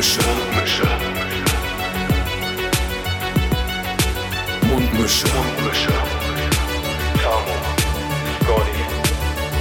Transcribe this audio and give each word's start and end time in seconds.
Mundmische. 0.00 0.22
Mundmische. 0.22 0.86
Mundmische. 4.62 5.26
Mundmische. 5.28 5.92
Tamo. 7.22 7.54
Scotty. 8.40 8.82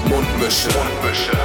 Mundmische. 0.08 0.70
Mundmische. 0.78 1.38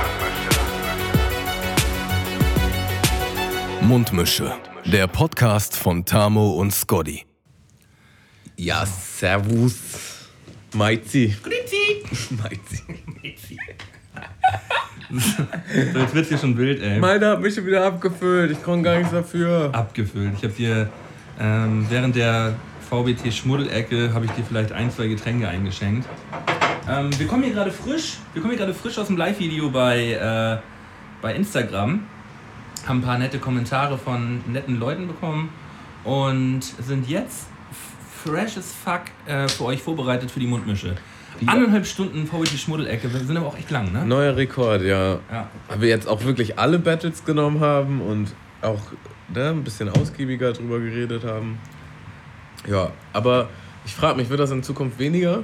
Mundmische. 3.81 4.57
Der 4.85 5.09
Podcast 5.09 5.77
von 5.77 6.05
Tamo 6.05 6.53
und 6.53 6.73
Scotty. 6.73 7.25
Ja, 8.57 8.87
servus. 8.87 9.75
Meizi. 10.73 11.35
Grüezi. 11.43 12.05
Meizi. 12.41 12.85
So, 15.11 15.45
jetzt 15.97 16.15
wird's 16.15 16.29
hier 16.29 16.39
schon 16.39 16.57
wild, 16.57 16.83
ey. 16.83 16.99
Meiner 16.99 17.31
hat 17.31 17.41
mich 17.41 17.55
schon 17.55 17.67
wieder 17.67 17.85
abgefüllt. 17.85 18.51
Ich 18.51 18.63
konnte 18.63 18.85
gar 18.85 18.97
nichts 18.97 19.13
dafür. 19.13 19.71
Abgefüllt. 19.73 20.33
Ich 20.37 20.43
habe 20.43 20.55
dir 20.55 20.89
ähm, 21.39 21.87
während 21.89 22.17
der 22.17 22.55
VBT 22.89 23.33
Schmuddelecke 23.33 24.13
habe 24.13 24.27
ich 24.27 24.31
dir 24.33 24.45
vielleicht 24.45 24.73
ein, 24.73 24.91
zwei 24.91 25.07
Getränke 25.07 25.49
eingeschenkt. 25.49 26.09
Ähm, 26.89 27.11
wir 27.19 27.27
kommen 27.27 27.43
hier 27.45 27.53
gerade 27.53 27.71
frisch. 27.71 28.19
Wir 28.33 28.43
kommen 28.43 28.53
hier 28.53 28.61
gerade 28.61 28.75
frisch 28.75 28.99
aus 28.99 29.07
dem 29.07 29.17
Live-Video 29.17 29.71
bei, 29.71 30.13
äh, 30.13 30.59
bei 31.23 31.35
Instagram. 31.35 32.07
Haben 32.87 32.99
ein 32.99 33.03
paar 33.03 33.19
nette 33.19 33.39
Kommentare 33.39 33.97
von 33.99 34.43
netten 34.47 34.79
Leuten 34.79 35.07
bekommen 35.07 35.49
und 36.05 36.63
sind 36.63 37.09
jetzt 37.09 37.47
fresh 38.23 38.57
as 38.59 38.73
fuck 38.73 39.03
äh, 39.27 39.49
für 39.49 39.65
euch 39.65 39.83
vorbereitet 39.83 40.31
für 40.31 40.41
die 40.41 40.47
Mundmische. 40.47 40.97
Anderthalb 41.47 41.87
Stunden 41.87 42.27
VBT 42.27 42.59
Schmuddelecke, 42.59 43.13
wir 43.13 43.21
sind 43.21 43.37
aber 43.37 43.47
auch 43.47 43.59
echt 43.59 43.71
lang, 43.71 43.93
ne? 43.93 44.05
Neuer 44.05 44.37
Rekord, 44.37 44.83
ja. 44.83 45.19
Ja. 45.31 45.49
Weil 45.69 45.81
wir 45.81 45.89
jetzt 45.89 46.09
auch 46.09 46.25
wirklich 46.25 46.59
alle 46.59 46.79
Battles 46.79 47.25
genommen 47.25 47.61
haben 47.61 48.01
und 48.01 48.35
auch 48.63 48.81
ne, 49.35 49.51
ein 49.51 49.65
bisschen 49.65 49.89
ausgiebiger 49.89 50.53
drüber 50.53 50.79
geredet 50.81 51.25
haben. 51.25 51.59
Ja, 52.69 52.91
aber 53.13 53.49
ich 53.85 53.95
frage 53.95 54.17
mich, 54.17 54.31
wird 54.31 54.41
das 54.41 54.51
in 54.51 54.63
Zukunft 54.63 54.99
weniger? 54.99 55.43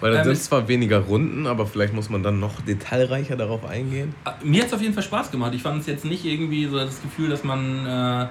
Weil 0.00 0.12
dann 0.12 0.26
Ähm, 0.26 0.34
sind 0.34 0.44
zwar 0.44 0.66
weniger 0.68 0.98
Runden, 1.00 1.46
aber 1.46 1.66
vielleicht 1.66 1.92
muss 1.92 2.08
man 2.08 2.22
dann 2.22 2.40
noch 2.40 2.60
detailreicher 2.62 3.36
darauf 3.36 3.64
eingehen. 3.66 4.14
Mir 4.42 4.62
hat 4.62 4.68
es 4.68 4.74
auf 4.74 4.80
jeden 4.80 4.94
Fall 4.94 5.02
Spaß 5.02 5.30
gemacht. 5.30 5.52
Ich 5.54 5.62
fand 5.62 5.80
es 5.80 5.86
jetzt 5.86 6.04
nicht 6.04 6.24
irgendwie 6.24 6.64
so 6.66 6.76
das 6.78 7.02
Gefühl, 7.02 7.28
dass 7.28 7.44
man, 7.44 7.86
äh, 7.86 8.26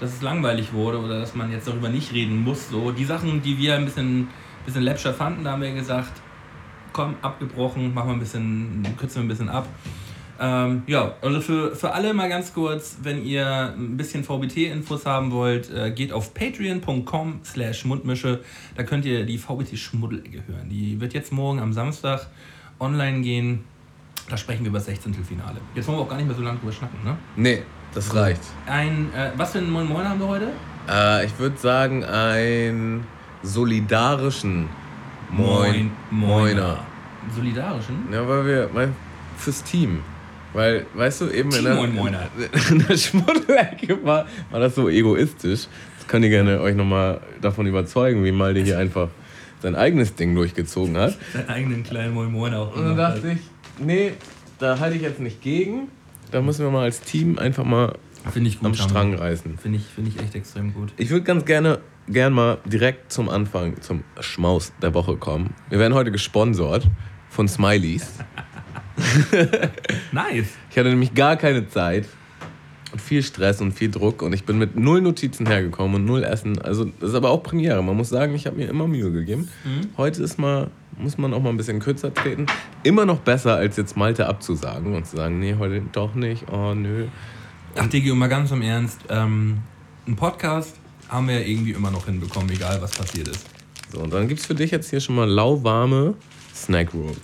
dass 0.00 0.12
es 0.12 0.22
langweilig 0.22 0.72
wurde 0.72 0.98
oder 0.98 1.20
dass 1.20 1.34
man 1.36 1.52
jetzt 1.52 1.68
darüber 1.68 1.88
nicht 1.88 2.12
reden 2.12 2.42
muss. 2.42 2.68
So 2.68 2.90
die 2.90 3.04
Sachen, 3.04 3.42
die 3.42 3.58
wir 3.58 3.76
ein 3.76 3.84
bisschen, 3.84 4.28
bisschen 4.66 4.82
läppscher 4.82 5.14
fanden, 5.14 5.44
da 5.44 5.52
haben 5.52 5.62
wir 5.62 5.72
gesagt, 5.72 6.12
komm, 6.94 7.16
abgebrochen, 7.20 7.92
machen 7.92 8.08
wir 8.08 8.14
ein 8.14 8.20
bisschen, 8.20 8.82
kürzen 8.96 9.16
wir 9.16 9.22
ein 9.24 9.28
bisschen 9.28 9.50
ab. 9.50 9.66
Ähm, 10.40 10.82
ja, 10.86 11.14
also 11.20 11.40
für, 11.40 11.76
für 11.76 11.92
alle 11.92 12.14
mal 12.14 12.28
ganz 12.28 12.54
kurz, 12.54 12.98
wenn 13.02 13.24
ihr 13.24 13.74
ein 13.76 13.96
bisschen 13.96 14.24
VBT-Infos 14.24 15.04
haben 15.04 15.30
wollt, 15.30 15.70
äh, 15.70 15.90
geht 15.90 16.12
auf 16.12 16.34
patreon.com 16.34 17.40
slash 17.44 17.84
mundmische. 17.84 18.40
Da 18.76 18.82
könnt 18.82 19.04
ihr 19.04 19.26
die 19.26 19.38
VBT-Schmuddelecke 19.38 20.42
hören. 20.46 20.68
Die 20.70 21.00
wird 21.00 21.14
jetzt 21.14 21.32
morgen 21.32 21.60
am 21.60 21.72
Samstag 21.72 22.28
online 22.80 23.20
gehen. 23.20 23.64
Da 24.28 24.36
sprechen 24.36 24.64
wir 24.64 24.70
über 24.70 24.78
das 24.78 24.86
16. 24.86 25.14
Finale. 25.14 25.58
Jetzt 25.74 25.86
wollen 25.86 25.98
wir 25.98 26.02
auch 26.02 26.08
gar 26.08 26.16
nicht 26.16 26.26
mehr 26.26 26.36
so 26.36 26.42
lange 26.42 26.58
drüber 26.58 26.72
schnacken, 26.72 26.98
ne? 27.04 27.16
Nee, 27.36 27.62
das 27.92 28.14
reicht. 28.14 28.40
Ein, 28.66 29.12
äh, 29.14 29.30
was 29.36 29.52
für 29.52 29.58
einen 29.58 29.70
Moin 29.70 29.86
Moin 29.86 30.08
haben 30.08 30.18
wir 30.18 30.28
heute? 30.28 30.48
Äh, 30.88 31.26
ich 31.26 31.38
würde 31.38 31.56
sagen, 31.58 32.04
einen 32.04 33.06
solidarischen 33.42 34.68
Moin, 35.36 35.90
Moiner. 36.10 36.78
Solidarischen? 37.34 37.96
Ja, 38.12 38.26
weil 38.28 38.46
wir, 38.46 38.70
weil, 38.72 38.92
fürs 39.36 39.64
Team. 39.64 40.00
Weil, 40.52 40.86
weißt 40.94 41.22
du, 41.22 41.30
eben 41.30 41.50
in 41.52 41.64
der, 41.64 41.74
Moin 41.74 41.94
Moiner. 41.94 42.28
in 42.70 42.86
der 42.86 42.96
Schmuddelecke 42.96 44.04
war, 44.04 44.26
war 44.50 44.60
das 44.60 44.76
so 44.76 44.88
egoistisch. 44.88 45.66
Das 45.98 46.06
könnt 46.06 46.24
ihr 46.24 46.30
gerne 46.30 46.60
euch 46.60 46.76
nochmal 46.76 47.20
davon 47.40 47.66
überzeugen, 47.66 48.24
wie 48.24 48.30
Malde 48.30 48.60
hier 48.60 48.78
einfach 48.78 49.08
sein 49.60 49.74
eigenes 49.74 50.14
Ding 50.14 50.34
durchgezogen 50.36 50.96
hat. 50.96 51.16
Seinen 51.32 51.48
eigenen 51.48 51.82
kleinen 51.82 52.14
Moin 52.14 52.30
Moin 52.30 52.54
auch. 52.54 52.76
Und 52.76 52.84
dann 52.84 52.96
dachte 52.96 53.32
ich, 53.32 53.84
nee, 53.84 54.12
da 54.60 54.78
halte 54.78 54.96
ich 54.96 55.02
jetzt 55.02 55.18
nicht 55.18 55.42
gegen. 55.42 55.88
Da 56.30 56.42
müssen 56.42 56.64
wir 56.64 56.70
mal 56.70 56.84
als 56.84 57.00
Team 57.00 57.38
einfach 57.38 57.64
mal 57.64 57.96
Finde 58.30 58.50
ich 58.50 58.60
gut. 58.60 58.66
am. 58.66 58.74
Strang 58.74 59.14
reißen. 59.14 59.58
Finde 59.58 59.78
ich, 59.78 59.84
finde 59.84 60.10
ich 60.10 60.22
echt 60.22 60.34
extrem 60.34 60.72
gut. 60.72 60.92
Ich 60.96 61.10
würde 61.10 61.24
ganz 61.24 61.44
gerne 61.44 61.80
gern 62.08 62.32
mal 62.32 62.58
direkt 62.64 63.12
zum 63.12 63.28
Anfang, 63.28 63.80
zum 63.80 64.04
Schmaus 64.20 64.72
der 64.82 64.94
Woche 64.94 65.16
kommen. 65.16 65.54
Wir 65.70 65.78
werden 65.78 65.94
heute 65.94 66.12
gesponsert 66.12 66.86
von 67.28 67.48
Smileys. 67.48 68.12
Nice. 70.12 70.54
Ich 70.70 70.78
hatte 70.78 70.88
nämlich 70.88 71.14
gar 71.14 71.36
keine 71.36 71.68
Zeit 71.68 72.06
und 72.92 73.00
viel 73.00 73.24
Stress 73.24 73.60
und 73.60 73.72
viel 73.72 73.90
Druck 73.90 74.22
und 74.22 74.32
ich 74.32 74.44
bin 74.44 74.56
mit 74.56 74.76
null 74.76 75.00
Notizen 75.00 75.46
hergekommen 75.46 75.96
und 75.96 76.04
null 76.04 76.22
Essen. 76.22 76.60
Also 76.62 76.84
das 76.84 77.10
ist 77.10 77.14
aber 77.16 77.30
auch 77.30 77.42
Premiere. 77.42 77.82
Man 77.82 77.96
muss 77.96 78.08
sagen, 78.08 78.34
ich 78.36 78.46
habe 78.46 78.56
mir 78.56 78.68
immer 78.68 78.86
Mühe 78.86 79.10
gegeben. 79.10 79.48
Heute 79.96 80.22
ist 80.22 80.38
mal, 80.38 80.70
muss 80.96 81.18
man 81.18 81.34
auch 81.34 81.42
mal 81.42 81.50
ein 81.50 81.56
bisschen 81.56 81.80
kürzer 81.80 82.14
treten. 82.14 82.46
Immer 82.84 83.04
noch 83.04 83.18
besser, 83.18 83.56
als 83.56 83.76
jetzt 83.76 83.96
Malte 83.96 84.28
abzusagen 84.28 84.94
und 84.94 85.06
zu 85.06 85.16
sagen, 85.16 85.40
nee, 85.40 85.56
heute 85.58 85.82
doch 85.90 86.14
nicht, 86.14 86.44
oh 86.52 86.74
nö. 86.74 87.06
Ach, 87.76 87.88
Digi, 87.88 88.12
mal 88.12 88.28
ganz 88.28 88.52
im 88.52 88.62
Ernst. 88.62 89.00
Ähm, 89.08 89.58
ein 90.06 90.14
Podcast 90.14 90.78
haben 91.08 91.28
wir 91.28 91.40
ja 91.40 91.46
irgendwie 91.46 91.72
immer 91.72 91.90
noch 91.90 92.06
hinbekommen, 92.06 92.50
egal 92.50 92.80
was 92.80 92.92
passiert 92.92 93.28
ist. 93.28 93.46
So, 93.92 94.00
und 94.00 94.12
dann 94.12 94.28
gibt 94.28 94.40
es 94.40 94.46
für 94.46 94.54
dich 94.54 94.70
jetzt 94.70 94.90
hier 94.90 95.00
schon 95.00 95.14
mal 95.14 95.28
lauwarme 95.28 96.14
Snack 96.54 96.92
Rolls. 96.94 97.18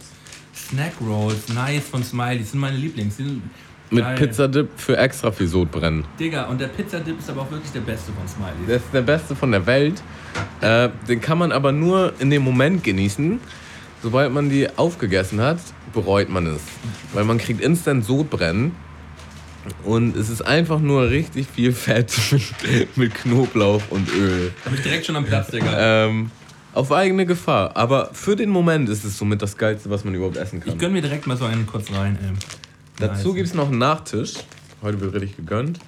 Snack 0.54 0.92
Rolls, 1.00 1.48
nice 1.48 1.82
von 1.88 2.04
Smiley, 2.04 2.42
sind 2.42 2.60
meine 2.60 2.76
Lieblings. 2.76 3.16
Sind 3.16 3.42
Mit 3.90 4.04
geil. 4.04 4.16
Pizzadip 4.16 4.68
für 4.76 4.96
extra 4.96 5.32
viel 5.32 5.48
Sodbrennen. 5.48 6.04
Digga, 6.18 6.44
und 6.44 6.60
der 6.60 6.68
Pizzadip 6.68 7.18
ist 7.18 7.28
aber 7.30 7.42
auch 7.42 7.50
wirklich 7.50 7.72
der 7.72 7.80
beste 7.80 8.12
von 8.12 8.28
Smiley. 8.28 8.66
Der 8.68 8.76
ist 8.76 8.84
der 8.92 9.02
beste 9.02 9.34
von 9.34 9.50
der 9.50 9.66
Welt. 9.66 10.00
Äh, 10.60 10.90
den 11.08 11.20
kann 11.20 11.38
man 11.38 11.50
aber 11.50 11.72
nur 11.72 12.12
in 12.20 12.30
dem 12.30 12.42
Moment 12.42 12.84
genießen. 12.84 13.40
Sobald 14.02 14.32
man 14.32 14.48
die 14.48 14.68
aufgegessen 14.78 15.40
hat, 15.40 15.58
bereut 15.92 16.28
man 16.28 16.46
es. 16.46 16.62
Weil 17.12 17.24
man 17.24 17.38
kriegt 17.38 17.60
instant 17.60 18.04
Sodbrennen. 18.04 18.72
Und 19.84 20.16
es 20.16 20.28
ist 20.28 20.42
einfach 20.42 20.80
nur 20.80 21.10
richtig 21.10 21.46
viel 21.46 21.72
Fett 21.72 22.12
mit, 22.62 22.96
mit 22.96 23.14
Knoblauch 23.14 23.82
und 23.90 24.08
Öl. 24.14 24.52
Hab 24.64 24.72
ich 24.72 24.82
direkt 24.82 25.06
schon 25.06 25.16
am 25.16 25.24
Platz, 25.24 25.50
Digga. 25.50 26.06
Ähm, 26.06 26.30
auf 26.72 26.92
eigene 26.92 27.26
Gefahr. 27.26 27.76
Aber 27.76 28.10
für 28.12 28.36
den 28.36 28.50
Moment 28.50 28.88
ist 28.88 29.04
es 29.04 29.18
somit 29.18 29.42
das 29.42 29.56
Geilste, 29.56 29.90
was 29.90 30.04
man 30.04 30.14
überhaupt 30.14 30.36
essen 30.36 30.60
kann. 30.60 30.72
Ich 30.72 30.78
gönn 30.78 30.92
mir 30.92 31.02
direkt 31.02 31.26
mal 31.26 31.36
so 31.36 31.44
einen 31.44 31.66
kurz 31.66 31.90
rein, 31.92 32.18
ey. 32.22 32.30
Dazu 32.98 33.28
Nice. 33.28 33.36
gibt 33.36 33.48
es 33.48 33.54
noch 33.54 33.68
einen 33.68 33.78
Nachtisch. 33.78 34.34
Heute 34.82 35.00
wird 35.00 35.14
richtig 35.14 35.36
gegönnt. 35.36 35.78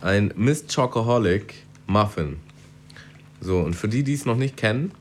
Ein 0.00 0.32
Miss 0.36 0.64
Chocoholic 0.72 1.54
Muffin. 1.86 2.36
So, 3.40 3.58
und 3.60 3.74
für 3.74 3.88
die, 3.88 4.02
die 4.02 4.14
es 4.14 4.26
noch 4.26 4.36
nicht 4.36 4.56
kennen, 4.56 4.92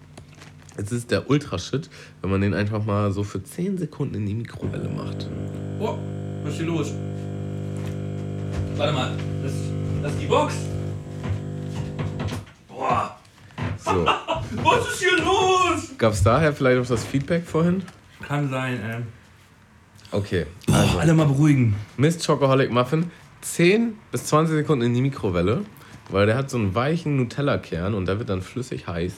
es 0.78 0.92
ist 0.92 1.12
der 1.12 1.30
Ultra-Shit, 1.30 1.90
wenn 2.22 2.30
man 2.30 2.42
den 2.42 2.54
einfach 2.54 2.86
mal 2.86 3.12
so 3.12 3.24
für 3.24 3.44
10 3.44 3.78
Sekunden 3.78 4.16
in 4.16 4.26
die 4.26 4.36
Mikrowelle 4.36 4.90
macht. 4.90 5.28
Oh, 5.80 5.98
was 6.44 6.54
ist 6.54 6.58
hier 6.60 6.68
los? 6.68 6.94
Warte 8.78 8.94
mal, 8.94 9.12
das, 9.42 9.54
das 10.04 10.12
ist 10.14 10.22
die 10.22 10.26
Box. 10.28 10.54
Boah, 12.68 13.18
So. 13.78 14.06
was 14.64 14.88
ist 14.90 15.00
hier 15.00 15.18
los? 15.18 15.98
Gab 15.98 16.14
es 16.14 16.22
daher 16.24 16.54
vielleicht 16.54 16.80
auch 16.82 16.88
das 16.88 17.04
Feedback 17.04 17.44
vorhin? 17.46 17.82
Kann 18.28 18.50
sein, 18.50 18.80
ey. 18.82 19.02
Okay. 20.12 20.46
Boah, 20.68 21.00
alle 21.00 21.14
mal 21.16 21.26
beruhigen. 21.26 21.76
Miss 21.98 22.24
Chocoholic 22.24 22.72
Muffin, 22.72 23.10
10 23.42 23.96
bis 24.12 24.26
20 24.26 24.56
Sekunden 24.58 24.86
in 24.86 24.94
die 24.94 25.02
Mikrowelle, 25.02 25.62
weil 26.10 26.28
der 26.28 26.38
hat 26.38 26.50
so 26.52 26.58
einen 26.58 26.76
weichen 26.76 27.18
Nutella-Kern 27.18 27.94
und 27.96 28.08
der 28.08 28.20
wird 28.20 28.30
dann 28.30 28.42
flüssig 28.44 28.88
heiß. 28.88 29.14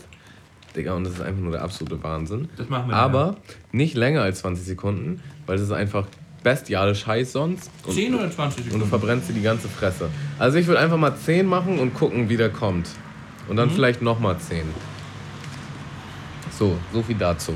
Digga, 0.76 0.94
und 0.94 1.04
das 1.04 1.14
ist 1.16 1.22
einfach 1.22 1.42
nur 1.42 1.52
der 1.52 1.64
absolute 1.64 2.02
Wahnsinn. 2.04 2.48
Das 2.56 2.70
machen 2.70 2.90
wir 2.90 2.96
Aber 2.96 3.38
nicht 3.72 3.96
länger 3.96 4.22
als 4.22 4.40
20 4.40 4.66
Sekunden, 4.66 5.22
weil 5.46 5.58
das 5.58 5.66
ist 5.66 5.74
einfach 5.74 6.06
bestialisch 6.44 7.06
heiß 7.06 7.32
sonst. 7.34 7.70
Und, 7.86 7.94
10 7.94 8.16
oder 8.16 8.32
20 8.32 8.58
und 8.60 8.66
du 8.66 8.72
Sekunden? 8.72 8.90
verbrennst 8.90 9.30
dir 9.30 9.34
die 9.34 9.42
ganze 9.42 9.68
Fresse. 9.68 10.10
Also 10.38 10.58
ich 10.58 10.68
würde 10.68 10.80
einfach 10.80 10.98
mal 10.98 11.16
10 11.16 11.46
machen 11.46 11.80
und 11.80 11.94
gucken, 11.94 12.30
wie 12.30 12.38
der 12.38 12.50
kommt. 12.50 12.88
Und 13.48 13.56
Mhm. 13.56 13.58
dann 13.58 13.70
vielleicht 13.72 14.02
nochmal 14.02 14.38
10. 14.40 14.64
So, 16.58 16.78
so 16.94 17.02
viel 17.04 17.16
dazu. 17.18 17.54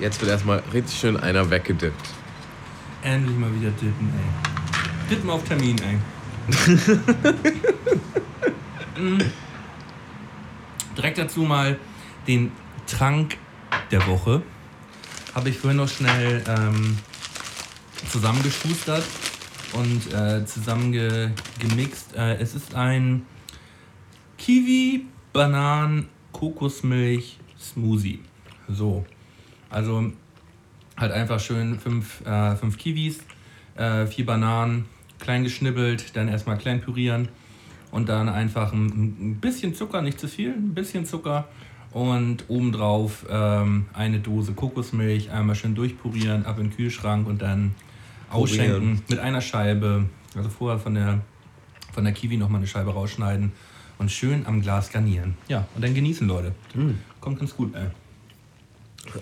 Jetzt 0.00 0.20
wird 0.20 0.30
erstmal 0.30 0.62
richtig 0.72 0.98
schön 0.98 1.16
einer 1.16 1.48
weggedippt. 1.50 2.08
Endlich 3.02 3.36
mal 3.36 3.52
wieder 3.54 3.70
dippen, 3.70 4.12
ey. 4.14 5.10
Dippen 5.14 5.30
auf 5.30 5.44
Termin, 5.44 5.76
ey. 5.82 5.98
Mm. 8.98 9.18
Direkt 10.96 11.16
dazu 11.18 11.40
mal 11.42 11.78
den 12.28 12.52
Trank 12.86 13.36
der 13.90 14.06
Woche. 14.06 14.42
Habe 15.34 15.48
ich 15.48 15.56
vorhin 15.56 15.78
noch 15.78 15.88
schnell 15.88 16.44
ähm, 16.46 16.98
zusammengeschustert 18.10 19.04
und 19.72 20.12
äh, 20.12 20.44
zusammengemixt. 20.44 22.14
Äh, 22.14 22.34
es 22.34 22.54
ist 22.54 22.74
ein 22.74 23.24
Kiwi, 24.36 25.06
Bananen, 25.32 26.08
Kokosmilch, 26.32 27.38
Smoothie. 27.58 28.20
So. 28.68 29.06
Also 29.70 30.12
halt 30.98 31.12
einfach 31.12 31.40
schön 31.40 31.80
fünf, 31.80 32.20
äh, 32.26 32.54
fünf 32.56 32.76
Kiwis, 32.76 33.20
äh, 33.76 34.04
vier 34.04 34.26
Bananen, 34.26 34.84
klein 35.18 35.44
geschnibbelt, 35.44 36.14
dann 36.14 36.28
erstmal 36.28 36.58
klein 36.58 36.82
pürieren 36.82 37.28
und 37.90 38.10
dann 38.10 38.28
einfach 38.28 38.74
ein, 38.74 38.86
ein 39.30 39.40
bisschen 39.40 39.74
Zucker, 39.74 40.02
nicht 40.02 40.20
zu 40.20 40.28
viel, 40.28 40.50
ein 40.50 40.74
bisschen 40.74 41.06
Zucker 41.06 41.48
und 41.92 42.44
obendrauf 42.48 43.26
ähm, 43.28 43.86
eine 43.92 44.18
Dose 44.20 44.52
Kokosmilch, 44.52 45.30
einmal 45.30 45.56
schön 45.56 45.74
durchpurieren, 45.74 46.46
ab 46.46 46.58
in 46.58 46.68
den 46.68 46.76
Kühlschrank 46.76 47.26
und 47.26 47.42
dann 47.42 47.74
ausschenken 48.30 48.72
Purieren. 48.72 49.02
mit 49.08 49.18
einer 49.18 49.40
Scheibe. 49.40 50.04
Also 50.34 50.48
vorher 50.48 50.78
von 50.78 50.94
der, 50.94 51.20
von 51.92 52.04
der 52.04 52.12
Kiwi 52.12 52.36
nochmal 52.38 52.60
eine 52.60 52.66
Scheibe 52.66 52.92
rausschneiden 52.92 53.52
und 53.98 54.10
schön 54.10 54.46
am 54.46 54.62
Glas 54.62 54.90
garnieren. 54.90 55.36
Ja, 55.48 55.66
und 55.74 55.84
dann 55.84 55.94
genießen, 55.94 56.26
Leute. 56.26 56.52
Kommt 57.20 57.38
ganz 57.38 57.54
gut, 57.54 57.74
ey. 57.74 57.86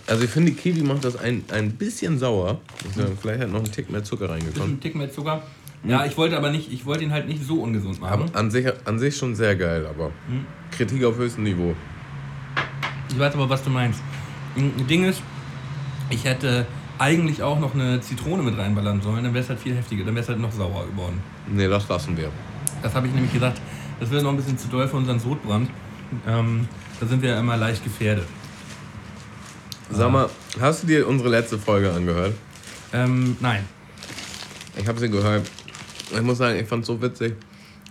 Also 0.06 0.24
ich 0.24 0.30
finde, 0.30 0.52
die 0.52 0.56
Kiwi 0.56 0.82
macht 0.82 1.04
das 1.04 1.16
ein, 1.16 1.42
ein 1.52 1.72
bisschen 1.72 2.18
sauer. 2.18 2.60
Sagen, 2.94 3.16
Vielleicht 3.20 3.40
hat 3.40 3.50
noch 3.50 3.64
ein 3.64 3.72
Tick 3.72 3.90
mehr 3.90 4.04
Zucker 4.04 4.28
reingekommen. 4.28 4.68
einen 4.68 4.80
Tick 4.80 4.94
mehr 4.94 5.10
Zucker. 5.10 5.42
Ja, 5.82 6.04
ich 6.04 6.16
wollte 6.18 6.36
aber 6.36 6.50
nicht, 6.50 6.70
ich 6.70 6.84
wollte 6.84 7.04
ihn 7.04 7.12
halt 7.12 7.26
nicht 7.26 7.42
so 7.42 7.62
ungesund 7.62 8.00
machen. 8.00 8.24
Aber 8.24 8.38
an 8.38 8.50
sich, 8.50 8.66
an 8.84 8.98
sich 8.98 9.16
schon 9.16 9.34
sehr 9.34 9.56
geil, 9.56 9.86
aber 9.86 10.10
Kritik 10.70 11.02
auf 11.04 11.16
höchstem 11.16 11.44
Niveau. 11.44 11.74
Ich 13.10 13.18
weiß 13.18 13.34
aber, 13.34 13.48
was 13.48 13.62
du 13.62 13.70
meinst. 13.70 14.00
Ein 14.56 14.86
Ding 14.86 15.04
ist, 15.04 15.22
ich 16.10 16.24
hätte 16.24 16.66
eigentlich 16.98 17.42
auch 17.42 17.58
noch 17.58 17.74
eine 17.74 18.00
Zitrone 18.00 18.42
mit 18.42 18.58
reinballern 18.58 19.00
sollen, 19.00 19.24
dann 19.24 19.32
wäre 19.32 19.42
es 19.42 19.48
halt 19.48 19.60
viel 19.60 19.74
heftiger, 19.74 20.04
dann 20.04 20.14
wäre 20.14 20.22
es 20.22 20.28
halt 20.28 20.38
noch 20.38 20.52
sauer 20.52 20.86
geworden. 20.86 21.20
Nee, 21.48 21.66
das 21.66 21.88
lassen 21.88 22.16
wir. 22.16 22.30
Das 22.82 22.94
habe 22.94 23.06
ich 23.06 23.14
nämlich 23.14 23.32
gedacht, 23.32 23.60
das 23.98 24.10
wäre 24.10 24.22
noch 24.22 24.30
ein 24.30 24.36
bisschen 24.36 24.58
zu 24.58 24.68
doll 24.68 24.86
für 24.86 24.96
unseren 24.96 25.18
Sodbrand. 25.18 25.70
Ähm, 26.26 26.68
da 26.98 27.06
sind 27.06 27.22
wir 27.22 27.30
ja 27.30 27.40
immer 27.40 27.56
leicht 27.56 27.82
gefährdet. 27.82 28.26
Sag 29.90 30.12
mal, 30.12 30.28
hast 30.60 30.82
du 30.82 30.86
dir 30.86 31.08
unsere 31.08 31.30
letzte 31.30 31.58
Folge 31.58 31.92
angehört? 31.92 32.34
Ähm, 32.92 33.36
nein. 33.40 33.64
Ich 34.76 34.86
habe 34.86 35.00
sie 35.00 35.10
gehört. 35.10 35.48
Ich 36.12 36.22
muss 36.22 36.38
sagen, 36.38 36.58
ich 36.58 36.68
fand 36.68 36.82
es 36.82 36.86
so 36.86 37.00
witzig. 37.00 37.34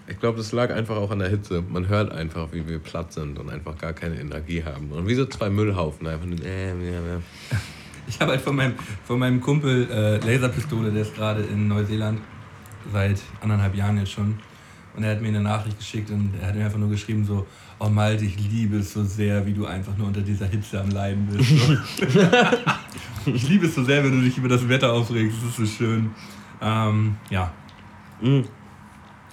Ich 0.10 0.20
glaube, 0.20 0.38
das 0.38 0.52
lag 0.52 0.72
einfach 0.72 0.96
auch 0.96 1.12
an 1.12 1.20
der 1.20 1.30
Hitze. 1.30 1.64
Man 1.68 1.88
hört 1.88 2.12
einfach, 2.12 2.52
wie 2.52 2.68
wir 2.68 2.80
platt 2.80 3.14
sind 3.14 3.38
und 3.38 3.50
einfach 3.50 3.78
gar 3.78 3.94
keine 3.94 4.20
Energie 4.20 4.64
haben. 4.64 4.92
Und 4.92 5.08
wie 5.08 5.14
so 5.14 5.26
zwei 5.26 5.50
Müllhaufen. 5.50 6.08
Einfach 6.08 6.26
nur, 6.26 6.44
äh, 6.44 6.70
ja, 6.70 7.00
ja. 7.00 7.22
Ich 8.08 8.20
habe 8.20 8.32
halt 8.32 8.42
von 8.42 8.56
meinem, 8.56 8.74
von 9.04 9.20
meinem 9.20 9.40
Kumpel 9.40 9.88
äh, 9.92 10.18
Laserpistole, 10.18 10.92
der 10.92 11.04
ist 11.04 11.14
gerade 11.14 11.44
in 11.44 11.68
Neuseeland, 11.68 12.20
seit 12.92 13.22
anderthalb 13.40 13.76
Jahren 13.76 13.98
jetzt 14.00 14.12
schon. 14.12 14.40
Und 14.96 15.04
er 15.04 15.12
hat 15.12 15.22
mir 15.22 15.28
eine 15.28 15.42
Nachricht 15.42 15.78
geschickt 15.78 16.10
und 16.10 16.34
er 16.42 16.48
hat 16.48 16.56
mir 16.56 16.66
einfach 16.66 16.80
nur 16.80 16.90
geschrieben 16.90 17.24
so, 17.24 17.46
oh 17.78 17.88
Malte, 17.88 18.26
ich 18.26 18.40
liebe 18.40 18.78
es 18.78 18.92
so 18.92 19.04
sehr, 19.04 19.46
wie 19.46 19.54
du 19.54 19.68
einfach 19.68 19.96
nur 19.96 20.08
unter 20.08 20.22
dieser 20.22 20.48
Hitze 20.48 20.82
am 20.82 20.90
Leiden 20.90 21.28
bist. 21.28 21.52
Ich 23.26 23.48
liebe 23.50 23.66
es 23.66 23.76
so 23.76 23.84
sehr, 23.84 24.04
wenn 24.04 24.12
du 24.12 24.22
dich 24.22 24.38
über 24.38 24.48
das 24.48 24.68
Wetter 24.68 24.94
aufregst, 24.94 25.38
das 25.44 25.50
ist 25.50 25.58
so 25.58 25.66
schön. 25.66 26.10
Ähm, 26.62 27.18
ja, 27.30 27.52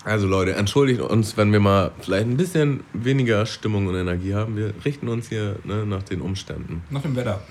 Also 0.07 0.29
Leute, 0.29 0.55
entschuldigt 0.55 1.01
uns, 1.01 1.37
wenn 1.37 1.51
wir 1.51 1.59
mal 1.59 1.91
vielleicht 2.01 2.29
ein 2.29 2.37
bisschen 2.37 2.85
weniger 2.93 3.45
Stimmung 3.45 3.89
und 3.89 3.97
Energie 3.97 4.35
haben. 4.35 4.57
Wir 4.57 4.73
richten 4.85 5.09
uns 5.09 5.29
hier 5.29 5.57
ne, 5.65 5.85
nach 5.85 6.05
den 6.05 6.21
Umständen. 6.21 6.83
nach 6.91 7.03
dem 7.03 7.17
Wetter. 7.17 7.43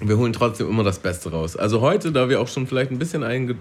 Wir 0.00 0.18
holen 0.18 0.32
trotzdem 0.32 0.68
immer 0.68 0.82
das 0.82 0.98
Beste 0.98 1.30
raus. 1.30 1.54
Also 1.56 1.80
heute, 1.80 2.10
da 2.10 2.28
wir 2.28 2.40
auch 2.40 2.48
schon 2.48 2.66
vielleicht 2.66 2.90
ein 2.90 2.98
bisschen 2.98 3.22
einge 3.22 3.54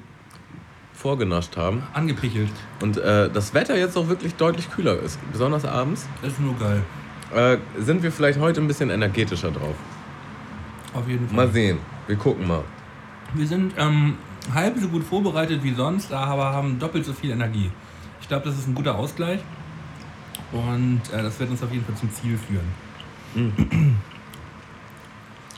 vorgenascht 0.96 1.56
haben 1.56 1.84
Angepichelt. 1.94 2.50
und 2.82 2.98
äh, 2.98 3.30
das 3.32 3.54
Wetter 3.54 3.78
jetzt 3.78 3.96
auch 3.96 4.08
wirklich 4.10 4.34
deutlich 4.36 4.72
kühler 4.72 4.98
ist, 5.00 5.20
besonders 5.32 5.64
abends, 5.64 6.08
Das 6.24 6.32
ist 6.34 6.40
nur 6.42 6.56
geil. 6.58 6.82
äh, 7.36 7.58
sind 7.80 8.02
wir 8.02 8.12
vielleicht 8.12 8.40
heute 8.40 8.60
ein 8.60 8.68
bisschen 8.68 8.90
energetischer 8.90 9.52
drauf. 9.52 9.76
Auf 10.96 11.08
jeden 11.08 11.28
Fall. 11.28 11.36
Mal 11.36 11.52
sehen. 11.52 11.78
Wir 12.08 12.16
gucken 12.16 12.48
mal. 12.48 12.64
Wir 13.36 13.46
sind 13.46 13.74
ähm, 13.78 14.16
halb 14.52 14.80
so 14.80 14.88
gut 14.88 15.04
vorbereitet 15.04 15.62
wie 15.62 15.74
sonst, 15.76 16.12
aber 16.12 16.46
haben 16.46 16.80
doppelt 16.80 17.06
so 17.06 17.14
viel 17.14 17.30
Energie. 17.32 17.70
Ich 18.24 18.30
glaube, 18.30 18.46
das 18.46 18.58
ist 18.58 18.68
ein 18.68 18.74
guter 18.74 18.96
Ausgleich 18.96 19.42
und 20.54 21.02
äh, 21.12 21.22
das 21.22 21.40
wird 21.40 21.50
uns 21.50 21.62
auf 21.62 21.72
jeden 21.72 21.84
Fall 21.86 21.96
zum 21.96 22.10
Ziel 22.12 22.38
führen. 22.38 24.00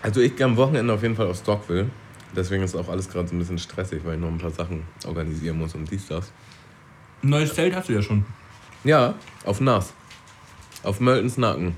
Also 0.01 0.21
ich 0.21 0.35
gehe 0.35 0.45
am 0.45 0.55
Wochenende 0.55 0.93
auf 0.93 1.01
jeden 1.01 1.15
Fall 1.15 1.25
auf 1.25 1.37
Stockville. 1.37 1.89
Deswegen 2.35 2.61
ist 2.61 2.75
auch 2.75 2.89
alles 2.89 3.09
gerade 3.09 3.27
so 3.27 3.33
ein 3.33 3.39
bisschen 3.39 3.57
stressig, 3.57 4.01
weil 4.05 4.13
ich 4.13 4.21
noch 4.21 4.27
ein 4.27 4.37
paar 4.37 4.51
Sachen 4.51 4.83
organisieren 5.07 5.57
muss 5.57 5.73
und 5.73 5.89
dies, 5.89 6.05
das. 6.07 6.31
Ein 7.23 7.29
neues 7.29 7.55
Zelt 7.55 7.75
hast 7.75 7.89
du 7.89 7.93
ja 7.93 8.03
schon. 8.03 8.23
Ja, 8.83 9.15
auf 9.45 9.61
Nass. 9.61 9.93
Auf 10.83 10.99
Möltens 10.99 11.37
Nacken. 11.39 11.73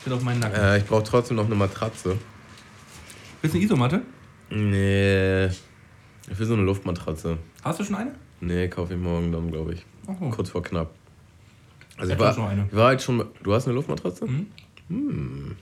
Steht 0.00 0.12
auf 0.12 0.22
meinen 0.22 0.40
Nacken. 0.40 0.60
Äh, 0.60 0.78
ich 0.78 0.84
brauche 0.84 1.04
trotzdem 1.04 1.36
noch 1.36 1.46
eine 1.46 1.54
Matratze. 1.54 2.18
Bist 3.40 3.54
du 3.54 3.58
eine 3.58 3.64
Isomatte? 3.66 4.02
Nee. 4.50 5.46
Ich 5.46 6.36
will 6.36 6.46
so 6.46 6.54
eine 6.54 6.64
Luftmatratze. 6.64 7.38
Hast 7.62 7.78
du 7.78 7.84
schon 7.84 7.94
eine? 7.94 8.16
Nee, 8.40 8.66
kaufe 8.66 8.94
ich 8.94 8.98
morgen 9.00 9.30
dann, 9.30 9.48
glaube 9.52 9.74
ich. 9.74 9.86
Oh. 10.06 10.30
Kurz 10.30 10.50
vor 10.50 10.62
knapp. 10.62 10.90
Also 11.96 12.12
ich 12.12 12.18
Hätte 12.18 12.36
war, 12.38 12.52
ich 12.52 12.64
ich 12.70 12.76
war 12.76 12.86
halt 12.86 13.02
schon. 13.02 13.24
Du 13.42 13.54
hast 13.54 13.66
eine 13.66 13.74
Luftmatratze? 13.74 14.26
Mhm. 14.88 15.56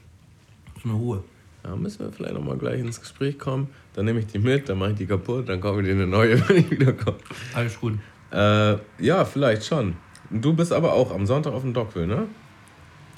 So 0.82 0.88
eine 0.88 0.98
hohe. 0.98 1.24
Ja, 1.64 1.76
müssen 1.76 2.00
wir 2.00 2.12
vielleicht 2.12 2.34
noch 2.34 2.42
mal 2.42 2.56
gleich 2.56 2.80
ins 2.80 3.00
Gespräch 3.00 3.38
kommen. 3.38 3.68
Dann 3.94 4.04
nehme 4.04 4.18
ich 4.20 4.26
die 4.26 4.38
mit, 4.38 4.68
dann 4.68 4.78
mache 4.78 4.92
ich 4.92 4.96
die 4.96 5.06
kaputt, 5.06 5.48
dann 5.48 5.60
kaufe 5.60 5.80
ich 5.80 5.86
dir 5.86 5.92
eine 5.92 6.06
neue, 6.06 6.36
wenn 6.48 6.56
ich 6.56 6.70
wiederkomme. 6.70 7.18
Alles 7.54 7.78
gut. 7.78 7.98
Äh, 8.32 8.76
ja, 8.98 9.24
vielleicht 9.24 9.64
schon. 9.64 9.96
Du 10.30 10.54
bist 10.54 10.72
aber 10.72 10.94
auch 10.94 11.12
am 11.12 11.26
Sonntag 11.26 11.52
auf 11.52 11.62
dem 11.62 11.74
Dockville, 11.74 12.06
ne? 12.06 12.26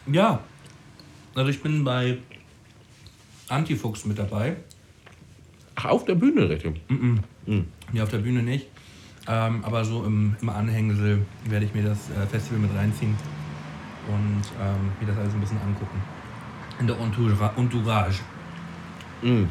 Ja. 0.07 0.41
Also 1.35 1.51
ich 1.51 1.63
bin 1.63 1.85
bei 1.85 2.19
Antifuchs 3.49 4.05
mit 4.05 4.19
dabei. 4.19 4.57
Ach, 5.77 5.87
auf 5.87 6.05
der 6.05 6.15
Bühne, 6.15 6.49
richtig. 6.49 6.81
Ja, 7.93 8.03
auf 8.03 8.11
der 8.11 8.19
Bühne 8.19 8.43
nicht. 8.43 8.67
Ähm, 9.27 9.65
aber 9.65 9.85
so 9.85 10.05
im, 10.05 10.37
im 10.41 10.49
Anhängsel 10.51 11.25
werde 11.45 11.65
ich 11.65 11.75
mir 11.75 11.83
das 11.83 12.11
äh, 12.11 12.27
Festival 12.27 12.59
mit 12.59 12.77
reinziehen 12.77 13.17
und 14.09 14.43
ähm, 14.61 14.91
mir 15.01 15.07
das 15.07 15.17
alles 15.17 15.33
ein 15.35 15.41
bisschen 15.41 15.61
angucken. 15.63 15.99
In 16.79 16.87
der 16.87 16.97
Entoura- 16.97 17.57
Entourage. 17.57 18.21
Mhm. 19.23 19.49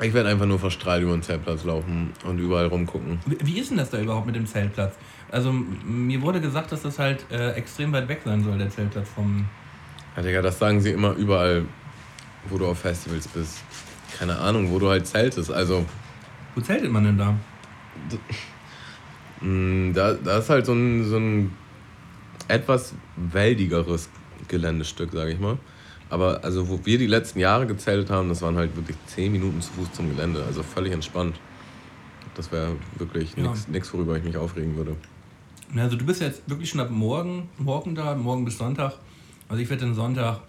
Ich 0.00 0.12
werde 0.12 0.28
einfach 0.28 0.46
nur 0.46 0.58
verstrahlt 0.58 1.02
über 1.02 1.12
den 1.12 1.22
Zeltplatz 1.22 1.64
laufen 1.64 2.12
und 2.24 2.38
überall 2.38 2.66
rumgucken. 2.66 3.20
Wie, 3.24 3.38
wie 3.46 3.60
ist 3.60 3.70
denn 3.70 3.78
das 3.78 3.90
da 3.90 3.98
überhaupt 3.98 4.26
mit 4.26 4.34
dem 4.34 4.46
Zeltplatz? 4.46 4.96
Also 5.30 5.52
mir 5.52 6.20
wurde 6.20 6.40
gesagt, 6.40 6.72
dass 6.72 6.82
das 6.82 6.98
halt 6.98 7.24
äh, 7.30 7.52
extrem 7.52 7.92
weit 7.92 8.08
weg 8.08 8.20
sein 8.24 8.42
soll, 8.42 8.58
der 8.58 8.68
Zeltplatz 8.68 9.08
vom... 9.08 9.46
Ja, 10.16 10.22
Digga, 10.22 10.42
das 10.42 10.58
sagen 10.58 10.80
sie 10.80 10.90
immer 10.90 11.12
überall, 11.12 11.64
wo 12.50 12.58
du 12.58 12.66
auf 12.66 12.80
Festivals 12.80 13.28
bist. 13.28 13.62
Keine 14.18 14.36
Ahnung, 14.36 14.70
wo 14.70 14.78
du 14.78 14.90
halt 14.90 15.06
zeltest. 15.06 15.50
Also, 15.50 15.86
Wo 16.54 16.60
zeltet 16.60 16.90
man 16.90 17.04
denn 17.04 17.18
da? 17.18 17.34
mh, 19.40 19.92
da, 19.92 20.14
da 20.14 20.38
ist 20.38 20.50
halt 20.50 20.66
so 20.66 20.72
ein, 20.72 21.04
so 21.04 21.16
ein 21.16 21.52
etwas 22.48 22.94
wäldigeres 23.16 24.08
Geländestück, 24.48 25.12
sage 25.12 25.32
ich 25.32 25.40
mal. 25.40 25.58
Aber 26.10 26.44
also, 26.44 26.68
wo 26.68 26.78
wir 26.84 26.98
die 26.98 27.06
letzten 27.06 27.38
Jahre 27.40 27.66
gezeltet 27.66 28.10
haben, 28.10 28.28
das 28.28 28.42
waren 28.42 28.56
halt 28.56 28.76
wirklich 28.76 28.96
10 29.06 29.32
Minuten 29.32 29.60
zu 29.62 29.72
Fuß 29.72 29.92
zum 29.92 30.10
Gelände. 30.14 30.44
Also 30.44 30.62
völlig 30.62 30.92
entspannt. 30.92 31.36
Das 32.34 32.52
wäre 32.52 32.76
wirklich 32.98 33.34
Ja. 33.36 33.52
nichts, 33.68 33.92
worüber 33.94 34.16
ich 34.16 34.24
mich 34.24 34.36
aufregen 34.36 34.76
würde. 34.76 34.96
Also 35.74 35.96
du 35.96 36.04
bist 36.04 36.20
jetzt 36.20 36.42
wirklich 36.48 36.68
schon 36.68 36.80
ab 36.80 36.90
morgen, 36.90 37.48
morgen 37.56 37.94
da, 37.94 38.14
morgen 38.14 38.44
bis 38.44 38.58
Sonntag. 38.58 38.94
Also 39.48 39.62
ich 39.62 39.70
werde 39.70 39.86
den 39.86 39.94
Sonntag 39.94 40.40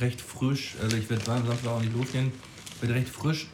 recht 0.00 0.20
frisch, 0.20 0.76
also 0.80 0.96
ich 0.96 1.10
werde 1.10 1.24
Samstag 1.24 1.66
auch 1.66 1.80
nicht 1.80 1.94
losgehen, 1.96 2.30
werde 2.80 2.94
recht 2.94 3.08
frisch 3.08 3.48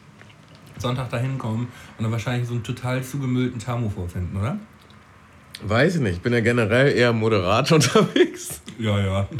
Sonntag 0.77 1.09
da 1.09 1.17
hinkommen 1.17 1.67
und 1.97 2.03
dann 2.03 2.11
wahrscheinlich 2.11 2.47
so 2.47 2.53
einen 2.53 2.63
total 2.63 3.03
zugemüllten 3.03 3.59
Tamu 3.59 3.89
vorfinden, 3.89 4.37
oder? 4.37 4.57
Weiß 5.63 5.95
ich 5.95 6.01
nicht, 6.01 6.15
ich 6.15 6.21
bin 6.21 6.33
ja 6.33 6.41
generell 6.41 6.91
eher 6.91 7.13
moderat 7.13 7.71
unterwegs. 7.71 8.61
Ja, 8.77 8.99
ja. 8.99 9.27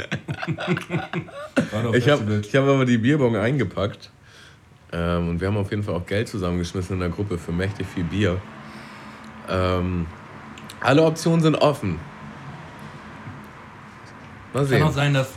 Ich 1.92 2.08
habe 2.08 2.42
hab 2.42 2.62
aber 2.62 2.84
die 2.84 2.98
Bierbong 2.98 3.36
eingepackt. 3.36 4.10
Ähm, 4.92 5.30
und 5.30 5.40
wir 5.40 5.48
haben 5.48 5.56
auf 5.56 5.70
jeden 5.70 5.82
Fall 5.82 5.94
auch 5.94 6.06
Geld 6.06 6.28
zusammengeschmissen 6.28 6.94
in 6.94 7.00
der 7.00 7.08
Gruppe 7.10 7.38
für 7.38 7.52
mächtig 7.52 7.86
viel 7.86 8.04
Bier. 8.04 8.40
Ähm, 9.48 10.06
alle 10.80 11.02
Optionen 11.02 11.40
sind 11.40 11.56
offen. 11.56 11.98
Mal 14.52 14.60
Kann 14.60 14.68
sehen. 14.68 14.82
auch 14.84 14.92
sein, 14.92 15.12
dass 15.12 15.28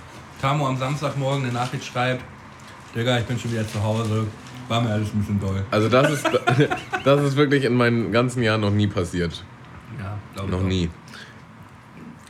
Tamu 0.41 0.65
am 0.67 0.77
Samstagmorgen 0.77 1.43
eine 1.43 1.53
Nachricht 1.53 1.83
schreibt, 1.85 2.23
Digga, 2.95 3.19
ich 3.19 3.25
bin 3.25 3.37
schon 3.37 3.51
wieder 3.51 3.67
zu 3.67 3.83
Hause, 3.83 4.27
war 4.69 4.81
mir 4.81 4.91
alles 4.91 5.13
ein 5.13 5.19
bisschen 5.19 5.39
doll. 5.39 5.65
Also 5.71 5.89
das 5.89 6.11
ist, 6.11 6.29
das 7.03 7.23
ist 7.23 7.35
wirklich 7.35 7.65
in 7.65 7.73
meinen 7.73 8.11
ganzen 8.11 8.43
Jahren 8.43 8.61
noch 8.61 8.71
nie 8.71 8.87
passiert. 8.87 9.43
Ja, 9.99 10.17
glaube 10.35 10.51
Noch 10.51 10.63
nie. 10.63 10.89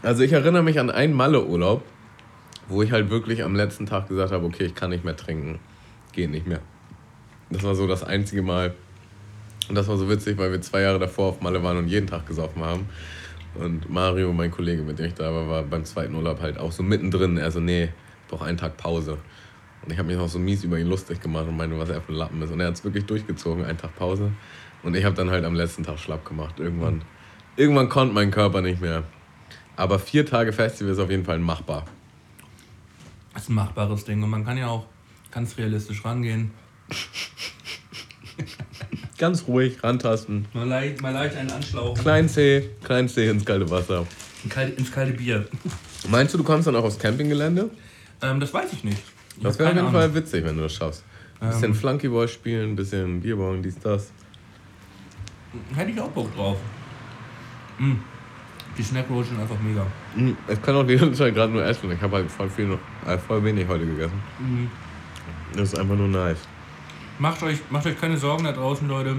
Also 0.02 0.24
ich 0.24 0.32
erinnere 0.32 0.64
mich 0.64 0.80
an 0.80 0.90
einen 0.90 1.14
Malle-Urlaub, 1.14 1.84
wo 2.70 2.82
ich 2.82 2.92
halt 2.92 3.10
wirklich 3.10 3.44
am 3.44 3.56
letzten 3.56 3.86
Tag 3.86 4.08
gesagt 4.08 4.32
habe, 4.32 4.46
okay, 4.46 4.66
ich 4.66 4.76
kann 4.76 4.90
nicht 4.90 5.04
mehr 5.04 5.18
trinken. 5.18 5.60
Geht 6.14 6.32
nicht 6.32 6.48
mehr. 6.48 6.62
Das 7.50 7.64
war 7.64 7.76
so 7.76 7.88
das 7.88 8.04
einzige 8.04 8.42
Mal. 8.42 8.74
Und 9.68 9.76
das 9.76 9.88
war 9.88 9.98
so 9.98 10.10
witzig, 10.10 10.38
weil 10.38 10.52
wir 10.52 10.62
zwei 10.62 10.82
Jahre 10.82 11.00
davor 11.00 11.30
auf 11.30 11.42
Malle 11.42 11.62
waren 11.62 11.78
und 11.78 11.88
jeden 11.88 12.08
Tag 12.08 12.26
gesoffen 12.26 12.64
haben. 12.64 12.88
Und 13.56 13.90
Mario, 13.90 14.32
mein 14.32 14.52
Kollege, 14.52 14.84
mit 14.84 15.00
dem 15.00 15.08
ich 15.08 15.16
da 15.16 15.34
war, 15.34 15.50
war 15.50 15.64
beim 15.64 15.84
zweiten 15.84 16.16
Urlaub 16.16 16.40
halt 16.42 16.58
auch 16.58 16.72
so 16.72 16.84
mittendrin. 16.84 17.38
Er 17.38 17.52
so, 17.52 17.60
nee, 17.60 17.90
doch 18.30 18.42
einen 18.42 18.58
Tag 18.58 18.78
Pause. 18.78 19.18
Und 19.84 19.92
ich 19.92 19.98
habe 19.98 20.08
mich 20.08 20.18
noch 20.18 20.28
so 20.30 20.40
mies 20.40 20.64
über 20.64 20.78
ihn 20.78 20.88
lustig 20.88 21.22
gemacht 21.22 21.48
und 21.48 21.58
meinte, 21.58 21.78
was 21.80 21.90
er 21.90 22.02
für 22.02 22.12
ein 22.12 22.16
Lappen 22.16 22.42
ist. 22.42 22.52
Und 22.52 22.60
er 22.60 22.68
hat 22.68 22.76
es 22.76 22.84
wirklich 22.84 23.06
durchgezogen, 23.06 23.66
einen 23.66 23.78
Tag 23.78 23.96
Pause. 23.96 24.32
Und 24.84 24.96
ich 24.96 25.04
habe 25.06 25.16
dann 25.16 25.30
halt 25.30 25.46
am 25.46 25.56
letzten 25.56 25.84
Tag 25.84 26.00
schlapp 26.00 26.26
gemacht. 26.26 26.60
Irgendwann, 26.60 27.02
irgendwann 27.56 27.90
konnte 27.90 28.14
mein 28.14 28.32
Körper 28.32 28.62
nicht 28.62 28.82
mehr. 28.82 29.04
Aber 29.76 30.00
vier 30.00 30.26
Tage 30.26 30.52
Festival 30.54 30.94
ist 30.94 31.00
auf 31.00 31.10
jeden 31.10 31.26
Fall 31.26 31.40
machbar. 31.40 31.86
Das 33.34 33.44
ist 33.44 33.50
ein 33.50 33.56
machbares 33.56 34.04
Ding 34.04 34.22
und 34.22 34.30
man 34.30 34.44
kann 34.46 34.58
ja 34.58 34.68
auch 34.68 34.86
ganz 35.32 35.58
realistisch 35.58 36.04
rangehen. 36.04 36.52
Ganz 39.18 39.48
ruhig 39.48 39.84
rantasten. 39.84 40.46
Mal 40.54 40.66
leicht, 40.68 41.02
mal 41.02 41.12
leicht 41.12 41.36
einen 41.36 41.52
anschlauchen. 41.52 42.02
Klein 42.02 42.30
C, 42.30 42.70
klein 42.84 43.10
C 43.10 43.30
ins 43.30 43.44
kalte 43.46 43.70
Wasser. 43.70 44.06
In 44.46 44.50
kalt- 44.50 44.78
ins 44.78 44.92
kalte 44.92 45.12
Bier. 45.14 45.46
Meinst 46.08 46.34
du, 46.34 46.38
du 46.38 46.44
kommst 46.46 46.68
dann 46.68 46.76
auch 46.78 46.86
aufs 46.86 46.98
Campinggelände? 47.00 47.70
Ähm, 48.22 48.40
das 48.40 48.54
weiß 48.54 48.72
ich 48.72 48.86
nicht. 48.86 49.02
Das 49.42 49.58
wäre 49.60 49.70
auf 49.70 49.76
jeden. 49.76 49.92
Fall 49.92 50.14
witzig, 50.16 50.44
wenn 50.46 50.56
du 50.58 50.64
das 50.64 50.74
schaffst. 50.74 51.04
Ein 51.40 51.50
bisschen 51.50 51.66
Ähm. 51.72 51.76
Flunkyball 51.76 52.28
spielen, 52.28 52.72
ein 52.72 52.76
bisschen 52.76 53.22
Bierbong, 53.22 53.62
dies, 53.62 53.80
das. 53.80 54.12
Hätte 55.76 55.92
ich 55.92 56.00
auch 56.00 56.10
Bock 56.10 56.34
drauf. 56.36 56.58
Mm. 57.80 57.94
Die 58.78 58.84
Snackrolls 58.84 59.30
sind 59.30 59.40
einfach 59.40 59.60
mega. 59.60 59.86
Hm, 60.16 60.38
Ich 60.48 60.62
kann 60.62 60.76
auch 60.76 60.86
die 60.86 60.96
ganze 60.96 61.14
Zeit 61.18 61.34
gerade 61.34 61.52
nur 61.52 61.66
essen. 61.66 61.92
Ich 61.92 62.02
habe 62.02 62.18
halt 62.18 62.30
voll, 62.32 62.50
viel, 62.50 62.78
äh, 63.06 63.18
voll 63.18 63.44
wenig 63.44 63.68
heute 63.68 63.86
gegessen. 63.86 64.22
Mhm. 64.40 64.70
Das 65.54 65.74
ist 65.74 65.80
einfach 65.80 65.96
nur 65.96 66.08
nice. 66.08 66.38
Macht 67.18 67.42
euch, 67.44 67.58
macht 67.70 67.86
euch 67.88 68.00
keine 68.00 68.18
Sorgen 68.18 68.44
da 68.46 68.52
draußen, 68.54 68.88
Leute. 68.88 69.16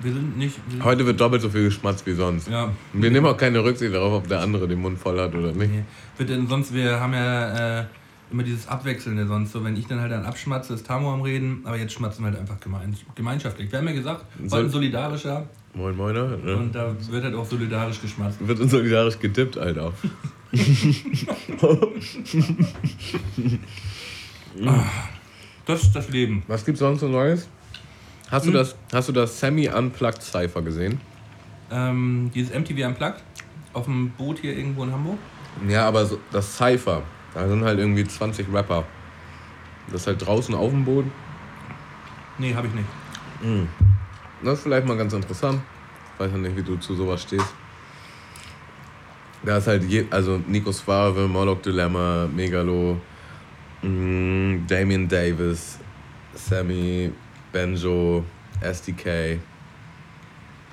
Wir 0.00 0.12
sind 0.12 0.36
nicht. 0.36 0.56
Wir 0.66 0.72
sind, 0.72 0.84
Heute 0.84 1.06
wird 1.06 1.20
doppelt 1.20 1.42
so 1.42 1.50
viel 1.50 1.64
geschmatzt 1.64 2.04
wie 2.06 2.14
sonst. 2.14 2.48
ja. 2.48 2.72
Wir 2.92 3.10
nehmen 3.10 3.26
auch 3.26 3.36
keine 3.36 3.62
Rücksicht 3.62 3.94
darauf, 3.94 4.14
ob 4.14 4.28
der 4.28 4.40
andere 4.40 4.66
den 4.66 4.80
Mund 4.80 4.98
voll 4.98 5.20
hat 5.20 5.32
oder 5.34 5.52
nicht. 5.52 5.70
Nee. 6.18 6.24
Denn 6.24 6.48
sonst, 6.48 6.74
wir 6.74 6.98
haben 6.98 7.12
ja 7.12 7.80
äh, 7.80 7.84
immer 8.30 8.42
dieses 8.42 8.66
Abwechselnde 8.68 9.26
sonst. 9.26 9.52
So, 9.52 9.64
wenn 9.64 9.76
ich 9.76 9.86
dann 9.86 10.00
halt 10.00 10.12
dann 10.12 10.24
abschmatze, 10.24 10.74
ist 10.74 10.86
Tamo 10.86 11.12
am 11.12 11.22
Reden, 11.22 11.60
aber 11.64 11.76
jetzt 11.76 11.92
schmatzen 11.92 12.24
wir 12.24 12.30
halt 12.30 12.40
einfach 12.40 12.58
gemein, 12.60 12.96
gemeinschaftlich. 13.14 13.70
Wir 13.70 13.78
haben 13.78 13.86
ja 13.88 13.94
gesagt, 13.94 14.24
wir 14.38 14.48
Soll- 14.48 14.58
wollten 14.60 14.72
solidarischer 14.72 15.46
Moin 15.74 15.96
Moiner. 15.96 16.36
Ne? 16.36 16.56
und 16.56 16.72
da 16.74 16.94
wird 17.10 17.24
halt 17.24 17.34
auch 17.34 17.44
solidarisch 17.44 18.00
geschmatzt. 18.00 18.38
Wird 18.46 18.60
uns 18.60 18.70
solidarisch 18.70 19.18
gedippt, 19.18 19.58
Alter. 19.58 19.92
Das 25.66 25.82
ist 25.82 25.94
das 25.96 26.10
Leben. 26.10 26.42
Was 26.46 26.64
gibt's 26.64 26.80
sonst 26.80 27.00
so 27.00 27.08
Neues? 27.08 27.48
Hast 28.30 28.46
du 28.46 28.50
das, 28.50 28.76
hast 28.92 29.08
du 29.08 29.12
das 29.12 29.38
Semi-Unplugged 29.40 30.22
Cypher 30.22 30.62
gesehen? 30.62 31.00
Ähm, 31.70 32.30
dieses 32.34 32.54
MTV 32.54 32.86
Unplugged 32.88 33.22
auf 33.72 33.84
dem 33.86 34.10
Boot 34.10 34.38
hier 34.40 34.56
irgendwo 34.56 34.84
in 34.84 34.92
Hamburg. 34.92 35.18
Ja, 35.68 35.88
aber 35.88 36.04
so, 36.04 36.18
das 36.32 36.56
Cypher. 36.56 37.02
Da 37.34 37.48
sind 37.48 37.64
halt 37.64 37.78
irgendwie 37.78 38.04
20 38.04 38.46
Rapper. 38.52 38.84
Das 39.88 40.02
ist 40.02 40.06
halt 40.06 40.24
draußen 40.24 40.54
auf 40.54 40.70
dem 40.70 40.84
Boden. 40.84 41.12
Nee, 42.38 42.54
habe 42.54 42.68
ich 42.68 42.74
nicht. 42.74 42.88
Das 44.42 44.58
ist 44.58 44.62
vielleicht 44.62 44.86
mal 44.86 44.96
ganz 44.96 45.12
interessant. 45.12 45.60
Ich 46.14 46.20
weiß 46.20 46.30
ja 46.32 46.38
nicht, 46.38 46.56
wie 46.56 46.62
du 46.62 46.76
zu 46.76 46.94
sowas 46.94 47.22
stehst. 47.22 47.52
Da 49.42 49.58
ist 49.58 49.66
halt, 49.66 49.84
je, 49.84 50.06
also 50.10 50.40
Nico 50.46 50.72
Suave, 50.72 51.28
Moloch 51.28 51.60
Dilemma, 51.60 52.26
Megalo, 52.34 52.98
mm, 53.82 54.66
Damien 54.66 55.06
Davis, 55.06 55.78
Sammy, 56.34 57.12
Benjo, 57.52 58.24
SDK. 58.60 59.38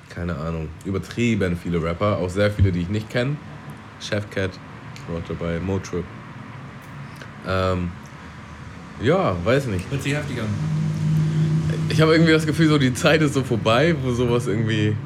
Keine 0.08 0.36
Ahnung. 0.36 0.68
Übertrieben 0.84 1.56
viele 1.56 1.82
Rapper. 1.82 2.18
Auch 2.18 2.30
sehr 2.30 2.50
viele, 2.50 2.72
die 2.72 2.80
ich 2.80 2.88
nicht 2.88 3.10
kenne. 3.10 3.36
Chefcat 4.00 4.50
auch 5.08 5.28
dabei, 5.28 5.58
Motrip. 5.58 6.04
Ähm, 7.46 7.90
ja, 9.02 9.36
weiß 9.44 9.66
nicht. 9.66 9.90
Hört 9.90 10.02
sich 10.02 10.14
heftig 10.14 10.40
an. 10.40 10.46
Ich 11.88 12.00
habe 12.00 12.12
irgendwie 12.12 12.32
das 12.32 12.46
Gefühl, 12.46 12.68
so 12.68 12.78
die 12.78 12.94
Zeit 12.94 13.22
ist 13.22 13.34
so 13.34 13.42
vorbei, 13.42 13.94
wo 14.02 14.12
sowas 14.12 14.46
irgendwie. 14.46 14.96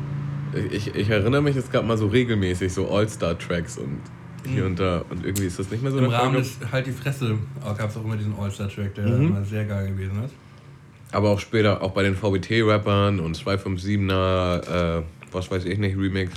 Ich, 0.70 0.94
ich 0.94 1.10
erinnere 1.10 1.42
mich, 1.42 1.56
es 1.56 1.70
gab 1.70 1.84
mal 1.84 1.98
so 1.98 2.06
regelmäßig 2.06 2.72
so 2.72 2.90
All-Star-Tracks 2.90 3.78
und 3.78 3.98
hier 4.46 4.64
und 4.64 4.78
da. 4.78 5.04
Und 5.10 5.24
irgendwie 5.24 5.46
ist 5.46 5.58
das 5.58 5.70
nicht 5.70 5.82
mehr 5.82 5.92
so 5.92 5.98
Im. 5.98 6.06
Rahmen 6.06 6.34
des 6.36 6.58
Halt 6.72 6.86
die 6.86 6.92
Fresse 6.92 7.36
gab 7.76 7.90
es 7.90 7.96
auch 7.96 8.04
immer 8.04 8.16
diesen 8.16 8.34
All-Star-Track, 8.38 8.94
der 8.94 9.06
Mhm. 9.06 9.26
immer 9.28 9.44
sehr 9.44 9.64
geil 9.64 9.88
gewesen 9.88 10.22
ist. 10.24 10.34
Aber 11.12 11.30
auch 11.30 11.40
später, 11.40 11.82
auch 11.82 11.92
bei 11.92 12.02
den 12.02 12.14
VBT-Rappern 12.16 13.20
und 13.20 13.36
257er, 13.36 14.98
äh, 14.98 15.02
was 15.32 15.50
weiß 15.50 15.64
ich 15.64 15.78
nicht, 15.78 15.96
Remix. 15.96 16.32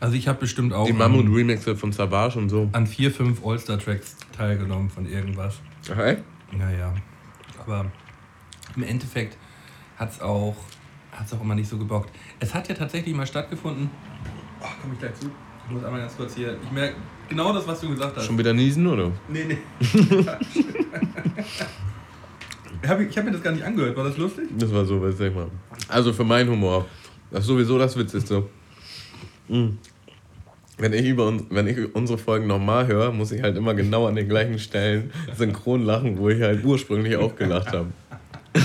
Also 0.00 0.14
ich 0.14 0.28
habe 0.28 0.38
bestimmt 0.40 0.72
auch 0.72 0.86
Die 0.86 0.92
Mammut-Remixe 0.92 1.74
von 1.76 1.92
Savage 1.92 2.38
und 2.38 2.48
so. 2.48 2.68
an 2.72 2.86
vier, 2.86 3.10
fünf 3.10 3.44
All-Star-Tracks 3.44 4.16
teilgenommen 4.38 4.88
von 4.88 5.04
irgendwas. 5.06 5.58
Ach, 5.92 5.98
ey? 5.98 6.18
Naja. 6.52 6.94
Aber 7.58 7.90
im 8.76 8.82
Endeffekt 8.84 9.36
hat 9.96 10.12
es 10.12 10.20
auch, 10.20 10.56
hat's 11.12 11.32
auch 11.32 11.40
immer 11.40 11.56
nicht 11.56 11.68
so 11.68 11.76
gebockt. 11.76 12.10
Es 12.38 12.54
hat 12.54 12.68
ja 12.68 12.74
tatsächlich 12.74 13.14
mal 13.14 13.26
stattgefunden. 13.26 13.90
Ach, 14.62 14.74
komm 14.80 14.92
ich 14.92 14.98
gleich 15.00 15.14
zu. 15.14 15.30
Ich 15.66 15.74
muss 15.74 15.84
einmal 15.84 16.00
ganz 16.00 16.16
kurz 16.16 16.34
hier. 16.34 16.56
Ich 16.62 16.70
merke 16.70 16.96
genau 17.28 17.52
das, 17.52 17.66
was 17.66 17.80
du 17.80 17.90
gesagt 17.90 18.16
hast. 18.16 18.24
Schon 18.24 18.38
wieder 18.38 18.54
niesen, 18.54 18.86
oder? 18.86 19.10
Nee, 19.28 19.44
nee. 19.44 19.58
Hab 22.86 23.00
ich 23.00 23.16
habe 23.18 23.26
mir 23.26 23.32
das 23.32 23.42
gar 23.42 23.52
nicht 23.52 23.64
angehört. 23.64 23.96
War 23.96 24.04
das 24.04 24.16
lustig? 24.16 24.48
Das 24.56 24.72
war 24.72 24.84
so, 24.84 25.02
weiß 25.02 25.18
ich 25.20 25.34
mal. 25.34 25.50
Also 25.88 26.12
für 26.12 26.24
meinen 26.24 26.48
Humor. 26.48 26.86
Das 27.30 27.40
ist 27.40 27.46
sowieso 27.48 27.76
das 27.78 27.96
Witzigste. 27.98 28.44
Mm. 29.48 29.70
Wenn 30.78 30.92
ich, 30.92 31.06
über 31.06 31.32
wenn 31.50 31.66
ich 31.66 31.94
unsere 31.94 32.18
Folgen 32.18 32.46
nochmal 32.46 32.86
höre, 32.86 33.10
muss 33.10 33.32
ich 33.32 33.42
halt 33.42 33.56
immer 33.56 33.74
genau 33.74 34.06
an 34.06 34.14
den 34.14 34.28
gleichen 34.28 34.60
Stellen 34.60 35.10
synchron 35.36 35.82
lachen, 35.82 36.18
wo 36.18 36.28
ich 36.28 36.40
halt 36.40 36.64
ursprünglich 36.64 37.16
auch 37.16 37.34
gelacht 37.34 37.72
habe. 37.72 37.88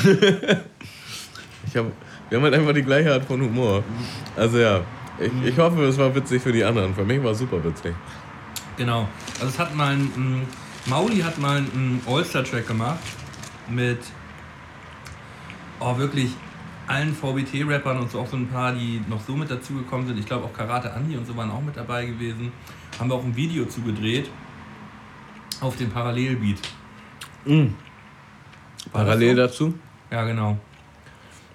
hab, 1.76 1.86
wir 2.30 2.38
haben 2.38 2.44
halt 2.44 2.54
einfach 2.54 2.74
die 2.74 2.84
gleiche 2.84 3.14
Art 3.14 3.26
von 3.26 3.42
Humor. 3.42 3.84
Also 4.36 4.60
ja, 4.60 4.82
ich, 5.20 5.50
ich 5.50 5.58
hoffe, 5.58 5.84
es 5.86 5.98
war 5.98 6.14
witzig 6.14 6.42
für 6.42 6.52
die 6.52 6.64
anderen. 6.64 6.94
Für 6.94 7.04
mich 7.04 7.24
war 7.24 7.32
es 7.32 7.40
super 7.40 7.64
witzig. 7.64 7.94
Genau. 8.78 9.08
Also 9.36 9.48
es 9.48 9.60
hat 9.60 9.76
mal 9.76 9.94
ein, 9.94 10.12
ein 10.16 10.48
Mauli 10.86 11.22
hat 11.22 11.38
mal 11.40 11.58
einen 11.58 12.02
All-Star-Track 12.06 12.68
gemacht 12.68 13.00
mit 13.70 14.00
oh, 15.80 15.98
wirklich 15.98 16.32
allen 16.88 17.14
VBT-Rappern 17.14 17.98
und 17.98 18.12
so 18.12 18.20
auch 18.20 18.28
so 18.28 18.38
ein 18.38 18.48
paar, 18.48 18.74
die 18.74 19.02
noch 19.10 19.22
so 19.22 19.36
mit 19.36 19.50
dazugekommen 19.50 20.08
sind. 20.08 20.20
Ich 20.20 20.26
glaube 20.26 20.46
auch 20.46 20.54
Karate 20.54 20.94
Andi 20.94 21.18
und 21.18 21.26
so 21.26 21.36
waren 21.36 21.52
auch 21.52 21.62
mit 21.62 21.78
dabei 21.78 22.06
gewesen. 22.06 22.52
Haben 23.00 23.10
wir 23.10 23.16
auch 23.16 23.24
ein 23.24 23.36
Video 23.36 23.66
zugedreht 23.66 24.30
auf 25.62 25.76
den 25.78 25.90
Parallelbeat. 25.90 26.60
Das 27.46 27.68
Parallel 28.92 29.36
so? 29.36 29.42
dazu? 29.42 29.74
Ja, 30.12 30.24
genau. 30.26 30.58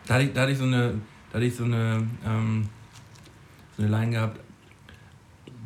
Da 0.06 0.14
hatte 0.14 0.24
ich, 0.24 0.32
da 0.32 0.42
hatte 0.42 0.52
ich 0.52 0.58
so 0.58 0.64
eine, 0.64 0.94
da 1.30 1.36
hatte 1.36 1.46
ich 1.46 1.54
so 1.54 1.64
eine, 1.64 2.06
ähm, 2.26 2.68
so 3.76 3.82
eine 3.82 3.90
Line 3.92 4.12
gehabt. 4.12 4.40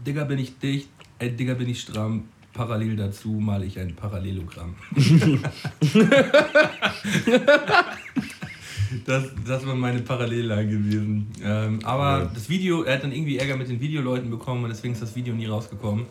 Digga 0.06 0.24
bin 0.24 0.38
ich 0.38 0.58
dicht, 0.58 0.88
ey 1.18 1.30
Digga 1.34 1.54
bin 1.54 1.68
ich 1.68 1.80
stramm. 1.80 2.24
Parallel 2.52 2.96
dazu 2.96 3.30
male 3.30 3.64
ich 3.64 3.78
ein 3.78 3.94
Parallelogramm. 3.94 4.74
das, 9.06 9.24
das 9.46 9.66
war 9.66 9.74
meine 9.74 10.00
Parallelline 10.00 10.68
gewesen. 10.68 11.32
Ähm, 11.42 11.80
aber 11.84 12.20
Ja. 12.20 12.30
das 12.32 12.48
Video, 12.48 12.82
er 12.82 12.94
hat 12.96 13.04
dann 13.04 13.12
irgendwie 13.12 13.38
Ärger 13.38 13.56
mit 13.56 13.68
den 13.68 13.80
Videoleuten 13.80 14.30
bekommen 14.30 14.64
und 14.64 14.70
deswegen 14.70 14.94
ist 14.94 15.02
das 15.02 15.14
Video 15.16 15.34
nie 15.34 15.46
rausgekommen. 15.46 16.06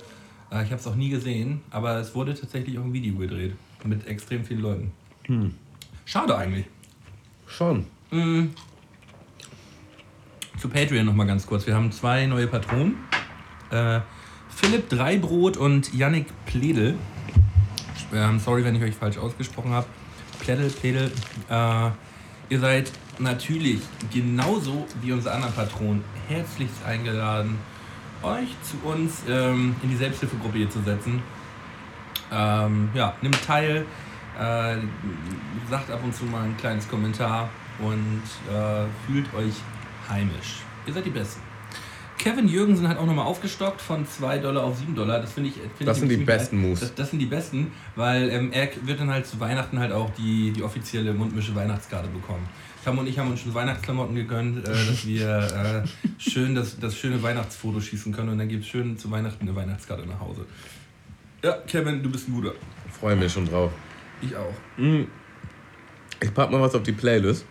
Äh, 0.51 0.63
ich 0.63 0.71
habe 0.71 0.75
es 0.81 0.88
auch 0.88 0.95
nie 0.95 1.09
gesehen, 1.09 1.61
aber 1.71 1.95
es 2.00 2.13
wurde 2.15 2.33
tatsächlich 2.33 2.77
auch 2.79 2.83
ein 2.83 2.93
Video 2.93 3.15
gedreht. 3.15 3.53
Mit 3.83 4.05
extrem 4.07 4.43
vielen 4.45 4.61
Leuten. 4.61 4.91
Schade 6.05 6.35
eigentlich. 6.38 6.65
Schon. 7.47 7.85
Mm. 8.11 8.50
Zu 10.59 10.69
Patreon 10.69 11.05
noch 11.05 11.13
mal 11.15 11.25
ganz 11.25 11.47
kurz. 11.47 11.65
Wir 11.65 11.73
haben 11.75 11.91
zwei 11.91 12.25
neue 12.27 12.47
Patronen. 12.47 12.95
Äh, 13.71 14.01
Philipp 14.50 14.89
Dreibrot 14.89 15.57
und 15.57 15.93
Yannick 15.93 16.27
Pledel. 16.45 16.95
Ähm, 18.13 18.39
sorry, 18.39 18.63
wenn 18.63 18.75
ich 18.75 18.83
euch 18.83 18.93
falsch 18.93 19.17
ausgesprochen 19.17 19.71
habe. 19.71 19.88
Pledel, 20.39 20.69
Pledel. 20.69 21.11
Äh, 21.50 21.89
ihr 22.51 22.60
seid 22.60 22.91
natürlich 23.17 23.79
genauso 24.13 24.86
wie 25.01 25.13
unsere 25.13 25.34
anderen 25.34 25.53
Patronen 25.53 26.03
herzlichst 26.27 26.84
eingeladen, 26.86 27.58
euch 28.22 28.50
zu 28.62 28.77
uns 28.88 29.24
ähm, 29.27 29.75
in 29.81 29.89
die 29.89 29.96
Selbsthilfegruppe 29.96 30.58
hier 30.58 30.70
zu 30.70 30.81
setzen. 30.81 31.24
Ähm, 32.31 32.89
ja, 32.93 33.15
nimmt 33.22 33.41
teil, 33.46 33.86
äh, 34.38 34.75
sagt 35.70 35.89
ab 35.89 36.01
und 36.03 36.13
zu 36.13 36.25
mal 36.25 36.43
ein 36.43 36.58
kleines 36.58 36.88
Kommentar 36.89 37.50
und 37.79 38.22
äh, 38.53 38.86
fühlt 39.08 39.34
euch 39.34 39.53
heimisch. 40.10 40.60
Ihr 40.86 40.93
seid 40.93 41.05
die 41.05 41.10
Besten. 41.10 41.50
Kevin 42.21 42.47
Jürgensen 42.47 42.87
hat 42.87 42.99
auch 42.99 43.07
nochmal 43.07 43.25
aufgestockt 43.25 43.81
von 43.81 44.05
2 44.05 44.37
Dollar 44.37 44.63
auf 44.63 44.77
7 44.77 44.93
Dollar. 44.93 45.19
Das 45.19 45.33
finde 45.33 45.49
ich. 45.49 45.55
Find 45.55 45.89
Das 45.89 45.97
ich 45.97 46.01
sind 46.01 46.09
die 46.09 46.17
besten 46.17 46.57
geil. 46.57 46.69
Moves. 46.69 46.79
Das, 46.81 46.93
das 46.93 47.09
sind 47.09 47.17
die 47.17 47.25
besten, 47.25 47.71
weil 47.95 48.29
ähm, 48.29 48.51
er 48.51 48.69
wird 48.85 48.99
dann 48.99 49.09
halt 49.09 49.25
zu 49.25 49.39
Weihnachten 49.39 49.79
halt 49.79 49.91
auch 49.91 50.11
die, 50.11 50.51
die 50.51 50.61
offizielle 50.61 51.13
Mundmische 51.13 51.55
Weihnachtskarte 51.55 52.09
bekommen. 52.09 52.47
Tam 52.85 52.99
und 52.99 53.07
ich 53.07 53.17
haben 53.17 53.31
uns 53.31 53.39
schon 53.39 53.55
Weihnachtsklamotten 53.55 54.13
gegönnt, 54.13 54.59
äh, 54.67 54.69
dass 54.71 55.03
wir 55.07 55.83
äh, 55.83 56.19
schön 56.19 56.53
das, 56.53 56.79
das 56.79 56.95
schöne 56.95 57.23
Weihnachtsfoto 57.23 57.81
schießen 57.81 58.13
können 58.13 58.29
und 58.29 58.37
dann 58.37 58.49
gibt 58.49 58.65
es 58.65 58.69
schön 58.69 58.99
zu 58.99 59.09
Weihnachten 59.09 59.41
eine 59.47 59.55
Weihnachtskarte 59.55 60.07
nach 60.07 60.19
Hause. 60.19 60.45
Ja, 61.43 61.53
Kevin, 61.65 62.03
du 62.03 62.11
bist 62.11 62.29
ein 62.29 62.35
guter. 62.35 62.53
Freue 62.99 63.15
mich 63.15 63.33
schon 63.33 63.47
drauf. 63.47 63.71
Ich 64.21 64.35
auch. 64.35 64.53
Mm. 64.77 65.05
Ich 66.21 66.31
pack 66.31 66.51
mal 66.51 66.61
was 66.61 66.75
auf 66.75 66.83
die 66.83 66.91
Playlist. 66.91 67.47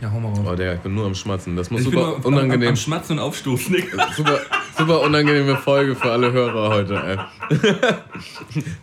Ja, 0.00 0.10
hau 0.12 0.20
mal 0.20 0.28
raus. 0.28 0.40
Oh, 0.44 0.54
Digga, 0.54 0.74
ich 0.74 0.80
bin 0.80 0.94
nur 0.94 1.06
am 1.06 1.14
Schmatzen. 1.14 1.56
Das 1.56 1.70
muss 1.70 1.80
ich 1.80 1.86
super 1.86 2.00
nur 2.18 2.26
unangenehm. 2.26 2.62
Am, 2.68 2.68
am 2.70 2.76
Schmatzen 2.76 3.18
und 3.18 3.24
Aufstoßen. 3.24 3.72
Digga. 3.74 4.08
Super, 4.14 4.38
super 4.76 5.00
unangenehme 5.02 5.56
Folge 5.56 5.94
für 5.94 6.10
alle 6.10 6.32
Hörer 6.32 6.68
heute, 6.70 7.26
ey. 7.50 7.58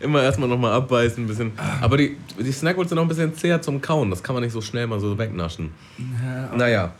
Immer 0.00 0.22
erstmal 0.22 0.48
nochmal 0.48 0.72
abbeißen, 0.72 1.22
ein 1.22 1.26
bisschen. 1.26 1.52
Aber 1.80 1.96
die, 1.96 2.16
die 2.38 2.50
Snackwurst 2.52 2.88
sind 2.88 2.98
auch 2.98 3.02
ein 3.02 3.08
bisschen 3.08 3.34
zäher 3.34 3.60
zum 3.62 3.80
Kauen. 3.80 4.10
Das 4.10 4.22
kann 4.22 4.34
man 4.34 4.42
nicht 4.42 4.52
so 4.52 4.60
schnell 4.60 4.86
mal 4.86 4.98
so 5.00 5.16
wegnaschen. 5.18 5.70
Ja, 5.98 6.56
Naja, 6.56 6.92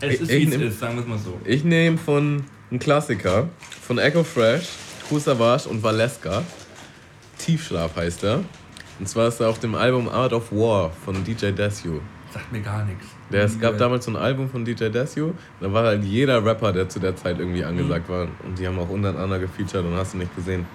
es 0.00 0.20
ist, 0.20 0.28
wie 0.30 0.44
es 0.44 0.54
ist, 0.54 0.80
sagen 0.80 0.94
wir 0.96 1.02
es 1.02 1.08
mal 1.08 1.18
so. 1.18 1.40
ich 1.44 1.64
nehme 1.64 1.96
von 1.98 2.44
einem 2.70 2.80
Klassiker, 2.80 3.48
von 3.82 3.98
Echo 3.98 4.24
Fresh, 4.24 4.68
Kusavage 5.08 5.68
und 5.68 5.82
Valeska. 5.82 6.42
Tiefschlaf 7.38 7.96
heißt 7.96 8.24
er. 8.24 8.40
Und 8.98 9.08
zwar 9.08 9.28
ist 9.28 9.40
er 9.40 9.48
auf 9.48 9.60
dem 9.60 9.74
Album 9.76 10.08
Art 10.08 10.32
of 10.32 10.50
War 10.52 10.90
von 11.04 11.22
DJ 11.24 11.52
Desio. 11.52 12.00
Sagt 12.32 12.52
mir 12.52 12.60
gar 12.60 12.84
nichts. 12.84 13.06
Der, 13.30 13.44
es 13.44 13.60
gab 13.60 13.76
damals 13.76 14.06
so 14.06 14.10
ein 14.10 14.16
Album 14.16 14.48
von 14.48 14.64
DJ 14.64 14.88
Desio, 14.88 15.34
da 15.60 15.70
war 15.70 15.84
halt 15.84 16.02
jeder 16.02 16.42
Rapper, 16.44 16.72
der 16.72 16.88
zu 16.88 16.98
der 16.98 17.14
Zeit 17.14 17.38
irgendwie 17.38 17.62
angesagt 17.62 18.08
war. 18.08 18.26
Und 18.44 18.58
die 18.58 18.66
haben 18.66 18.78
auch 18.78 18.88
untereinander 18.88 19.38
gefeatured 19.38 19.84
und 19.84 19.94
hast 19.96 20.14
du 20.14 20.18
nicht 20.18 20.34
gesehen. 20.34 20.66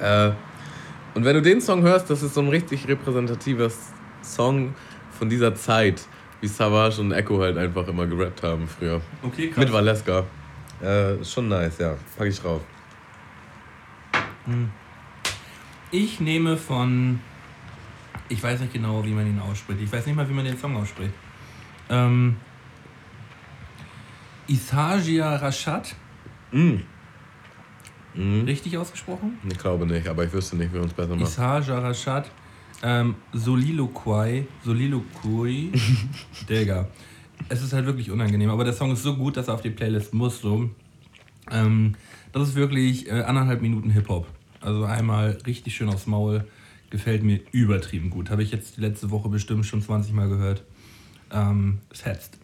Äh, 0.00 0.30
und 1.14 1.24
wenn 1.24 1.34
du 1.34 1.42
den 1.42 1.60
Song 1.60 1.82
hörst, 1.82 2.10
das 2.10 2.22
ist 2.22 2.34
so 2.34 2.40
ein 2.40 2.48
richtig 2.48 2.88
repräsentativer 2.88 3.70
Song 4.22 4.74
von 5.10 5.28
dieser 5.28 5.54
Zeit, 5.54 6.02
wie 6.40 6.48
Savage 6.48 7.00
und 7.00 7.12
Echo 7.12 7.40
halt 7.40 7.56
einfach 7.56 7.86
immer 7.86 8.06
gerappt 8.06 8.42
haben 8.42 8.66
früher. 8.66 9.00
Okay, 9.22 9.48
krass. 9.48 9.64
Mit 9.64 9.72
Valeska. 9.72 10.24
Äh, 10.80 11.24
schon 11.24 11.48
nice, 11.48 11.78
ja. 11.78 11.94
Pack 12.18 12.28
ich 12.28 12.40
drauf. 12.40 12.62
Ich 15.92 16.18
nehme 16.20 16.56
von. 16.56 17.20
Ich 18.28 18.42
weiß 18.42 18.60
nicht 18.60 18.72
genau, 18.72 19.04
wie 19.04 19.10
man 19.10 19.26
ihn 19.26 19.38
ausspricht. 19.38 19.80
Ich 19.82 19.92
weiß 19.92 20.06
nicht 20.06 20.16
mal, 20.16 20.28
wie 20.28 20.32
man 20.32 20.44
den 20.44 20.58
Song 20.58 20.74
ausspricht. 20.76 21.12
Ähm, 21.92 22.36
Isagia 24.48 25.36
Rashad, 25.36 25.94
Mm. 26.50 26.80
Mm. 28.14 28.44
richtig 28.44 28.76
ausgesprochen? 28.76 29.38
Ich 29.48 29.56
glaube 29.58 29.86
nicht, 29.86 30.06
aber 30.08 30.24
ich 30.24 30.32
wüsste 30.32 30.56
nicht, 30.56 30.72
wie 30.72 30.78
man 30.78 30.88
es 30.88 30.92
besser 30.92 31.14
macht. 31.16 31.22
Isagia 31.22 31.78
Rashad, 31.78 32.30
ähm, 32.82 33.14
Soliloquy, 33.32 34.46
Soliloquy, 34.64 35.72
Digga. 36.48 36.88
Es 37.48 37.62
ist 37.62 37.72
halt 37.72 37.86
wirklich 37.86 38.10
unangenehm, 38.10 38.50
aber 38.50 38.64
der 38.64 38.72
Song 38.72 38.92
ist 38.92 39.02
so 39.02 39.16
gut, 39.16 39.36
dass 39.36 39.48
er 39.48 39.54
auf 39.54 39.62
die 39.62 39.70
Playlist 39.70 40.12
muss. 40.14 40.40
So. 40.40 40.68
Ähm, 41.50 41.94
das 42.32 42.48
ist 42.48 42.54
wirklich 42.54 43.08
äh, 43.08 43.22
anderthalb 43.22 43.62
Minuten 43.62 43.90
Hip-Hop. 43.90 44.26
Also 44.60 44.84
einmal 44.84 45.38
richtig 45.46 45.74
schön 45.74 45.88
aufs 45.88 46.06
Maul. 46.06 46.44
Gefällt 46.90 47.22
mir 47.22 47.40
übertrieben 47.52 48.10
gut. 48.10 48.30
Habe 48.30 48.42
ich 48.42 48.50
jetzt 48.52 48.76
die 48.76 48.82
letzte 48.82 49.10
Woche 49.10 49.28
bestimmt 49.30 49.64
schon 49.66 49.80
20 49.82 50.12
Mal 50.12 50.28
gehört. 50.28 50.62
Ähm, 51.32 51.78
es 51.90 52.04
hetzt. 52.04 52.38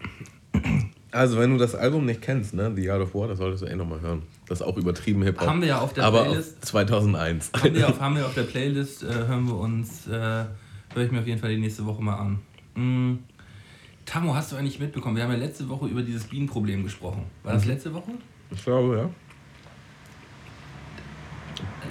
Also, 1.11 1.39
wenn 1.39 1.53
du 1.53 1.59
das 1.59 1.75
Album 1.75 2.05
nicht 2.05 2.21
kennst, 2.21 2.55
ne, 2.55 2.73
The 2.75 2.91
Art 2.91 3.03
of 3.03 3.15
War, 3.15 3.29
das 3.29 3.39
solltest 3.39 3.63
du 3.63 3.67
eh 3.67 3.77
nochmal 3.77 4.01
hören. 4.01 4.23
Das 4.47 4.61
ist 4.61 4.67
auch 4.67 4.77
übertrieben 4.77 5.23
Hip-Hop. 5.23 5.47
Haben 5.47 5.61
wir 5.61 5.69
ja 5.69 5.79
auf 5.79 5.93
der 5.93 6.05
aber 6.05 6.25
Playlist. 6.25 6.57
Auf 6.57 6.69
2001. 6.69 7.51
haben, 7.55 7.75
wir 7.75 7.89
auf, 7.89 8.01
haben 8.01 8.17
wir 8.17 8.27
auf 8.27 8.35
der 8.35 8.43
Playlist, 8.43 9.03
äh, 9.03 9.07
hören 9.07 9.47
wir 9.47 9.57
uns, 9.57 10.07
äh, 10.07 10.11
höre 10.11 11.05
ich 11.05 11.11
mir 11.11 11.21
auf 11.21 11.27
jeden 11.27 11.41
Fall 11.41 11.51
die 11.51 11.61
nächste 11.61 11.87
Woche 11.87 12.03
mal 12.03 12.17
an. 12.17 12.39
Mm. 12.75 13.19
Tamo, 14.05 14.35
hast 14.35 14.53
du 14.53 14.57
eigentlich 14.57 14.81
mitbekommen? 14.81 15.17
Wir 15.17 15.25
haben 15.25 15.33
ja 15.33 15.39
letzte 15.39 15.69
Woche 15.69 15.87
über 15.87 16.01
dieses 16.01 16.25
Bienenproblem 16.25 16.83
gesprochen. 16.83 17.25
War 17.43 17.53
das 17.53 17.67
letzte 17.67 17.93
Woche? 17.93 18.13
Ich 18.51 18.65
glaube, 18.65 18.97
ja. 18.97 19.11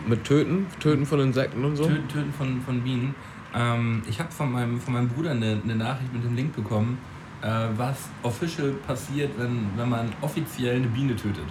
Mit 0.07 0.23
Töten? 0.23 0.65
Töten 0.79 1.05
von 1.05 1.19
Insekten 1.19 1.63
und 1.63 1.75
so? 1.75 1.85
Töten, 1.85 2.07
Töten 2.07 2.33
von, 2.33 2.61
von 2.61 2.81
Bienen. 2.81 3.13
Ähm, 3.55 4.03
ich 4.09 4.19
habe 4.19 4.31
von 4.31 4.51
meinem, 4.51 4.79
von 4.79 4.93
meinem 4.93 5.09
Bruder 5.09 5.31
eine, 5.31 5.59
eine 5.63 5.75
Nachricht 5.75 6.13
mit 6.13 6.23
dem 6.23 6.35
Link 6.35 6.55
bekommen, 6.55 6.97
äh, 7.41 7.47
was 7.75 7.97
official 8.23 8.71
passiert, 8.85 9.31
wenn, 9.37 9.69
wenn 9.75 9.89
man 9.89 10.11
offiziell 10.21 10.77
eine 10.77 10.87
Biene 10.87 11.15
tötet. 11.15 11.45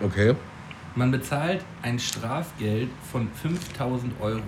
Okay. 0.00 0.34
Man 0.94 1.10
bezahlt 1.10 1.64
ein 1.82 1.98
Strafgeld 1.98 2.90
von 3.10 3.28
5000 3.42 4.12
Euro. 4.20 4.42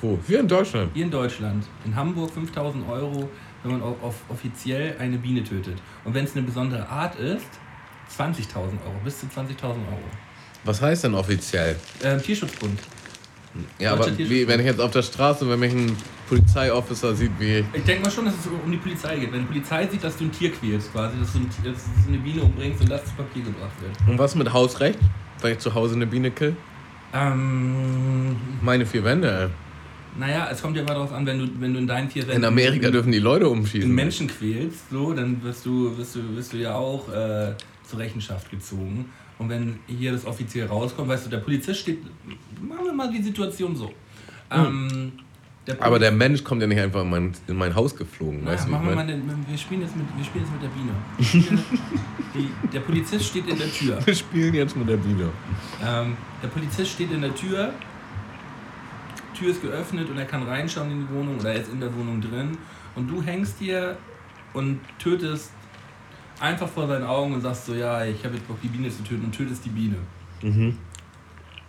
Wo? 0.00 0.18
Hier 0.26 0.40
in 0.40 0.48
Deutschland. 0.48 0.90
Hier 0.94 1.04
in 1.04 1.10
Deutschland, 1.10 1.66
in 1.84 1.94
Hamburg 1.94 2.30
5000 2.30 2.88
Euro, 2.88 3.28
wenn 3.62 3.72
man 3.72 3.82
auf, 3.82 4.02
auf 4.02 4.14
offiziell 4.28 4.96
eine 4.98 5.18
Biene 5.18 5.42
tötet. 5.42 5.80
Und 6.04 6.14
wenn 6.14 6.24
es 6.24 6.36
eine 6.36 6.46
besondere 6.46 6.88
Art 6.88 7.16
ist, 7.16 7.46
20.000 8.16 8.56
Euro, 8.56 9.00
bis 9.04 9.20
zu 9.20 9.26
20.000 9.26 9.62
Euro. 9.64 10.04
Was 10.64 10.80
heißt 10.80 11.04
denn 11.04 11.14
offiziell? 11.14 11.76
Ähm, 12.02 12.20
Tierschutzbund. 12.20 12.80
Ja, 13.78 13.92
aber 13.92 14.06
wie, 14.18 14.46
wenn 14.48 14.60
ich 14.60 14.66
jetzt 14.66 14.80
auf 14.80 14.90
der 14.90 15.02
Straße, 15.02 15.48
wenn 15.48 15.58
mich 15.60 15.72
ein 15.72 15.96
Polizeiofficer 16.28 17.14
sieht, 17.14 17.32
wie. 17.38 17.64
Ich 17.72 17.84
denke 17.84 18.02
mal 18.04 18.10
schon, 18.10 18.24
dass 18.24 18.34
es 18.34 18.46
um 18.46 18.70
die 18.70 18.76
Polizei 18.78 19.16
geht. 19.18 19.32
Wenn 19.32 19.40
die 19.40 19.46
Polizei 19.46 19.86
sieht, 19.86 20.02
dass 20.02 20.16
du 20.16 20.24
ein 20.24 20.32
Tier 20.32 20.50
quälst, 20.52 20.92
quasi, 20.92 21.18
dass 21.18 21.32
du, 21.32 21.38
ein, 21.38 21.48
dass 21.64 21.84
du 21.84 22.08
eine 22.08 22.18
Biene 22.18 22.42
umbringst 22.42 22.80
und 22.80 22.90
das 22.90 23.04
zu 23.04 23.10
Papier 23.12 23.42
gebracht 23.44 23.80
wird. 23.80 23.92
Und 24.08 24.18
was 24.18 24.34
mit 24.34 24.52
Hausrecht? 24.52 24.98
Wenn 25.40 25.52
ich 25.52 25.58
zu 25.58 25.74
Hause 25.74 25.94
eine 25.94 26.06
Biene 26.06 26.30
kill? 26.30 26.56
Ähm, 27.14 28.36
Meine 28.62 28.84
vier 28.84 29.04
Wände, 29.04 29.28
ey. 29.42 29.48
naja, 30.20 30.48
es 30.50 30.60
kommt 30.60 30.76
ja 30.76 30.82
immer 30.82 30.94
darauf 30.94 31.12
an, 31.12 31.24
wenn 31.26 31.38
du, 31.38 31.48
wenn 31.60 31.72
du 31.72 31.78
in 31.78 31.86
deinen 31.86 32.10
vier 32.10 32.22
In 32.24 32.28
Wänden 32.28 32.44
Amerika 32.44 32.90
dürfen 32.90 33.12
die 33.12 33.18
Leute 33.18 33.48
umschießen. 33.48 33.90
Menschen 33.90 34.26
quälst, 34.26 34.90
so, 34.90 35.12
dann 35.12 35.42
wirst 35.42 35.64
du, 35.64 35.96
wirst 35.96 36.16
du, 36.16 36.36
wirst 36.36 36.52
du 36.52 36.56
ja 36.56 36.74
auch 36.74 37.08
äh, 37.12 37.54
zur 37.88 37.98
Rechenschaft 38.00 38.50
gezogen. 38.50 39.06
Und 39.38 39.48
wenn 39.48 39.78
hier 39.86 40.12
das 40.12 40.24
offiziell 40.24 40.66
rauskommt, 40.66 41.08
weißt 41.08 41.26
du, 41.26 41.30
der 41.30 41.38
Polizist 41.38 41.80
steht, 41.80 41.98
machen 42.60 42.84
wir 42.84 42.92
mal 42.92 43.10
die 43.10 43.22
Situation 43.22 43.76
so. 43.76 43.92
Ähm, 44.50 45.12
der 45.66 45.74
Hm. 45.74 45.82
Aber 45.82 45.98
der 45.98 46.12
Mensch 46.12 46.44
kommt 46.44 46.62
ja 46.62 46.66
nicht 46.66 46.80
einfach 46.80 47.02
in 47.02 47.10
mein, 47.10 47.32
in 47.46 47.56
mein 47.56 47.74
Haus 47.74 47.94
geflogen, 47.94 48.42
Na, 48.44 48.52
weißt 48.52 48.66
du? 48.66 48.70
machen 48.70 48.88
wir, 48.88 48.94
mal 48.94 49.06
den, 49.06 49.22
wir, 49.48 49.58
spielen 49.58 49.82
jetzt 49.82 49.96
mit, 49.96 50.06
wir 50.16 50.24
spielen 50.24 50.44
jetzt 50.44 50.52
mit 50.52 50.62
der 50.62 50.68
Biene. 50.68 51.62
Die, 52.34 52.68
der 52.72 52.80
Polizist 52.80 53.24
steht 53.24 53.48
in 53.48 53.58
der 53.58 53.70
Tür. 53.72 53.98
Wir 54.04 54.14
spielen 54.14 54.54
jetzt 54.54 54.76
mit 54.76 54.88
der 54.88 54.96
Biene. 54.96 55.30
Ähm, 55.84 56.16
der 56.42 56.48
Polizist 56.48 56.92
steht 56.92 57.10
in 57.10 57.20
der 57.22 57.34
Tür, 57.34 57.72
Tür 59.34 59.50
ist 59.50 59.62
geöffnet 59.62 60.08
und 60.08 60.18
er 60.18 60.24
kann 60.24 60.42
reinschauen 60.42 60.90
in 60.90 61.06
die 61.06 61.14
Wohnung 61.14 61.38
oder 61.38 61.52
er 61.52 61.60
ist 61.60 61.72
in 61.72 61.80
der 61.80 61.94
Wohnung 61.94 62.20
drin 62.20 62.56
und 62.94 63.08
du 63.08 63.22
hängst 63.22 63.58
hier 63.58 63.96
und 64.54 64.80
tötest 64.98 65.50
einfach 66.40 66.68
vor 66.68 66.86
seinen 66.86 67.04
Augen 67.04 67.34
und 67.34 67.40
sagst 67.40 67.66
so, 67.66 67.74
ja, 67.74 68.04
ich 68.04 68.22
habe 68.24 68.34
jetzt 68.34 68.46
Bock 68.46 68.60
die 68.62 68.68
Biene 68.68 68.90
zu 68.90 69.02
töten 69.02 69.24
und 69.24 69.32
tötest 69.32 69.64
die 69.64 69.70
Biene. 69.70 69.96
Mhm. 70.42 70.76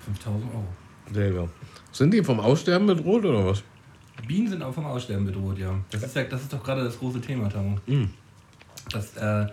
5000 0.06 0.44
Euro. 0.54 0.68
Selber. 1.12 1.50
Sind 1.92 2.14
die 2.14 2.24
vom 2.24 2.40
Aussterben 2.40 2.88
bedroht 2.88 3.26
oder 3.26 3.46
was? 3.46 3.64
Bienen 4.28 4.48
sind 4.48 4.64
auch 4.64 4.74
vom 4.74 4.86
Aussterben 4.86 5.26
bedroht, 5.26 5.58
ja. 5.58 5.74
Das 5.92 6.04
ist, 6.04 6.16
ja, 6.16 6.24
das 6.24 6.42
ist 6.42 6.54
doch 6.54 6.64
gerade 6.64 6.84
das 6.84 6.98
große 6.98 7.22
Thema, 7.22 7.50
Tamo. 7.50 7.78
Mhm. 7.86 8.10
Das, 8.92 9.16
äh, 9.18 9.48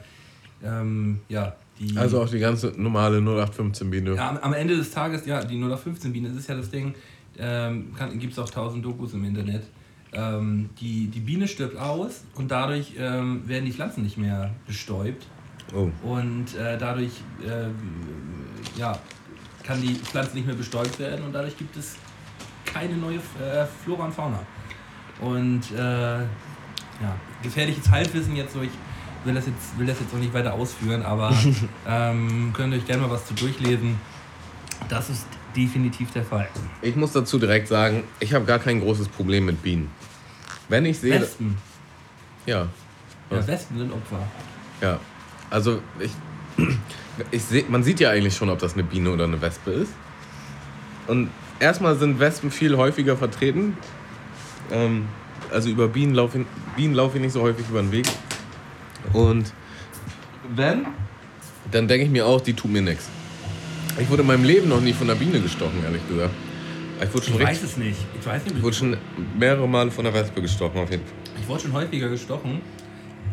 ähm, 0.62 1.20
ja, 1.28 1.54
die... 1.78 1.96
Also 1.96 2.22
auch 2.22 2.28
die 2.28 2.38
ganze 2.38 2.72
normale 2.76 3.18
0815 3.18 3.90
Biene. 3.90 4.14
Ja, 4.14 4.30
am, 4.30 4.38
am 4.38 4.52
Ende 4.54 4.76
des 4.76 4.90
Tages, 4.90 5.26
ja, 5.26 5.44
die 5.44 5.56
0815 5.56 6.12
Biene, 6.12 6.28
das 6.28 6.38
ist 6.38 6.48
ja 6.48 6.56
das 6.56 6.70
Ding, 6.70 6.94
ähm, 7.38 7.94
gibt 8.18 8.32
es 8.32 8.38
auch 8.38 8.48
tausend 8.48 8.84
Dokus 8.84 9.12
im 9.12 9.24
Internet. 9.24 9.64
Ähm, 10.14 10.70
die, 10.80 11.08
die 11.08 11.20
Biene 11.20 11.48
stirbt 11.48 11.76
aus 11.76 12.22
und 12.34 12.50
dadurch 12.50 12.94
ähm, 12.98 13.46
werden 13.48 13.64
die 13.64 13.72
Pflanzen 13.72 14.02
nicht 14.02 14.16
mehr 14.18 14.50
bestäubt 14.66 15.26
Oh. 15.72 15.90
und 16.02 16.54
äh, 16.56 16.76
dadurch 16.78 17.12
ähm, 17.44 17.74
ja, 18.76 18.96
kann 19.62 19.80
die 19.80 19.94
Pflanze 19.94 20.34
nicht 20.34 20.46
mehr 20.46 20.54
bestäubt 20.54 20.98
werden 20.98 21.24
und 21.24 21.32
dadurch 21.32 21.56
gibt 21.56 21.76
es 21.76 21.96
keine 22.64 22.94
neue 22.96 23.16
äh, 23.16 23.66
Flora 23.82 24.04
und 24.04 24.14
Fauna. 24.14 24.40
Und 25.20 25.62
äh, 25.72 26.18
ja, 26.18 27.16
gefährliches 27.42 27.90
Halbwissen 27.90 28.36
jetzt 28.36 28.52
so, 28.52 28.62
ich 28.62 28.70
will 29.24 29.34
das 29.34 29.46
jetzt, 29.46 29.78
will 29.78 29.86
das 29.86 29.98
jetzt 30.00 30.14
auch 30.14 30.18
nicht 30.18 30.34
weiter 30.34 30.52
ausführen, 30.52 31.02
aber 31.02 31.34
ähm, 31.88 32.52
könnt 32.52 32.72
ihr 32.74 32.78
euch 32.78 32.86
gerne 32.86 33.02
mal 33.02 33.10
was 33.10 33.26
zu 33.26 33.34
durchlesen. 33.34 33.98
Das 34.88 35.08
ist 35.08 35.26
definitiv 35.56 36.10
der 36.12 36.24
Fall. 36.24 36.48
Ich 36.82 36.96
muss 36.96 37.12
dazu 37.12 37.38
direkt 37.38 37.68
sagen, 37.68 38.04
ich 38.20 38.34
habe 38.34 38.44
gar 38.44 38.58
kein 38.58 38.80
großes 38.80 39.08
Problem 39.08 39.46
mit 39.46 39.62
Bienen. 39.62 39.90
Wenn 40.68 40.84
ich 40.86 40.98
sehe. 40.98 41.20
Wespen. 41.20 41.56
Ja, 42.46 42.68
Ja? 43.30 43.46
Wespen 43.46 43.78
sind 43.78 43.92
Opfer. 43.92 44.18
ja. 44.80 44.98
Also 45.50 45.80
ich. 46.00 46.10
ich 47.30 47.44
seh, 47.44 47.64
man 47.68 47.82
sieht 47.82 48.00
ja 48.00 48.10
eigentlich 48.10 48.34
schon, 48.36 48.48
ob 48.48 48.58
das 48.58 48.74
eine 48.74 48.84
Biene 48.84 49.10
oder 49.10 49.24
eine 49.24 49.40
Wespe 49.40 49.70
ist. 49.70 49.92
Und 51.06 51.30
erstmal 51.60 51.96
sind 51.96 52.18
Wespen 52.18 52.50
viel 52.50 52.76
häufiger 52.76 53.16
vertreten. 53.16 53.76
Ähm, 54.70 55.06
also 55.52 55.68
über 55.68 55.88
Bienen 55.88 56.14
laufe 56.14 56.40
ich, 56.40 56.46
Bienen 56.76 56.94
laufe 56.94 57.18
ich 57.18 57.22
nicht 57.22 57.32
so 57.32 57.42
häufig 57.42 57.66
über 57.68 57.82
den 57.82 57.92
Weg. 57.92 58.06
Und 59.12 59.52
wenn, 60.54 60.86
dann 61.70 61.88
denke 61.88 62.04
ich 62.06 62.10
mir 62.10 62.26
auch, 62.26 62.40
die 62.40 62.54
tut 62.54 62.70
mir 62.70 62.82
nichts. 62.82 63.08
Ich 63.98 64.10
wurde 64.10 64.22
in 64.22 64.28
meinem 64.28 64.44
Leben 64.44 64.68
noch 64.68 64.80
nie 64.80 64.92
von 64.92 65.08
einer 65.08 65.18
Biene 65.18 65.40
gestochen, 65.40 65.82
ehrlich 65.84 66.06
gesagt. 66.08 66.32
Ich 67.02 67.14
wurde 67.14 67.26
schon, 67.26 67.34
Ich 67.34 67.46
weiß 67.46 67.62
es 67.62 67.76
nicht. 67.76 67.98
Ich 68.18 68.26
weiß 68.26 68.44
nicht, 68.44 68.56
ich 68.56 68.62
wurde 68.62 68.74
schon 68.76 68.96
mehrere 69.38 69.68
Male 69.68 69.90
von 69.90 70.06
einer 70.06 70.14
Wespe 70.14 70.40
gestochen, 70.42 70.80
auf 70.80 70.90
jeden 70.90 71.04
Fall. 71.04 71.14
Ich 71.40 71.48
wurde 71.48 71.60
schon 71.62 71.72
häufiger 71.72 72.08
gestochen. 72.08 72.60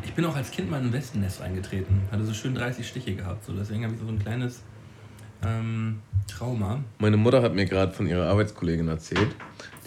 Ich 0.04 0.14
bin 0.14 0.26
auch 0.26 0.36
als 0.36 0.52
Kind 0.52 0.70
mal 0.70 0.80
in 0.80 0.88
ein 0.88 0.94
Wespennest 0.94 1.42
eingetreten. 1.42 2.02
Hatte 2.12 2.26
so 2.26 2.34
schön 2.34 2.56
30 2.56 2.88
Stiche 2.88 3.16
gehabt. 3.16 3.46
So. 3.46 3.54
Deswegen 3.54 3.84
habe 3.84 3.94
ich 3.96 4.00
so 4.02 4.08
ein 4.08 4.20
kleines 4.20 4.62
Ähm, 5.44 6.00
Trauma. 6.28 6.84
Meine 7.00 7.18
Mutter 7.18 7.42
hat 7.42 7.56
mir 7.56 7.66
gerade 7.66 7.92
von 7.94 8.06
ihrer 8.08 8.28
Arbeitskollegin 8.28 8.88
erzählt, 8.88 9.30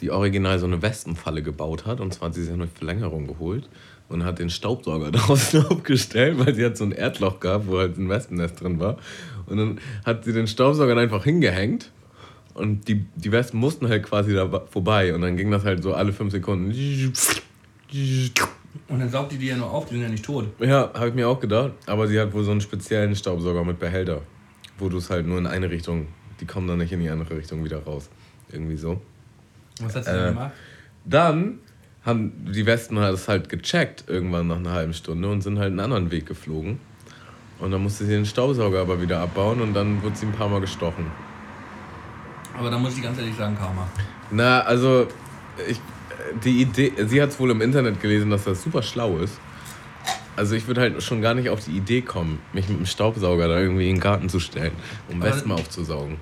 die 0.00 0.10
original 0.10 0.58
so 0.58 0.66
eine 0.66 0.82
Wespenfalle 0.82 1.42
gebaut 1.42 1.86
hat. 1.86 2.00
Und 2.00 2.12
zwar 2.12 2.28
hat 2.28 2.34
sie 2.34 2.42
sich 2.42 2.52
eine 2.52 2.66
Verlängerung 2.66 3.26
geholt 3.28 3.68
und 4.08 4.24
hat 4.24 4.38
den 4.38 4.50
Staubsauger 4.50 5.10
draußen 5.12 5.66
aufgestellt, 5.66 6.38
weil 6.38 6.54
sie 6.54 6.64
hat 6.64 6.76
so 6.76 6.84
ein 6.84 6.92
Erdloch 6.92 7.40
gehabt, 7.40 7.66
wo 7.66 7.78
halt 7.78 7.98
ein 7.98 8.08
Wespennest 8.08 8.60
drin 8.60 8.78
war. 8.80 8.98
Und 9.46 9.56
dann 9.56 9.80
hat 10.04 10.24
sie 10.24 10.32
den 10.32 10.46
Staubsauger 10.46 10.96
einfach 10.96 11.24
hingehängt 11.24 11.90
und 12.54 12.86
die, 12.88 13.04
die 13.16 13.32
Wespen 13.32 13.58
mussten 13.60 13.88
halt 13.88 14.04
quasi 14.04 14.32
da 14.32 14.48
vorbei. 14.70 15.14
Und 15.14 15.22
dann 15.22 15.36
ging 15.36 15.50
das 15.50 15.64
halt 15.64 15.82
so 15.82 15.92
alle 15.92 16.12
fünf 16.12 16.32
Sekunden. 16.32 16.70
Und 18.88 19.00
dann 19.00 19.10
saugt 19.10 19.32
die 19.32 19.38
die 19.38 19.46
ja 19.46 19.56
nur 19.56 19.70
auf, 19.70 19.86
die 19.86 19.94
sind 19.94 20.02
ja 20.02 20.08
nicht 20.08 20.24
tot. 20.24 20.46
Ja, 20.60 20.90
habe 20.94 21.08
ich 21.08 21.14
mir 21.14 21.28
auch 21.28 21.40
gedacht. 21.40 21.72
Aber 21.86 22.06
sie 22.06 22.18
hat 22.18 22.32
wohl 22.32 22.44
so 22.44 22.52
einen 22.52 22.60
speziellen 22.60 23.14
Staubsauger 23.16 23.64
mit 23.64 23.78
Behälter, 23.78 24.22
wo 24.78 24.88
du 24.88 24.98
es 24.98 25.10
halt 25.10 25.26
nur 25.26 25.38
in 25.38 25.46
eine 25.46 25.68
Richtung, 25.70 26.06
die 26.40 26.46
kommen 26.46 26.68
dann 26.68 26.78
nicht 26.78 26.92
in 26.92 27.00
die 27.00 27.10
andere 27.10 27.36
Richtung 27.36 27.64
wieder 27.64 27.82
raus. 27.82 28.08
Irgendwie 28.50 28.76
so. 28.76 29.00
Was 29.80 29.96
hat 29.96 30.04
sie 30.04 30.10
äh, 30.10 30.14
dann 30.14 30.34
gemacht? 30.34 30.52
Dann 31.04 31.58
haben 32.04 32.52
die 32.52 32.66
Wespen 32.66 32.96
das 32.96 33.28
halt 33.28 33.48
gecheckt 33.48 34.04
irgendwann 34.08 34.48
nach 34.48 34.56
einer 34.56 34.72
halben 34.72 34.94
Stunde 34.94 35.28
und 35.30 35.42
sind 35.42 35.58
halt 35.58 35.68
einen 35.68 35.80
anderen 35.80 36.10
Weg 36.10 36.26
geflogen. 36.26 36.78
Und 37.58 37.70
dann 37.70 37.82
musste 37.82 38.04
sie 38.04 38.12
den 38.12 38.26
Staubsauger 38.26 38.80
aber 38.80 39.00
wieder 39.00 39.20
abbauen 39.20 39.60
und 39.60 39.74
dann 39.74 40.02
wurde 40.02 40.16
sie 40.16 40.26
ein 40.26 40.32
paar 40.32 40.48
Mal 40.48 40.60
gestochen. 40.60 41.06
Aber 42.58 42.70
da 42.70 42.78
muss 42.78 42.96
ich 42.96 43.02
ganz 43.02 43.18
ehrlich 43.18 43.34
sagen, 43.36 43.56
Karma. 43.56 43.88
Na, 44.30 44.60
also 44.60 45.06
ich, 45.68 45.80
die 46.44 46.62
Idee, 46.62 46.92
sie 47.06 47.22
hat 47.22 47.30
es 47.30 47.40
wohl 47.40 47.50
im 47.50 47.60
Internet 47.60 48.00
gelesen, 48.00 48.30
dass 48.30 48.44
das 48.44 48.62
super 48.62 48.82
schlau 48.82 49.18
ist. 49.18 49.40
Also 50.36 50.56
ich 50.56 50.66
würde 50.66 50.80
halt 50.80 51.02
schon 51.02 51.22
gar 51.22 51.34
nicht 51.34 51.48
auf 51.48 51.64
die 51.64 51.70
Idee 51.70 52.02
kommen, 52.02 52.40
mich 52.52 52.68
mit 52.68 52.76
einem 52.76 52.86
Staubsauger 52.86 53.48
da 53.48 53.58
irgendwie 53.58 53.88
in 53.88 53.96
den 53.96 54.00
Garten 54.00 54.28
zu 54.28 54.40
stellen, 54.40 54.72
um 55.08 55.22
aber, 55.22 55.30
Wespen 55.30 55.52
aufzusaugen. 55.52 56.16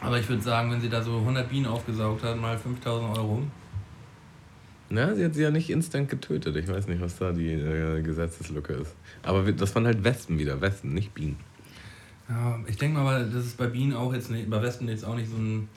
Aber 0.00 0.18
ich 0.18 0.28
würde 0.28 0.42
sagen, 0.42 0.72
wenn 0.72 0.80
sie 0.80 0.88
da 0.88 1.00
so 1.00 1.18
100 1.18 1.48
Bienen 1.48 1.66
aufgesaugt 1.66 2.24
hat, 2.24 2.40
mal 2.40 2.58
5000 2.58 3.16
Euro. 3.16 3.42
Na, 4.88 5.14
sie 5.14 5.24
hat 5.24 5.34
sie 5.34 5.42
ja 5.42 5.50
nicht 5.50 5.70
instant 5.70 6.08
getötet. 6.08 6.54
Ich 6.56 6.68
weiß 6.68 6.86
nicht, 6.86 7.00
was 7.00 7.18
da 7.18 7.32
die 7.32 7.52
äh, 7.52 8.02
Gesetzeslücke 8.02 8.74
ist. 8.74 8.94
Aber 9.22 9.50
das 9.50 9.74
waren 9.74 9.86
halt 9.86 10.04
Wespen 10.04 10.38
wieder, 10.38 10.60
Wespen, 10.60 10.94
nicht 10.94 11.12
Bienen. 11.12 11.36
Ja, 12.28 12.58
ich 12.66 12.76
denke 12.76 13.00
mal, 13.00 13.28
das 13.28 13.46
ist 13.46 13.56
bei 13.56 13.66
Bienen 13.66 13.94
auch 13.94 14.12
jetzt 14.14 14.30
nicht, 14.30 14.48
bei 14.48 14.62
Wespen 14.62 14.88
jetzt 14.88 15.04
auch 15.04 15.16
nicht 15.16 15.30
so 15.30 15.36
ein 15.36 15.68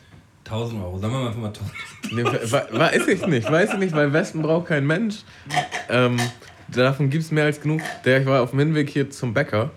1000 0.46 0.82
Euro. 0.82 0.98
Sagen 0.98 1.14
wir 1.14 1.20
mal 1.20 1.28
einfach 1.28 1.42
mal 1.42 1.48
1000. 1.48 1.72
Nee, 2.12 2.24
weiß 2.24 3.08
ich 3.08 3.26
nicht, 3.28 3.52
weiß 3.52 3.74
ich 3.74 3.80
nicht, 3.80 3.96
weil 3.96 4.14
Wespen 4.14 4.42
braucht 4.42 4.68
kein 4.68 4.86
Mensch. 4.86 5.18
Ähm, 5.90 6.18
davon 6.68 7.10
gibt 7.10 7.24
es 7.24 7.32
mehr 7.32 7.46
als 7.46 7.62
genug. 7.62 7.82
Der, 8.06 8.22
ich 8.22 8.26
war 8.26 8.42
auf 8.42 8.52
dem 8.52 8.60
Hinweg 8.60 8.90
hier 8.90 9.10
zum 9.10 9.34
Bäcker. 9.34 9.72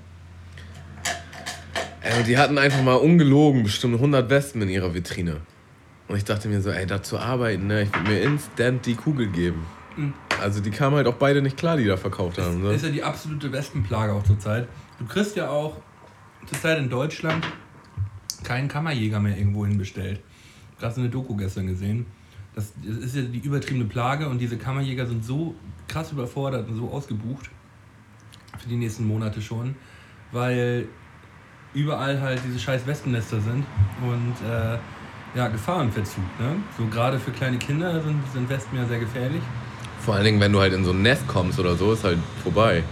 Ey, 2.01 2.25
die 2.25 2.37
hatten 2.37 2.59
einfach 2.59 2.83
mal 2.83 2.95
ungelogen 2.95 3.63
bestimmt 3.63 3.95
100 3.95 4.29
Wespen 4.29 4.63
in 4.63 4.69
ihrer 4.69 4.95
Vitrine. 4.95 5.41
Und 6.13 6.19
ich 6.19 6.25
dachte 6.25 6.47
mir 6.47 6.61
so, 6.61 6.69
ey, 6.69 6.85
da 6.85 7.03
zu 7.03 7.19
arbeiten, 7.19 7.69
ne, 7.69 7.85
ich 7.85 7.95
würde 7.95 8.11
mir 8.11 8.21
instant 8.21 8.85
die 8.85 8.97
Kugel 8.97 9.29
geben. 9.29 9.65
Mhm. 9.97 10.13
Also 10.43 10.61
die 10.61 10.71
kamen 10.71 10.97
halt 10.97 11.07
auch 11.07 11.15
beide 11.15 11.41
nicht 11.41 11.57
klar, 11.57 11.79
die 11.79 11.87
da 11.87 11.97
verkauft 11.97 12.37
haben. 12.37 12.63
Das 12.63 12.71
ne? 12.71 12.75
ist 12.75 12.85
ja 12.85 12.91
die 12.91 13.03
absolute 13.03 13.51
Wespenplage 13.51 14.13
auch 14.13 14.23
zurzeit. 14.23 14.69
Du 14.99 15.07
kriegst 15.07 15.37
ja 15.37 15.49
auch 15.49 15.79
zurzeit 16.45 16.79
in 16.79 16.91
Deutschland 16.91 17.47
keinen 18.45 18.69
Kammerjäger 18.69 19.21
mehr 19.21 19.39
irgendwo 19.39 19.65
hinbestellt. 19.65 20.21
Ich 20.77 20.85
habe 20.85 20.95
eine 20.97 21.09
Doku 21.09 21.35
gestern 21.35 21.67
gesehen. 21.67 22.05
Das, 22.55 22.75
das 22.87 22.99
ist 22.99 23.17
ja 23.17 23.23
die 23.23 23.39
übertriebene 23.39 23.87
Plage 23.87 24.29
und 24.29 24.39
diese 24.39 24.59
Kammerjäger 24.59 25.07
sind 25.07 25.25
so 25.25 25.55
krass 25.89 26.13
überfordert 26.13 26.69
und 26.69 26.77
so 26.77 26.91
ausgebucht 26.91 27.49
für 28.59 28.69
die 28.69 28.77
nächsten 28.77 29.07
Monate 29.07 29.41
schon, 29.41 29.77
weil 30.31 30.89
überall 31.73 32.21
halt 32.21 32.43
diese 32.47 32.59
scheiß 32.59 32.87
Wespennester 32.87 33.41
sind 33.41 33.65
und 34.03 34.35
äh, 34.47 34.77
ja, 35.35 35.49
Gefahrenverzug. 35.49 36.25
Ne? 36.39 36.57
So 36.77 36.87
gerade 36.87 37.19
für 37.19 37.31
kleine 37.31 37.59
Kinder 37.59 38.01
sind, 38.03 38.21
sind 38.33 38.49
Wespen 38.49 38.79
ja 38.79 38.87
sehr 38.87 38.99
gefährlich. 38.99 39.43
Vor 40.01 40.15
allen 40.15 40.25
Dingen, 40.25 40.41
wenn 40.41 40.53
du 40.53 40.61
halt 40.61 40.73
in 40.73 40.85
so 40.85 40.91
ein 40.91 41.03
Nest 41.03 41.27
kommst 41.29 41.59
oder 41.59 41.77
so, 41.77 41.93
ist 41.93 42.05
halt 42.05 42.19
vorbei. 42.43 42.83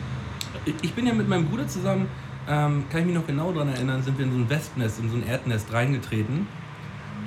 Ich 0.83 0.93
bin 0.95 1.07
ja 1.07 1.13
mit 1.13 1.29
meinem 1.29 1.47
Bruder 1.47 1.67
zusammen 1.67 2.07
ähm, 2.51 2.85
kann 2.91 3.01
ich 3.01 3.07
mich 3.07 3.15
noch 3.15 3.27
genau 3.27 3.53
daran 3.53 3.69
erinnern, 3.69 4.03
sind 4.03 4.19
wir 4.19 4.27
in 4.27 4.33
so 4.33 4.39
ein 4.39 4.51
Wespennest, 4.51 4.99
in 4.99 5.11
so 5.11 5.17
ein 5.17 5.27
Erdnest 5.27 5.73
reingetreten. 5.73 6.47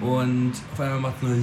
Und 0.02 0.52
auf 0.73 0.80
einmal 0.82 0.99
macht 0.99 1.15
es 1.17 1.21
nur 1.23 1.36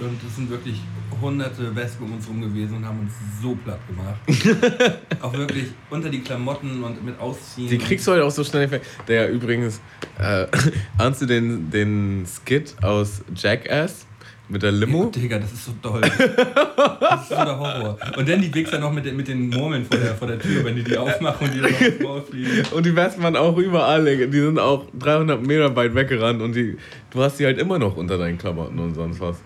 und 0.00 0.18
es 0.26 0.36
sind 0.36 0.50
wirklich 0.50 0.80
hunderte 1.20 1.74
Wespen 1.74 2.06
um 2.06 2.14
uns 2.14 2.28
rum 2.28 2.40
gewesen 2.40 2.76
und 2.76 2.86
haben 2.86 3.00
uns 3.00 3.12
so 3.40 3.54
platt 3.54 3.80
gemacht. 3.86 5.00
auch 5.20 5.32
wirklich 5.32 5.66
unter 5.90 6.08
die 6.08 6.20
Klamotten 6.20 6.82
und 6.82 7.04
mit 7.04 7.18
Ausziehen. 7.18 7.68
Die 7.68 7.78
kriegst 7.78 8.06
du 8.06 8.12
halt 8.12 8.22
auch 8.22 8.30
so 8.30 8.44
schnell 8.44 8.70
weg. 8.70 8.82
Der 9.08 9.30
übrigens, 9.30 9.80
äh, 10.18 10.46
ahnst 10.98 11.22
du 11.22 11.26
den, 11.26 11.70
den 11.70 12.26
Skit 12.26 12.74
aus 12.82 13.22
Jackass? 13.34 14.06
Mit 14.46 14.62
der 14.62 14.72
Limo? 14.72 15.04
Ja, 15.04 15.10
Digga, 15.10 15.38
das 15.38 15.52
ist 15.52 15.64
so 15.64 15.72
toll. 15.80 16.02
Das 16.02 17.22
ist 17.22 17.28
so 17.30 17.34
der 17.34 17.58
Horror. 17.58 17.96
Und 18.14 18.28
dann 18.28 18.42
die 18.42 18.54
Wichser 18.54 18.78
noch 18.78 18.92
mit, 18.92 19.06
den, 19.06 19.16
mit 19.16 19.26
den 19.26 19.48
Murmeln 19.48 19.86
vor 19.86 19.98
der, 19.98 20.14
vor 20.14 20.28
der 20.28 20.38
Tür, 20.38 20.62
wenn 20.64 20.76
die 20.76 20.84
die 20.84 20.98
aufmachen 20.98 21.48
und 21.48 21.54
die 21.54 21.60
dann 21.62 21.72
aufs 21.72 22.00
Maul 22.00 22.20
fliegen. 22.20 22.62
Und 22.72 22.84
die 22.84 22.94
Westmann 22.94 23.36
auch 23.36 23.56
überall. 23.56 24.04
Die 24.04 24.40
sind 24.40 24.58
auch 24.58 24.84
300 24.98 25.42
Meter 25.42 25.74
weit 25.76 25.94
weggerannt 25.94 26.42
und 26.42 26.54
die, 26.54 26.76
du 27.10 27.22
hast 27.22 27.40
die 27.40 27.46
halt 27.46 27.58
immer 27.58 27.78
noch 27.78 27.96
unter 27.96 28.18
deinen 28.18 28.36
Klamotten 28.36 28.78
und 28.78 28.94
sonst 28.94 29.18
was. 29.18 29.38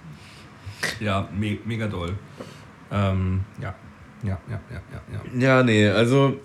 Ja, 1.00 1.28
me 1.36 1.58
mega 1.64 1.86
doll. 1.86 2.14
Ähm, 2.90 3.40
ja. 3.60 3.74
Ja, 4.24 4.40
ja, 4.50 4.60
ja, 4.70 4.82
ja, 4.92 5.02
ja. 5.12 5.40
Ja, 5.40 5.62
nee, 5.62 5.88
also 5.88 6.40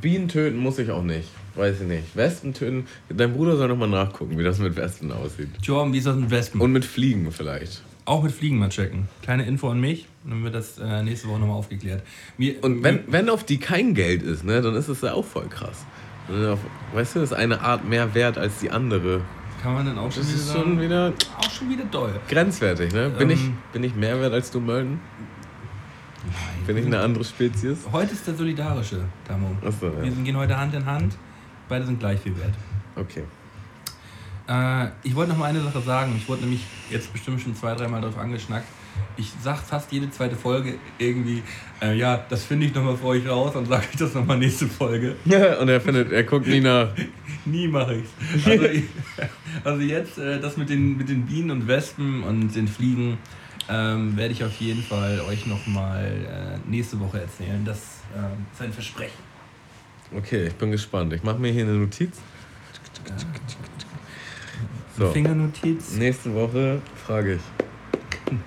Bienen 0.00 0.28
töten 0.28 0.58
muss 0.58 0.78
ich 0.78 0.90
auch 0.90 1.02
nicht. 1.02 1.28
Weiß 1.54 1.80
ich 1.80 1.86
nicht. 1.86 2.16
Wespen 2.16 2.54
töten. 2.54 2.86
Dein 3.08 3.32
Bruder 3.32 3.56
soll 3.56 3.68
nochmal 3.68 3.88
nachgucken, 3.88 4.38
wie 4.38 4.44
das 4.44 4.58
mit 4.58 4.76
Wespen 4.76 5.12
aussieht. 5.12 5.48
Jordan, 5.62 5.92
wie 5.92 5.98
ist 5.98 6.06
das 6.06 6.16
mit 6.16 6.30
Wespen? 6.30 6.60
Und 6.60 6.72
mit 6.72 6.84
Fliegen 6.84 7.30
vielleicht. 7.30 7.82
Auch 8.04 8.22
mit 8.22 8.32
Fliegen 8.32 8.58
mal 8.58 8.68
checken. 8.68 9.08
Kleine 9.22 9.46
Info 9.46 9.68
an 9.68 9.80
mich, 9.80 10.06
dann 10.24 10.42
wird 10.42 10.54
das 10.54 10.78
äh, 10.78 11.02
nächste 11.02 11.28
Woche 11.28 11.38
nochmal 11.38 11.56
aufgeklärt. 11.56 12.02
Mir, 12.36 12.62
und 12.64 12.82
wenn, 12.82 13.00
wenn 13.06 13.28
auf 13.28 13.44
die 13.44 13.58
kein 13.58 13.94
Geld 13.94 14.22
ist, 14.22 14.44
ne, 14.44 14.60
dann 14.60 14.74
ist 14.74 14.88
es 14.88 15.02
ja 15.02 15.12
auch 15.12 15.24
voll 15.24 15.46
krass. 15.48 15.84
Weißt 16.92 17.14
du, 17.14 17.20
das 17.20 17.30
ist 17.30 17.36
eine 17.36 17.60
Art 17.60 17.88
mehr 17.88 18.14
wert 18.14 18.38
als 18.38 18.58
die 18.58 18.70
andere. 18.70 19.20
Kann 19.62 19.74
man 19.74 19.86
dann 19.86 19.98
auch 19.98 20.10
schon 20.10 20.22
das 20.22 20.32
wieder 20.32 20.42
ist 20.42 20.52
schon 20.52 20.80
wieder 20.80 21.12
auch 21.38 21.50
schon 21.50 21.70
wieder 21.70 21.84
doll. 21.84 22.18
Grenzwertig, 22.28 22.92
ne? 22.92 23.10
Bin, 23.10 23.30
ähm, 23.30 23.36
ich, 23.36 23.72
bin 23.72 23.84
ich 23.84 23.94
mehr 23.94 24.20
wert 24.20 24.32
als 24.32 24.50
du, 24.50 24.58
Mölden? 24.58 25.00
Nein. 26.24 26.66
Bin 26.66 26.76
ich 26.78 26.86
eine 26.86 26.98
andere 26.98 27.22
Spezies? 27.22 27.78
Heute 27.92 28.12
ist 28.12 28.26
der 28.26 28.34
solidarische, 28.34 29.04
Tamo. 29.26 29.56
Achso, 29.64 29.86
ja. 29.86 30.02
Wir 30.02 30.10
gehen 30.10 30.36
heute 30.36 30.56
Hand 30.56 30.74
in 30.74 30.84
Hand. 30.84 31.16
Beide 31.68 31.86
sind 31.86 32.00
gleich 32.00 32.18
viel 32.18 32.36
wert. 32.38 32.54
Okay. 32.96 33.22
Äh, 34.48 34.88
ich 35.04 35.14
wollte 35.14 35.30
noch 35.30 35.38
mal 35.38 35.46
eine 35.46 35.60
Sache 35.60 35.80
sagen. 35.80 36.14
Ich 36.16 36.28
wurde 36.28 36.42
nämlich 36.42 36.66
jetzt 36.90 37.12
bestimmt 37.12 37.40
schon 37.40 37.54
zwei, 37.54 37.74
dreimal 37.76 38.00
darauf 38.00 38.18
angeschnackt. 38.18 38.66
Ich 39.16 39.32
sage 39.42 39.60
fast 39.66 39.92
jede 39.92 40.10
zweite 40.10 40.36
Folge 40.36 40.74
irgendwie, 40.98 41.42
äh, 41.80 41.94
ja, 41.96 42.24
das 42.28 42.44
finde 42.44 42.66
ich 42.66 42.74
nochmal 42.74 42.96
für 42.96 43.06
euch 43.06 43.28
raus 43.28 43.54
und 43.54 43.66
sage 43.66 43.84
ich 43.92 43.98
das 43.98 44.12
nochmal 44.14 44.38
nächste 44.38 44.66
Folge. 44.66 45.16
Ja, 45.24 45.58
und 45.60 45.68
er 45.68 45.80
findet, 45.80 46.12
er 46.12 46.24
guckt 46.24 46.46
nie 46.46 46.60
nach. 46.60 46.88
nie 47.44 47.68
mache 47.68 47.96
ich's. 47.96 48.10
Also, 48.46 48.66
also 49.64 49.82
jetzt 49.82 50.18
äh, 50.18 50.40
das 50.40 50.56
mit 50.56 50.68
den, 50.68 50.96
mit 50.96 51.08
den 51.08 51.26
Bienen 51.26 51.50
und 51.50 51.68
Wespen 51.68 52.22
und 52.22 52.54
den 52.54 52.68
Fliegen 52.68 53.18
ähm, 53.68 54.16
werde 54.16 54.32
ich 54.32 54.44
auf 54.44 54.54
jeden 54.60 54.82
Fall 54.82 55.20
euch 55.28 55.46
nochmal 55.46 56.04
äh, 56.04 56.70
nächste 56.70 56.98
Woche 57.00 57.20
erzählen. 57.20 57.64
Das 57.64 58.00
ähm, 58.16 58.46
ist 58.52 58.62
ein 58.62 58.72
Versprechen. 58.72 59.32
Okay, 60.14 60.48
ich 60.48 60.54
bin 60.54 60.70
gespannt. 60.70 61.12
Ich 61.12 61.22
mache 61.22 61.38
mir 61.38 61.52
hier 61.52 61.64
eine 61.64 61.74
Notiz. 61.74 62.20
Ja. 63.08 63.16
So. 64.98 65.10
Fingernotiz. 65.10 65.96
Nächste 65.96 66.34
Woche 66.34 66.82
frage 67.06 67.34
ich. 67.34 67.40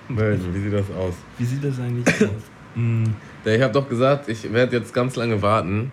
Melden, 0.08 0.54
wie 0.54 0.60
sieht 0.60 0.72
das 0.72 0.90
aus? 0.92 1.14
Wie 1.38 1.44
sieht 1.44 1.64
das 1.64 1.78
eigentlich 1.80 2.14
aus? 2.22 2.30
Ich 3.46 3.62
habe 3.62 3.72
doch 3.72 3.88
gesagt, 3.88 4.28
ich 4.28 4.52
werde 4.52 4.76
jetzt 4.76 4.92
ganz 4.92 5.16
lange 5.16 5.40
warten, 5.40 5.92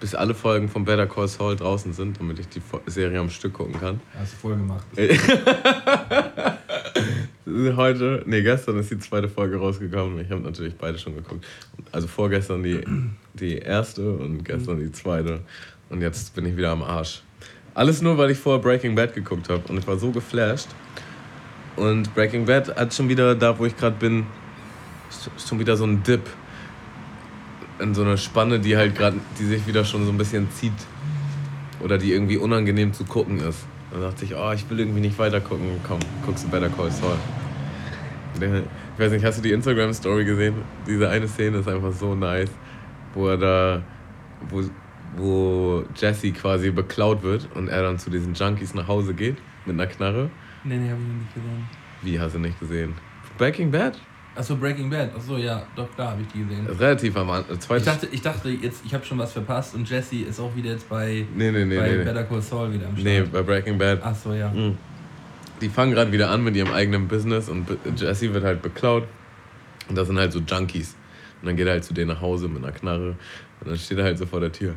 bis 0.00 0.14
alle 0.14 0.34
Folgen 0.34 0.68
von 0.68 0.84
Better 0.84 1.06
Call 1.06 1.28
Saul 1.28 1.56
draußen 1.56 1.92
sind, 1.92 2.20
damit 2.20 2.38
ich 2.38 2.48
die 2.48 2.62
Serie 2.86 3.20
am 3.20 3.30
Stück 3.30 3.54
gucken 3.54 3.78
kann. 3.78 4.00
Hast 4.18 4.34
du 4.34 4.36
voll 4.36 4.56
gemacht. 4.56 4.84
Heute, 7.76 8.22
nee, 8.26 8.42
gestern 8.42 8.78
ist 8.78 8.90
die 8.90 8.98
zweite 8.98 9.28
Folge 9.28 9.56
rausgekommen. 9.56 10.20
Ich 10.20 10.30
habe 10.30 10.42
natürlich 10.42 10.76
beide 10.76 10.98
schon 10.98 11.14
geguckt. 11.14 11.46
Also 11.92 12.06
vorgestern 12.06 12.62
die, 12.62 12.82
die 13.34 13.58
erste 13.58 14.12
und 14.12 14.44
gestern 14.44 14.78
die 14.78 14.92
zweite. 14.92 15.40
Und 15.88 16.02
jetzt 16.02 16.34
bin 16.34 16.44
ich 16.46 16.56
wieder 16.56 16.70
am 16.70 16.82
Arsch. 16.82 17.22
Alles 17.74 18.02
nur, 18.02 18.18
weil 18.18 18.30
ich 18.30 18.38
vorher 18.38 18.60
Breaking 18.60 18.94
Bad 18.94 19.14
geguckt 19.14 19.48
habe. 19.48 19.62
Und 19.68 19.78
ich 19.78 19.86
war 19.86 19.98
so 19.98 20.10
geflasht. 20.10 20.68
Und 21.76 22.14
Breaking 22.14 22.44
Bad 22.44 22.76
hat 22.76 22.92
schon 22.92 23.08
wieder, 23.08 23.34
da 23.34 23.58
wo 23.58 23.64
ich 23.64 23.76
gerade 23.76 23.96
bin, 23.96 24.26
schon 25.48 25.58
wieder 25.58 25.76
so 25.76 25.84
einen 25.84 26.02
Dip. 26.02 26.22
In 27.80 27.94
so 27.94 28.02
eine 28.02 28.18
Spanne, 28.18 28.58
die 28.58 28.76
halt 28.76 28.96
gerade, 28.96 29.18
die 29.38 29.44
sich 29.44 29.66
wieder 29.66 29.84
schon 29.84 30.04
so 30.04 30.10
ein 30.10 30.18
bisschen 30.18 30.50
zieht. 30.50 30.72
Oder 31.80 31.96
die 31.98 32.12
irgendwie 32.12 32.36
unangenehm 32.36 32.92
zu 32.92 33.04
gucken 33.04 33.38
ist. 33.40 33.64
Dann 33.92 34.02
dachte 34.02 34.24
ich, 34.24 34.34
oh, 34.34 34.52
ich 34.52 34.68
will 34.68 34.80
irgendwie 34.80 35.00
nicht 35.00 35.18
weiter 35.18 35.40
gucken. 35.40 35.66
Komm, 35.86 36.00
guckst 36.26 36.44
du 36.44 36.48
Better 36.48 36.68
Call 36.68 36.90
Saul. 36.90 37.16
Ich 38.34 39.04
weiß 39.04 39.12
nicht, 39.12 39.24
hast 39.24 39.38
du 39.38 39.42
die 39.42 39.52
Instagram-Story 39.52 40.24
gesehen? 40.24 40.54
Diese 40.86 41.08
eine 41.08 41.28
Szene 41.28 41.58
ist 41.58 41.68
einfach 41.68 41.92
so 41.92 42.14
nice, 42.14 42.50
wo 43.14 43.28
er 43.28 43.36
da, 43.36 43.82
wo, 44.48 44.62
wo 45.16 45.84
Jesse 45.96 46.32
quasi 46.32 46.70
beklaut 46.70 47.22
wird 47.22 47.48
und 47.54 47.68
er 47.68 47.82
dann 47.82 47.98
zu 47.98 48.10
diesen 48.10 48.34
Junkies 48.34 48.74
nach 48.74 48.86
Hause 48.88 49.14
geht 49.14 49.36
mit 49.66 49.74
einer 49.74 49.86
Knarre. 49.86 50.30
Nee, 50.64 50.76
nee, 50.76 50.90
hab 50.90 50.98
ich 50.98 51.06
noch 51.06 51.14
nicht 51.14 51.34
gesehen. 51.34 51.68
Wie 52.02 52.20
hast 52.20 52.34
du 52.34 52.38
nicht 52.38 52.60
gesehen? 52.60 52.94
Breaking 53.38 53.70
Bad? 53.70 53.98
Achso, 54.38 54.54
Breaking 54.54 54.88
Bad. 54.88 55.14
Achso, 55.16 55.36
ja, 55.36 55.66
doch, 55.74 55.92
klar 55.94 56.12
habe 56.12 56.22
ich 56.22 56.28
die 56.28 56.44
gesehen. 56.44 56.64
Relativ 56.66 57.16
am 57.16 57.28
Anfang. 57.30 57.76
Ich 57.76 57.82
dachte, 57.82 58.08
ich 58.12 58.22
dachte 58.22 58.48
jetzt, 58.50 58.82
ich 58.86 58.94
habe 58.94 59.04
schon 59.04 59.18
was 59.18 59.32
verpasst 59.32 59.74
und 59.74 59.90
Jesse 59.90 60.22
ist 60.22 60.38
auch 60.38 60.54
wieder 60.54 60.70
jetzt 60.70 60.88
bei, 60.88 61.26
nee, 61.34 61.50
nee, 61.50 61.64
nee, 61.64 61.76
bei 61.76 61.88
nee. 61.88 62.04
Better 62.04 62.22
Call 62.22 62.40
Saul 62.40 62.72
wieder 62.72 62.86
am 62.86 62.96
Start. 62.96 63.04
Nee, 63.04 63.22
bei 63.22 63.42
Breaking 63.42 63.76
Bad. 63.76 64.00
Achso, 64.02 64.32
ja. 64.32 64.48
Mhm. 64.48 64.78
Die 65.60 65.68
fangen 65.68 65.90
gerade 65.90 66.12
wieder 66.12 66.30
an 66.30 66.44
mit 66.44 66.54
ihrem 66.54 66.72
eigenen 66.72 67.08
Business 67.08 67.48
und 67.48 67.66
Jesse 67.96 68.32
wird 68.32 68.44
halt 68.44 68.62
beklaut. 68.62 69.08
Und 69.88 69.98
das 69.98 70.06
sind 70.06 70.16
halt 70.18 70.32
so 70.32 70.38
Junkies. 70.38 70.94
Und 71.40 71.48
dann 71.48 71.56
geht 71.56 71.66
er 71.66 71.72
halt 71.72 71.84
zu 71.84 71.92
denen 71.92 72.08
nach 72.08 72.20
Hause 72.20 72.46
mit 72.46 72.62
einer 72.62 72.72
Knarre. 72.72 73.16
Und 73.60 73.70
dann 73.70 73.76
steht 73.76 73.98
er 73.98 74.04
halt 74.04 74.18
so 74.18 74.26
vor 74.26 74.38
der 74.38 74.52
Tür 74.52 74.74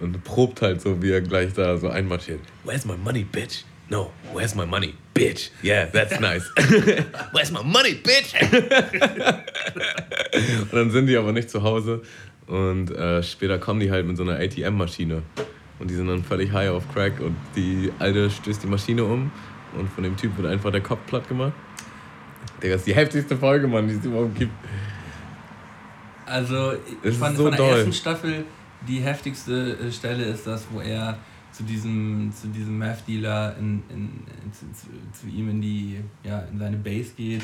und 0.00 0.24
probt 0.24 0.60
halt 0.62 0.80
so, 0.80 1.00
wie 1.00 1.12
er 1.12 1.20
gleich 1.20 1.52
da 1.52 1.76
so 1.76 1.88
einmarschiert. 1.88 2.40
Where's 2.64 2.84
my 2.84 2.96
money, 2.96 3.22
bitch? 3.22 3.64
No, 3.90 4.10
where's 4.32 4.54
my 4.54 4.64
money, 4.64 4.94
bitch? 5.14 5.50
Yeah, 5.62 5.86
that's 5.86 6.18
nice. 6.18 6.50
where's 7.32 7.50
my 7.50 7.62
money, 7.62 7.94
bitch? 7.94 8.34
und 10.62 10.72
dann 10.72 10.90
sind 10.90 11.06
die 11.06 11.16
aber 11.16 11.32
nicht 11.32 11.50
zu 11.50 11.62
Hause. 11.62 12.02
Und 12.46 12.90
äh, 12.90 13.22
später 13.22 13.58
kommen 13.58 13.80
die 13.80 13.90
halt 13.90 14.06
mit 14.06 14.16
so 14.16 14.22
einer 14.22 14.38
ATM-Maschine. 14.38 15.22
Und 15.78 15.90
die 15.90 15.94
sind 15.94 16.08
dann 16.08 16.24
völlig 16.24 16.52
high 16.52 16.70
auf 16.70 16.90
Crack 16.92 17.20
und 17.20 17.36
die 17.56 17.90
Alte 17.98 18.30
stößt 18.30 18.62
die 18.62 18.68
Maschine 18.68 19.04
um 19.04 19.30
und 19.76 19.90
von 19.90 20.04
dem 20.04 20.16
Typ 20.16 20.36
wird 20.36 20.46
einfach 20.46 20.70
der 20.70 20.80
Kopf 20.80 21.00
platt 21.06 21.28
gemacht. 21.28 21.52
Digga, 22.62 22.74
das 22.74 22.82
ist 22.82 22.86
die 22.86 22.94
heftigste 22.94 23.36
Folge, 23.36 23.66
Mann, 23.66 23.88
die 23.88 23.94
es 23.94 24.04
überhaupt 24.04 24.36
gibt. 24.36 24.52
Also, 26.26 26.74
ich 27.02 27.16
fand 27.16 27.36
so 27.36 27.44
von 27.44 27.52
der 27.52 27.58
doll. 27.58 27.76
ersten 27.76 27.92
Staffel 27.92 28.44
die 28.86 29.00
heftigste 29.00 29.78
äh, 29.78 29.92
Stelle 29.92 30.24
ist 30.24 30.46
das, 30.46 30.66
wo 30.70 30.80
er 30.80 31.18
zu 31.54 31.62
diesem, 31.62 32.32
zu 32.34 32.48
diesem 32.48 32.78
Meth-Dealer 32.78 33.56
in, 33.58 33.82
in, 33.88 34.10
in, 34.44 34.52
zu, 34.52 34.66
zu, 34.72 34.88
zu 35.12 35.26
ihm 35.28 35.50
in 35.50 35.62
die, 35.62 36.00
ja, 36.24 36.40
in 36.52 36.58
seine 36.58 36.76
Base 36.76 37.12
geht 37.16 37.42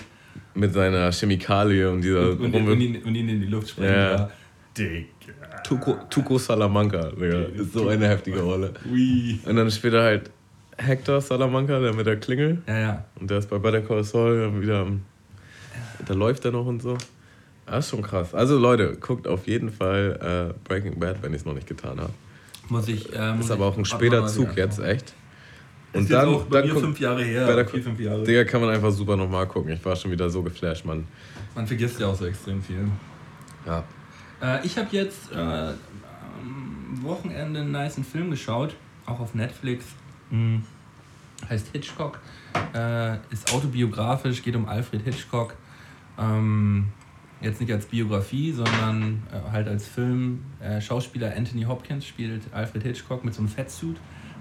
Mit 0.54 0.72
seiner 0.72 1.12
Chemikalie 1.12 1.90
und 1.90 2.02
dieser 2.02 2.32
und, 2.32 2.40
und, 2.40 2.68
und, 2.68 2.80
ihn, 2.80 3.02
und 3.02 3.14
ihn 3.14 3.28
in 3.28 3.40
die 3.40 3.46
Luft 3.46 3.70
sprengt. 3.70 3.90
Ja. 3.90 4.16
Ja. 4.16 4.30
Digga. 4.76 5.62
Tuco, 5.64 5.96
Tuco 6.08 6.38
Salamanca, 6.38 7.10
Digga. 7.10 7.42
Ist 7.54 7.72
so 7.72 7.88
eine 7.88 8.08
heftige 8.08 8.40
Rolle. 8.40 8.72
Ui. 8.90 9.38
Und 9.44 9.56
dann 9.56 9.70
später 9.70 10.02
halt 10.02 10.30
Hector 10.76 11.20
Salamanca, 11.20 11.78
der 11.78 11.92
mit 11.92 12.06
der 12.06 12.16
Klingel. 12.16 12.62
Ja, 12.66 12.78
ja. 12.78 13.04
Und 13.20 13.30
der 13.30 13.38
ist 13.38 13.50
bei 13.50 13.58
Better 13.58 13.82
Call 13.82 14.04
Saul 14.04 14.60
wieder. 14.60 14.86
Da 16.06 16.14
läuft 16.14 16.44
er 16.44 16.52
noch 16.52 16.66
und 16.66 16.82
so. 16.82 16.96
Das 17.66 17.84
ist 17.84 17.90
schon 17.90 18.02
krass. 18.02 18.34
Also 18.34 18.58
Leute, 18.58 18.96
guckt 18.98 19.28
auf 19.28 19.46
jeden 19.46 19.70
Fall 19.70 20.54
äh, 20.56 20.68
Breaking 20.68 20.98
Bad, 20.98 21.22
wenn 21.22 21.32
ihr 21.32 21.36
es 21.36 21.44
noch 21.44 21.54
nicht 21.54 21.66
getan 21.66 22.00
habt. 22.00 22.14
Muss 22.70 22.88
ich. 22.88 23.12
Äh, 23.14 23.34
muss 23.34 23.46
Ist 23.46 23.50
aber 23.50 23.66
auch 23.66 23.76
ein 23.76 23.84
später 23.84 24.26
Zug 24.26 24.56
jetzt, 24.56 24.78
echt. 24.78 25.12
Ist 25.92 26.08
jetzt 26.08 26.14
auch 26.24 26.44
bei 26.44 26.62
mir 26.62 26.68
guckt- 26.72 26.84
fünf 26.84 27.00
Jahre 27.00 27.22
her. 27.24 27.46
Better 27.46 27.66
vier, 27.68 27.82
fünf 27.82 27.98
Jahre. 28.00 28.22
Digga, 28.24 28.44
kann 28.44 28.60
man 28.60 28.70
einfach 28.70 28.92
super 28.92 29.16
nochmal 29.16 29.46
gucken. 29.48 29.72
Ich 29.72 29.84
war 29.84 29.96
schon 29.96 30.12
wieder 30.12 30.30
so 30.30 30.40
geflasht, 30.42 30.84
Mann. 30.84 31.06
Man 31.54 31.66
vergisst 31.66 31.98
ja 31.98 32.06
auch 32.06 32.14
so 32.14 32.26
extrem 32.26 32.62
viel. 32.62 32.88
Ja. 33.66 33.82
Äh, 34.40 34.64
ich 34.64 34.78
habe 34.78 34.88
jetzt 34.92 35.32
äh, 35.32 35.36
am 35.36 35.74
Wochenende 37.02 37.60
einen 37.60 37.72
niceen 37.72 38.04
Film 38.04 38.30
geschaut, 38.30 38.74
auch 39.04 39.18
auf 39.18 39.34
Netflix. 39.34 39.84
Hm. 40.30 40.62
Heißt 41.48 41.68
Hitchcock. 41.72 42.20
Äh, 42.72 43.14
ist 43.30 43.52
autobiografisch, 43.52 44.42
geht 44.42 44.54
um 44.54 44.68
Alfred 44.68 45.02
Hitchcock. 45.02 45.54
Ähm, 46.18 46.86
jetzt 47.40 47.60
nicht 47.60 47.72
als 47.72 47.86
Biografie, 47.86 48.52
sondern 48.52 49.22
äh, 49.32 49.52
halt 49.52 49.68
als 49.68 49.86
Film. 49.86 50.40
Äh, 50.60 50.80
Schauspieler 50.80 51.34
Anthony 51.36 51.62
Hopkins 51.62 52.06
spielt 52.06 52.42
Alfred 52.52 52.82
Hitchcock 52.82 53.24
mit 53.24 53.34
so 53.34 53.40
einem 53.40 53.48
Fettsuit. 53.48 53.96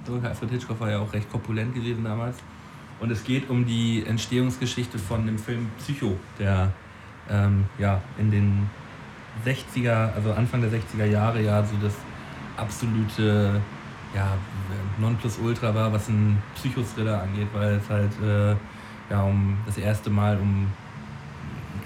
So, 0.06 0.20
Alfred 0.22 0.52
Hitchcock 0.52 0.80
war 0.80 0.90
ja 0.90 1.00
auch 1.00 1.14
recht 1.14 1.30
korpulent 1.30 1.74
gewesen 1.74 2.04
damals. 2.04 2.38
Und 3.00 3.12
es 3.12 3.24
geht 3.24 3.50
um 3.50 3.66
die 3.66 4.04
Entstehungsgeschichte 4.06 5.00
von 5.00 5.26
dem 5.26 5.38
Film 5.38 5.68
Psycho, 5.78 6.18
der 6.38 6.72
ähm, 7.30 7.66
ja, 7.78 8.02
in 8.18 8.32
den 8.32 8.70
60er, 9.46 10.14
also 10.14 10.34
Anfang 10.34 10.62
der 10.62 10.72
60er 10.72 11.06
Jahre 11.06 11.42
ja 11.42 11.64
so 11.64 11.76
das 11.82 11.94
absolute 12.58 13.62
ja, 14.14 14.38
Nonplusultra 15.00 15.74
war, 15.74 15.94
was 15.94 16.10
ein 16.10 16.42
Psychothriller 16.56 17.22
angeht, 17.22 17.48
weil 17.54 17.76
es 17.76 17.90
halt 17.90 18.12
äh, 18.22 18.56
ja, 19.10 19.24
um 19.24 19.58
das 19.66 19.78
erste 19.78 20.10
Mal 20.10 20.38
um 20.38 20.68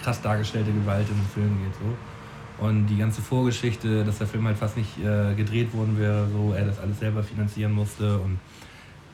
krass 0.04 0.22
dargestellte 0.22 0.72
Gewalt 0.72 1.08
in 1.10 1.16
einem 1.16 1.26
Film 1.26 1.58
geht. 1.64 1.74
So. 1.76 2.66
Und 2.66 2.86
die 2.88 2.98
ganze 2.98 3.22
Vorgeschichte, 3.22 4.04
dass 4.04 4.20
der 4.20 4.28
Film 4.28 4.46
halt 4.46 4.58
fast 4.58 4.78
nicht 4.78 5.00
äh, 5.00 5.34
gedreht 5.36 5.74
worden 5.74 5.98
wäre, 5.98 6.28
so 6.32 6.54
er 6.54 6.66
das 6.66 6.80
alles 6.80 7.00
selber 7.00 7.24
finanzieren 7.24 7.72
musste 7.72 8.20
und 8.20 8.40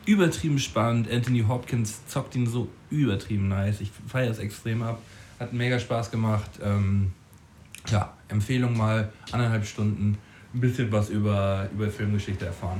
übertrieben 0.06 0.60
spannend. 0.60 1.10
Anthony 1.12 1.44
Hopkins 1.48 2.06
zockt 2.08 2.36
ihn 2.36 2.48
so 2.48 2.68
übertrieben 2.90 3.48
nice. 3.48 3.82
Ich 3.82 3.92
feiere 4.08 4.32
es 4.32 4.40
extrem 4.40 4.82
ab. 4.82 5.00
Hat 5.40 5.54
mega 5.54 5.80
Spaß 5.80 6.12
gemacht. 6.12 6.50
Ähm, 6.62 7.14
ja, 7.88 8.14
Empfehlung 8.28 8.76
mal, 8.76 9.12
anderthalb 9.32 9.66
Stunden, 9.66 10.18
ein 10.54 10.60
bisschen 10.60 10.92
was 10.92 11.10
über, 11.10 11.70
über 11.74 11.88
Filmgeschichte 11.90 12.46
erfahren. 12.46 12.80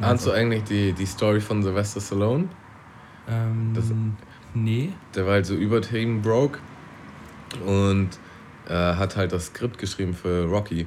Ahnst 0.00 0.26
du 0.26 0.30
eigentlich 0.32 0.64
die, 0.64 0.92
die 0.92 1.06
Story 1.06 1.40
von 1.40 1.62
Sylvester 1.62 2.00
Stallone? 2.00 2.48
Ähm, 3.28 3.72
Das- 3.74 3.92
nee. 4.54 4.90
Der 5.14 5.26
war 5.26 5.34
halt 5.34 5.46
so 5.46 5.54
übertrieben 5.54 6.20
broke 6.22 6.58
und 7.64 8.10
äh, 8.68 8.72
hat 8.74 9.16
halt 9.16 9.32
das 9.32 9.46
Skript 9.46 9.78
geschrieben 9.78 10.14
für 10.14 10.44
Rocky. 10.44 10.86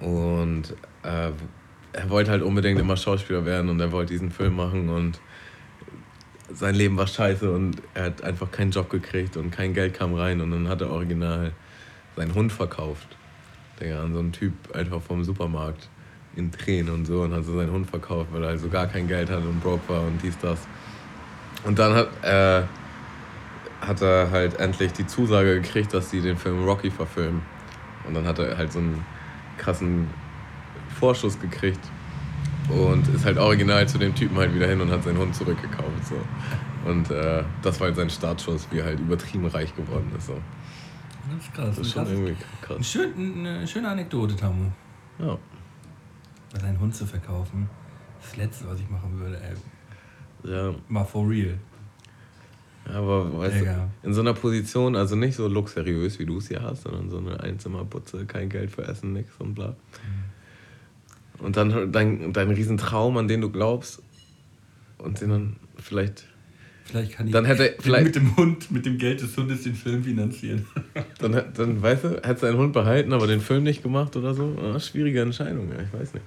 Und 0.00 0.74
äh, 1.02 1.30
er 1.92 2.10
wollte 2.10 2.30
halt 2.30 2.42
unbedingt 2.42 2.80
immer 2.80 2.96
Schauspieler 2.96 3.44
werden 3.44 3.68
und 3.68 3.80
er 3.80 3.92
wollte 3.92 4.12
diesen 4.12 4.30
Film 4.30 4.56
machen 4.56 4.88
und 4.88 5.20
sein 6.52 6.74
Leben 6.74 6.96
war 6.96 7.06
scheiße 7.06 7.50
und 7.50 7.76
er 7.94 8.04
hat 8.06 8.22
einfach 8.22 8.50
keinen 8.50 8.70
Job 8.70 8.90
gekriegt 8.90 9.36
und 9.36 9.50
kein 9.50 9.74
Geld 9.74 9.94
kam 9.94 10.14
rein 10.14 10.40
und 10.40 10.50
dann 10.50 10.68
hat 10.68 10.80
er 10.80 10.90
original 10.90 11.52
seinen 12.16 12.34
Hund 12.34 12.52
verkauft. 12.52 13.16
Digga, 13.80 14.02
an 14.02 14.12
so 14.12 14.18
einen 14.18 14.32
Typ 14.32 14.52
einfach 14.74 15.00
vom 15.00 15.24
Supermarkt 15.24 15.88
in 16.36 16.50
Tränen 16.52 16.92
und 16.92 17.06
so 17.06 17.22
und 17.22 17.32
hat 17.32 17.44
so 17.44 17.56
seinen 17.56 17.72
Hund 17.72 17.88
verkauft, 17.88 18.30
weil 18.32 18.42
er 18.44 18.50
also 18.50 18.68
gar 18.68 18.86
kein 18.86 19.08
Geld 19.08 19.30
hatte 19.30 19.46
und 19.46 19.60
broke 19.60 19.88
war 19.88 20.02
und 20.02 20.20
dies, 20.22 20.36
das. 20.38 20.60
Und 21.64 21.78
dann 21.78 21.94
hat, 21.94 22.08
äh, 22.24 22.62
hat 23.80 24.02
er 24.02 24.30
halt 24.30 24.58
endlich 24.60 24.92
die 24.92 25.06
Zusage 25.06 25.60
gekriegt, 25.60 25.94
dass 25.94 26.10
sie 26.10 26.20
den 26.20 26.36
Film 26.36 26.64
Rocky 26.64 26.90
verfilmen. 26.90 27.42
Und 28.06 28.14
dann 28.14 28.26
hat 28.26 28.38
er 28.38 28.56
halt 28.56 28.72
so 28.72 28.78
einen 28.78 29.04
krassen 29.58 30.08
Vorschuss 30.98 31.38
gekriegt 31.40 31.80
und 32.68 33.08
ist 33.08 33.24
halt 33.24 33.38
original 33.38 33.88
zu 33.88 33.98
dem 33.98 34.14
Typen 34.14 34.36
halt 34.36 34.54
wieder 34.54 34.66
hin 34.66 34.80
und 34.80 34.90
hat 34.90 35.02
seinen 35.04 35.18
Hund 35.18 35.34
zurückgekauft. 35.34 36.06
So. 36.08 36.16
Und 36.88 37.10
äh, 37.10 37.44
das 37.62 37.80
war 37.80 37.88
halt 37.88 37.96
sein 37.96 38.10
Startschuss, 38.10 38.68
wie 38.70 38.78
er 38.78 38.86
halt 38.86 39.00
übertrieben 39.00 39.46
reich 39.46 39.74
geworden 39.74 40.10
ist. 40.16 40.26
So. 40.26 40.40
Das 41.30 41.44
ist 41.46 41.54
krass. 41.54 41.76
Das 41.76 41.78
ist 41.86 41.92
schon 41.92 42.04
krass. 42.04 42.12
irgendwie 42.12 42.32
Eine, 42.32 42.76
krass. 42.76 42.86
schön, 42.90 43.46
eine 43.46 43.66
schöne 43.66 43.88
Anekdote, 43.88 44.36
Tamu. 44.36 44.70
Ja. 45.18 45.38
Seinen 46.58 46.80
Hund 46.80 46.94
zu 46.94 47.06
verkaufen. 47.06 47.68
Das 48.20 48.36
Letzte, 48.36 48.68
was 48.68 48.80
ich 48.80 48.88
machen 48.88 49.18
würde, 49.18 49.40
ey. 49.40 50.50
ja. 50.50 50.74
Mal 50.88 51.04
for 51.04 51.28
real. 51.28 51.58
Aber 52.86 53.38
weißt 53.38 53.60
du, 53.60 53.64
in 54.02 54.14
so 54.14 54.20
einer 54.20 54.34
Position, 54.34 54.96
also 54.96 55.14
nicht 55.14 55.36
so 55.36 55.46
luxuriös, 55.48 56.18
wie 56.18 56.26
du 56.26 56.38
es 56.38 56.48
hier 56.48 56.62
hast, 56.62 56.82
sondern 56.82 57.08
so 57.10 57.18
eine 57.18 57.40
Einzimmerputze, 57.40 58.24
kein 58.26 58.48
Geld 58.48 58.70
für 58.70 58.82
Essen, 58.82 59.12
nix 59.12 59.30
und 59.38 59.54
bla. 59.54 59.76
Und 61.38 61.56
dann 61.56 61.92
dein, 61.92 62.32
dein 62.32 62.50
Riesentraum, 62.50 63.16
an 63.16 63.28
den 63.28 63.40
du 63.40 63.50
glaubst, 63.50 64.02
und 64.98 65.20
den 65.20 65.30
dann 65.30 65.56
vielleicht, 65.76 66.26
Vielleicht 66.84 67.12
kann 67.12 67.26
ich 67.28 67.32
Dann 67.32 67.44
hätte- 67.44 67.76
vielleicht- 67.78 68.06
mit 68.06 68.16
dem 68.16 68.36
Hund, 68.36 68.70
mit 68.72 68.84
dem 68.84 68.98
Geld 68.98 69.22
des 69.22 69.36
Hundes 69.36 69.62
den 69.62 69.76
Film 69.76 70.02
finanzieren. 70.02 70.66
dann, 71.20 71.40
dann 71.54 71.80
weißt 71.80 72.02
du, 72.04 72.08
hättest 72.16 72.42
du 72.42 72.46
deinen 72.48 72.58
Hund 72.58 72.72
behalten, 72.72 73.12
aber 73.12 73.28
den 73.28 73.40
Film 73.40 73.62
nicht 73.62 73.82
gemacht 73.84 74.16
oder 74.16 74.34
so. 74.34 74.56
Ah, 74.60 74.80
schwierige 74.80 75.20
Entscheidung, 75.20 75.70
ja, 75.70 75.80
ich 75.82 75.92
weiß 75.92 76.14
nicht. 76.14 76.24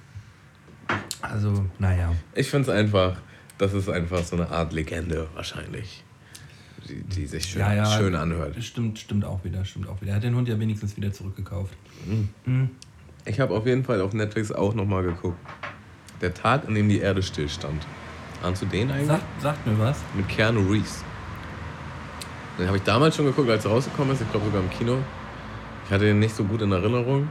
Also, 1.20 1.66
naja. 1.78 2.14
Ich 2.34 2.48
finde 2.48 2.70
es 2.70 2.74
einfach, 2.76 3.20
das 3.58 3.74
ist 3.74 3.90
einfach 3.90 4.24
so 4.24 4.36
eine 4.36 4.48
Art 4.48 4.72
Legende 4.72 5.26
wahrscheinlich, 5.34 6.02
die, 6.88 7.02
die 7.02 7.26
sich 7.26 7.44
schön, 7.44 7.60
ja, 7.60 7.74
ja, 7.74 7.86
schön 7.86 8.14
anhört. 8.14 8.62
Stimmt, 8.62 8.98
stimmt 8.98 9.24
auch 9.24 9.44
wieder, 9.44 9.64
stimmt 9.64 9.88
auch 9.88 10.00
wieder. 10.00 10.12
Er 10.12 10.16
hat 10.16 10.24
den 10.24 10.34
Hund 10.34 10.48
ja 10.48 10.58
wenigstens 10.58 10.96
wieder 10.96 11.12
zurückgekauft. 11.12 11.74
Ich 13.24 13.40
habe 13.40 13.54
auf 13.54 13.66
jeden 13.66 13.84
Fall 13.84 14.00
auf 14.00 14.12
Netflix 14.12 14.52
auch 14.52 14.74
nochmal 14.74 15.02
geguckt. 15.02 15.38
Der 16.20 16.32
Tag, 16.32 16.68
an 16.68 16.74
dem 16.74 16.88
die 16.88 16.98
Erde 16.98 17.22
stillstand. 17.22 17.86
Ahnst 18.42 18.62
du 18.62 18.66
den 18.66 18.90
eigentlich? 18.90 19.06
Sagt, 19.06 19.40
sagt 19.40 19.66
mir 19.66 19.78
was. 19.78 19.98
Mit 20.14 20.28
Keanu 20.28 20.60
Reeves. 20.70 21.02
Den 22.58 22.66
habe 22.66 22.76
ich 22.76 22.82
damals 22.82 23.16
schon 23.16 23.26
geguckt, 23.26 23.50
als 23.50 23.64
er 23.64 23.72
rausgekommen 23.72 24.14
ist. 24.14 24.22
Ich 24.22 24.30
glaube 24.30 24.46
sogar 24.46 24.62
im 24.62 24.70
Kino. 24.70 24.98
Ich 25.86 25.90
hatte 25.90 26.08
ihn 26.08 26.18
nicht 26.18 26.34
so 26.34 26.44
gut 26.44 26.62
in 26.62 26.70
Erinnerung. 26.70 27.28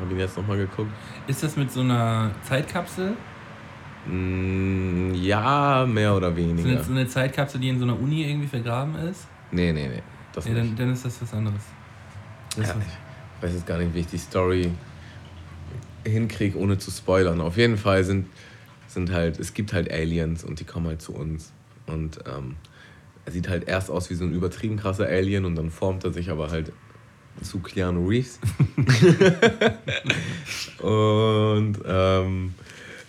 Habe 0.00 0.12
ihn 0.12 0.18
jetzt 0.18 0.36
nochmal 0.36 0.58
geguckt. 0.58 0.90
Ist 1.26 1.42
das 1.42 1.56
mit 1.56 1.72
so 1.72 1.80
einer 1.80 2.30
Zeitkapsel? 2.42 3.16
Mm, 4.08 5.14
ja, 5.14 5.86
mehr 5.86 6.14
oder 6.14 6.30
So 6.30 6.36
weniger. 6.36 6.68
eine, 6.68 6.84
so 6.84 6.92
eine 6.92 7.08
Zeitkapsel, 7.08 7.60
die 7.60 7.68
in 7.68 7.78
so 7.78 7.84
einer 7.84 7.98
Uni 7.98 8.24
irgendwie 8.28 8.48
vergraben 8.48 8.94
ist? 8.96 9.26
Nee, 9.50 9.72
nee, 9.72 9.88
nee. 9.88 10.02
Das 10.32 10.44
Nee, 10.46 10.54
dann, 10.54 10.76
dann 10.76 10.92
ist 10.92 11.04
das 11.04 11.20
was 11.22 11.32
anderes. 11.32 11.62
Das 12.56 12.68
Ja, 12.68 12.74
ist 12.74 12.80
ich 13.38 13.42
weiß 13.42 13.52
jetzt 13.54 13.66
gar 13.66 13.78
nicht, 13.78 13.94
wie 13.94 14.00
ich 14.00 14.06
die 14.06 14.18
Story 14.18 14.70
hinkriege, 16.04 16.58
ohne 16.58 16.78
zu 16.78 16.90
spoilern. 16.90 17.40
Auf 17.40 17.56
jeden 17.56 17.76
Fall 17.76 18.04
sind, 18.04 18.26
sind 18.86 19.12
halt, 19.12 19.38
es 19.38 19.54
gibt 19.54 19.72
halt 19.72 19.90
Aliens 19.90 20.44
und 20.44 20.60
die 20.60 20.64
kommen 20.64 20.86
halt 20.86 21.02
zu 21.02 21.14
uns. 21.14 21.52
Und 21.86 22.18
ähm, 22.26 22.56
er 23.24 23.32
sieht 23.32 23.48
halt 23.48 23.68
erst 23.68 23.90
aus 23.90 24.10
wie 24.10 24.14
so 24.14 24.24
ein 24.24 24.32
übertrieben 24.32 24.76
krasser 24.76 25.06
Alien 25.06 25.44
und 25.44 25.56
dann 25.56 25.70
formt 25.70 26.04
er 26.04 26.12
sich 26.12 26.30
aber 26.30 26.50
halt 26.50 26.72
zu 27.42 27.58
Keanu 27.58 28.08
Reeves. 28.08 28.38
und 30.80 31.78
ähm, 31.86 32.54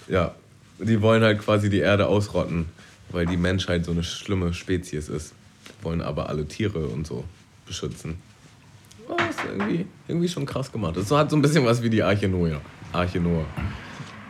ja, 0.08 0.36
die 0.80 1.02
wollen 1.02 1.24
halt 1.24 1.40
quasi 1.40 1.70
die 1.70 1.80
Erde 1.80 2.08
ausrotten, 2.08 2.66
weil 3.10 3.26
die 3.26 3.38
Menschheit 3.38 3.86
so 3.86 3.92
eine 3.92 4.04
schlimme 4.04 4.54
Spezies 4.54 5.10
ist. 5.10 5.34
Wollen 5.82 6.02
aber 6.02 6.30
alle 6.30 6.48
Tiere 6.48 6.88
und 6.88 7.06
so 7.06 7.24
beschützen. 7.66 8.18
Oh, 9.10 9.16
ist 9.30 9.40
irgendwie, 9.48 9.86
irgendwie 10.08 10.28
schon 10.28 10.46
krass 10.46 10.72
gemacht. 10.72 10.98
Das 10.98 11.10
hat 11.12 11.30
so 11.30 11.38
ein 11.38 11.42
bisschen 11.42 11.66
was 11.66 11.82
wie 11.82 11.90
die 11.90 12.04
Arche 12.04 12.28
Noah. 12.28 12.62
Arche 12.92 13.20
Noah. 13.20 13.46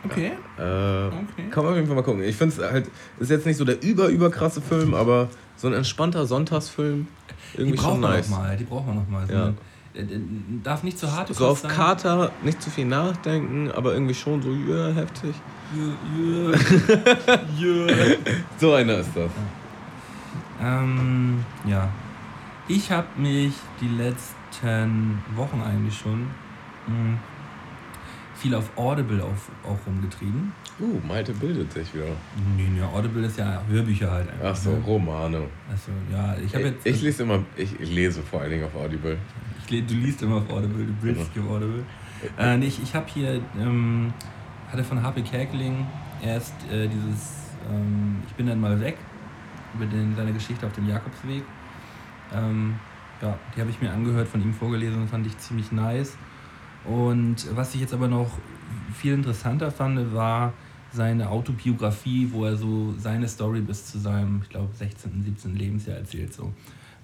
Okay. 0.04 0.32
Äh, 0.58 0.62
okay. 0.62 1.50
Kann 1.50 1.64
man 1.64 1.72
auf 1.72 1.76
jeden 1.76 1.86
Fall 1.86 1.96
mal 1.96 2.02
gucken. 2.02 2.22
Ich 2.22 2.36
finde 2.36 2.54
es 2.54 2.70
halt, 2.70 2.88
ist 3.18 3.30
jetzt 3.30 3.46
nicht 3.46 3.56
so 3.56 3.64
der 3.64 3.82
über, 3.82 4.08
über 4.08 4.30
krasse 4.30 4.60
Film, 4.60 4.94
aber 4.94 5.28
so 5.56 5.66
ein 5.66 5.74
entspannter 5.74 6.26
Sonntagsfilm. 6.26 7.08
Irgendwie 7.54 7.72
die 7.72 7.78
brauchen 7.78 8.00
wir 8.00 8.08
nice. 8.08 8.30
noch 8.30 8.38
mal. 8.38 8.56
Die 8.56 8.64
brauchen 8.64 8.86
wir 8.86 8.94
noch 8.94 9.08
mal. 9.08 9.26
Ja. 9.30 9.54
Äh, 9.98 10.02
äh, 10.02 10.20
darf 10.62 10.82
nicht 10.82 10.98
zu 10.98 11.10
hart 11.10 11.34
So 11.34 11.48
auf 11.48 11.60
sein. 11.60 11.70
Kater 11.70 12.30
nicht 12.42 12.62
zu 12.62 12.70
viel 12.70 12.84
nachdenken, 12.84 13.70
aber 13.72 13.94
irgendwie 13.94 14.14
schon 14.14 14.40
so, 14.40 14.50
ja, 14.50 14.88
yeah, 14.88 14.94
heftig. 14.94 15.34
Yeah, 15.74 16.54
yeah. 17.60 17.86
yeah. 17.86 18.16
so 18.58 18.72
einer 18.72 18.98
ist 18.98 19.10
das. 19.14 19.30
Ähm, 20.62 21.44
ja. 21.66 21.88
Ich 22.68 22.90
habe 22.90 23.06
mich 23.16 23.54
die 23.80 23.88
letzten 23.88 25.22
Wochen 25.34 25.62
eigentlich 25.62 25.96
schon 25.96 26.22
mh, 26.22 26.28
hm, 26.86 27.18
viel 28.34 28.54
auf 28.54 28.70
Audible 28.76 29.22
auf, 29.22 29.50
auch 29.64 29.78
rumgetrieben. 29.86 30.52
Uh, 30.80 31.00
Malte 31.06 31.32
bildet 31.32 31.72
sich 31.72 31.92
wieder. 31.92 32.04
Nee, 32.56 32.68
nee, 32.68 32.82
Audible 32.82 33.26
ist 33.26 33.38
ja 33.38 33.62
Hörbücher 33.68 34.10
halt 34.10 34.30
einfach. 34.30 34.50
Ach 34.50 34.56
so, 34.56 34.70
ne? 34.70 34.82
Romane. 34.86 35.38
Achso, 35.72 35.90
ja, 36.12 36.36
ich 36.36 36.54
habe 36.54 36.64
jetzt. 36.64 36.86
Ich 36.86 37.02
lese 37.02 37.24
immer, 37.24 37.42
ich 37.56 37.78
lese 37.80 38.22
vor 38.22 38.42
allen 38.42 38.50
Dingen 38.50 38.64
auf 38.64 38.74
Audible. 38.76 39.18
Du 39.68 39.94
liest 39.94 40.22
immer 40.22 40.36
auf 40.36 40.50
Audible, 40.50 40.86
du 40.86 40.92
bildest 40.94 41.34
dich 41.34 41.42
auf 41.42 41.50
Audible. 41.50 41.84
Äh, 42.38 42.56
nee, 42.56 42.66
ich, 42.66 42.82
ich 42.82 42.94
habe 42.94 43.06
hier, 43.12 43.40
ähm, 43.58 44.12
hatte 44.72 44.82
von 44.82 45.02
Harpe 45.02 45.22
Kerkeling 45.22 45.86
erst 46.22 46.54
äh, 46.72 46.88
dieses 46.88 47.52
ähm, 47.70 48.22
Ich 48.26 48.34
bin 48.34 48.46
dann 48.46 48.60
mal 48.60 48.80
weg, 48.80 48.96
über 49.74 49.86
den, 49.86 50.16
seine 50.16 50.32
Geschichte 50.32 50.66
auf 50.66 50.72
dem 50.72 50.88
Jakobsweg. 50.88 51.42
Ähm, 52.34 52.74
ja, 53.20 53.38
die 53.54 53.60
habe 53.60 53.70
ich 53.70 53.80
mir 53.80 53.92
angehört, 53.92 54.28
von 54.28 54.42
ihm 54.42 54.54
vorgelesen 54.54 55.02
und 55.02 55.08
fand 55.08 55.26
ich 55.26 55.36
ziemlich 55.38 55.70
nice. 55.70 56.16
Und 56.84 57.54
was 57.54 57.74
ich 57.74 57.80
jetzt 57.80 57.92
aber 57.92 58.08
noch 58.08 58.30
viel 58.94 59.12
interessanter 59.12 59.70
fand, 59.70 60.14
war 60.14 60.52
seine 60.92 61.28
Autobiografie, 61.28 62.30
wo 62.32 62.46
er 62.46 62.56
so 62.56 62.94
seine 62.96 63.28
Story 63.28 63.60
bis 63.60 63.86
zu 63.86 63.98
seinem, 63.98 64.40
ich 64.42 64.48
glaube, 64.48 64.68
16., 64.74 65.22
17. 65.22 65.56
Lebensjahr 65.56 65.98
erzählt, 65.98 66.32
so, 66.32 66.52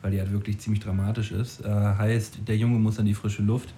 weil 0.05 0.11
die 0.11 0.21
halt 0.21 0.31
wirklich 0.31 0.59
ziemlich 0.59 0.83
dramatisch 0.83 1.33
ist. 1.33 1.65
Äh, 1.65 1.69
heißt, 1.69 2.47
der 2.47 2.59
Junge 2.59 2.79
muss 2.79 2.99
an 2.99 3.07
die 3.07 3.15
frische 3.15 3.43
Luft. 3.43 3.73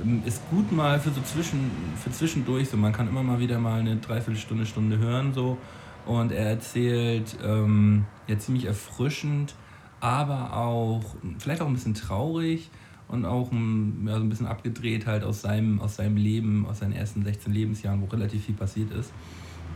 Ähm, 0.00 0.22
ist 0.24 0.48
gut 0.48 0.70
mal 0.70 1.00
für 1.00 1.10
so 1.10 1.20
zwischen, 1.22 1.72
für 1.96 2.12
zwischendurch, 2.12 2.68
so 2.68 2.76
man 2.76 2.92
kann 2.92 3.08
immer 3.08 3.24
mal 3.24 3.40
wieder 3.40 3.58
mal 3.58 3.80
eine 3.80 3.96
Dreiviertelstunde, 3.96 4.64
Stunde 4.64 4.98
hören, 4.98 5.34
so. 5.34 5.58
Und 6.06 6.30
er 6.30 6.46
erzählt 6.46 7.36
ähm, 7.44 8.06
ja 8.28 8.38
ziemlich 8.38 8.66
erfrischend, 8.66 9.56
aber 9.98 10.56
auch 10.56 11.02
vielleicht 11.38 11.62
auch 11.62 11.66
ein 11.66 11.74
bisschen 11.74 11.94
traurig 11.94 12.70
und 13.08 13.24
auch 13.24 13.50
ein, 13.50 14.06
ja, 14.06 14.14
so 14.18 14.22
ein 14.22 14.28
bisschen 14.28 14.46
abgedreht 14.46 15.06
halt 15.06 15.24
aus 15.24 15.42
seinem, 15.42 15.80
aus 15.80 15.96
seinem 15.96 16.16
Leben, 16.16 16.64
aus 16.66 16.78
seinen 16.78 16.92
ersten 16.92 17.24
16 17.24 17.52
Lebensjahren, 17.52 18.00
wo 18.00 18.06
relativ 18.06 18.44
viel 18.44 18.54
passiert 18.54 18.92
ist. 18.92 19.12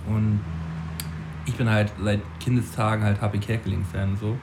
Und 0.08 0.38
ich 1.46 1.54
bin 1.54 1.68
halt 1.68 1.92
seit 2.00 2.20
Kindestagen 2.38 3.04
halt 3.04 3.20
Happy 3.20 3.38
Kerkeling-Fan 3.38 4.16
so. 4.20 4.38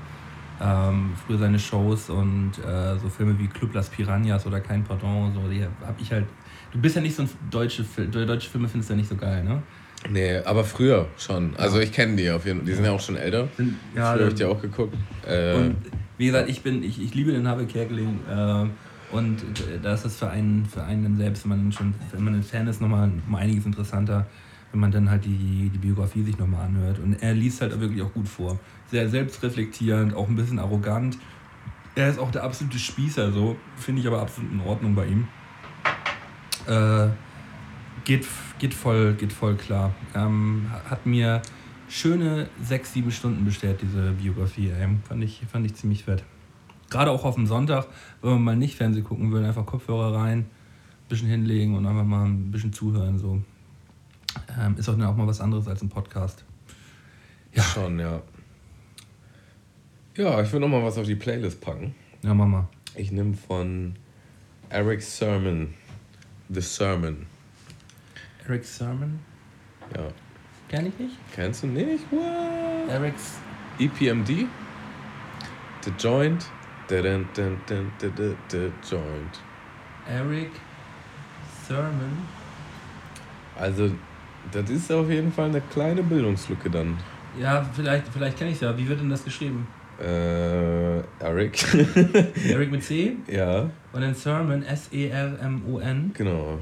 Ähm, 0.63 1.13
früher 1.25 1.39
seine 1.39 1.57
Shows 1.57 2.09
und 2.09 2.51
äh, 2.59 2.97
so 2.99 3.09
Filme 3.09 3.37
wie 3.39 3.47
Club 3.47 3.73
Las 3.73 3.89
Piranhas 3.89 4.45
oder 4.45 4.59
Kein 4.59 4.83
Pardon, 4.83 5.33
so, 5.33 5.49
die 5.49 5.63
hab 5.63 5.99
ich 5.99 6.11
halt. 6.11 6.25
Du 6.71 6.79
bist 6.79 6.95
ja 6.95 7.01
nicht 7.01 7.15
so 7.15 7.23
ein 7.23 7.29
deutsche, 7.49 7.83
deutsche 7.83 8.49
Filme 8.49 8.67
findest 8.67 8.89
du 8.89 8.93
ja 8.93 8.97
nicht 8.97 9.09
so 9.09 9.15
geil, 9.15 9.43
ne? 9.43 9.61
Nee, 10.09 10.37
aber 10.45 10.63
früher 10.63 11.07
schon. 11.17 11.55
Also 11.57 11.79
ich 11.79 11.91
kenne 11.91 12.15
die 12.15 12.29
auf 12.29 12.45
jeden 12.45 12.59
Fall. 12.59 12.65
Die 12.67 12.73
sind 12.73 12.85
ja 12.85 12.91
auch 12.91 12.99
schon 12.99 13.17
älter. 13.17 13.47
Sind, 13.57 13.75
ja, 13.95 14.11
früher 14.11 14.21
habe 14.21 14.29
ich 14.29 14.35
die 14.35 14.45
auch 14.45 14.61
geguckt. 14.61 14.95
Äh, 15.27 15.55
und 15.55 15.75
wie 16.17 16.27
gesagt, 16.27 16.49
ich 16.49 16.61
bin, 16.61 16.83
ich, 16.83 17.01
ich 17.01 17.13
liebe 17.13 17.31
den 17.31 17.47
Habe 17.47 17.65
Kerkeling. 17.65 18.19
Äh, 18.29 18.65
und 19.15 19.43
da 19.83 19.93
ist 19.93 20.05
das 20.05 20.15
für 20.15 20.29
einen, 20.29 20.65
für 20.65 20.83
einen 20.83 21.17
selbst, 21.17 21.43
wenn 21.43 21.49
man 21.49 21.71
schon, 21.71 21.93
wenn 22.13 22.23
man 22.23 22.35
ein 22.35 22.43
Fan 22.43 22.67
ist, 22.67 22.81
nochmal 22.81 23.11
um 23.27 23.35
einiges 23.35 23.65
interessanter, 23.65 24.25
wenn 24.71 24.79
man 24.79 24.91
dann 24.91 25.09
halt 25.09 25.25
die, 25.25 25.69
die 25.69 25.77
Biografie 25.77 26.23
sich 26.23 26.37
nochmal 26.37 26.65
anhört. 26.65 26.99
Und 26.99 27.21
er 27.21 27.33
liest 27.33 27.61
halt 27.61 27.79
wirklich 27.79 28.01
auch 28.01 28.13
gut 28.13 28.27
vor. 28.27 28.59
Sehr 28.89 29.09
selbstreflektierend, 29.09 30.13
auch 30.13 30.27
ein 30.27 30.35
bisschen 30.35 30.59
arrogant. 30.59 31.17
Er 31.95 32.09
ist 32.09 32.19
auch 32.19 32.31
der 32.31 32.43
absolute 32.43 32.79
Spießer, 32.79 33.31
so. 33.31 33.57
Finde 33.75 34.01
ich 34.01 34.07
aber 34.07 34.21
absolut 34.21 34.51
in 34.51 34.61
Ordnung 34.61 34.95
bei 34.95 35.07
ihm. 35.07 35.27
Äh, 36.67 37.09
geht, 38.05 38.25
geht, 38.59 38.73
voll, 38.73 39.13
geht 39.13 39.33
voll 39.33 39.55
klar. 39.55 39.93
Ähm, 40.15 40.67
hat 40.89 41.05
mir 41.05 41.41
schöne 41.89 42.47
sechs, 42.63 42.93
sieben 42.93 43.11
Stunden 43.11 43.43
bestellt, 43.43 43.79
diese 43.81 44.11
Biografie. 44.11 44.69
Ey. 44.69 44.87
Fand, 45.07 45.23
ich, 45.23 45.41
fand 45.51 45.65
ich 45.65 45.75
ziemlich 45.75 46.05
fett. 46.05 46.23
Gerade 46.89 47.11
auch 47.11 47.25
auf 47.25 47.35
dem 47.35 47.47
Sonntag, 47.47 47.87
wenn 48.21 48.31
man 48.31 48.43
mal 48.43 48.55
nicht 48.55 48.75
Fernsehen 48.75 49.03
gucken 49.03 49.31
will, 49.31 49.43
einfach 49.43 49.65
Kopfhörer 49.65 50.13
rein, 50.13 50.39
ein 50.39 50.47
bisschen 51.09 51.27
hinlegen 51.27 51.75
und 51.75 51.85
einfach 51.85 52.03
mal 52.03 52.25
ein 52.25 52.51
bisschen 52.51 52.73
zuhören. 52.73 53.17
So. 53.17 53.41
Ähm, 54.59 54.75
ist 54.77 54.89
auch, 54.89 54.93
auch 54.93 55.15
mal 55.15 55.27
was 55.27 55.41
anderes 55.41 55.67
als 55.67 55.81
ein 55.81 55.89
Podcast. 55.89 56.43
Ja. 57.53 57.63
Schon, 57.63 57.99
ja. 57.99 58.21
Ja, 60.15 60.41
ich 60.41 60.51
will 60.51 60.59
noch 60.59 60.67
mal 60.67 60.83
was 60.83 60.97
auf 60.97 61.05
die 61.05 61.15
Playlist 61.15 61.61
packen. 61.61 61.95
Ja, 62.21 62.33
mach 62.33 62.47
mal. 62.47 62.67
Ich 62.95 63.11
nehme 63.11 63.33
von 63.33 63.95
Eric 64.69 65.01
Sermon 65.01 65.73
The 66.53 66.59
Sermon. 66.59 67.27
Eric 68.45 68.65
Sermon? 68.65 69.19
Ja. 69.95 70.09
Kenn 70.67 70.87
ich 70.87 70.99
nicht? 70.99 71.15
Kennst 71.33 71.63
du 71.63 71.67
nicht? 71.67 72.03
What? 72.11 72.89
Eric's. 72.89 73.39
EPMD? 73.79 74.47
The 75.85 75.91
Joint? 75.97 76.45
The, 76.89 77.01
the, 77.01 77.25
the, 77.33 77.57
the, 77.99 78.11
the, 78.17 78.35
the 78.49 78.71
Joint. 78.83 79.39
Eric 80.09 80.51
Sermon? 81.65 82.27
Also, 83.57 83.91
das 84.51 84.69
ist 84.69 84.91
auf 84.91 85.09
jeden 85.09 85.31
Fall 85.31 85.49
eine 85.49 85.61
kleine 85.61 86.03
Bildungslücke 86.03 86.69
dann. 86.69 86.97
Ja, 87.39 87.63
vielleicht, 87.73 88.07
vielleicht 88.07 88.37
kenne 88.37 88.51
ich 88.51 88.57
es 88.57 88.61
ja. 88.61 88.77
Wie 88.77 88.87
wird 88.87 88.99
denn 88.99 89.09
das 89.09 89.23
geschrieben? 89.23 89.67
Äh, 89.99 90.99
Eric. 91.19 91.63
Eric 92.49 92.71
mit 92.71 92.83
C? 92.83 93.17
Ja. 93.27 93.69
Und 93.93 94.01
dann 94.01 94.15
Sermon, 94.15 94.63
S-E-R-M-O-N. 94.63 96.11
Genau. 96.13 96.59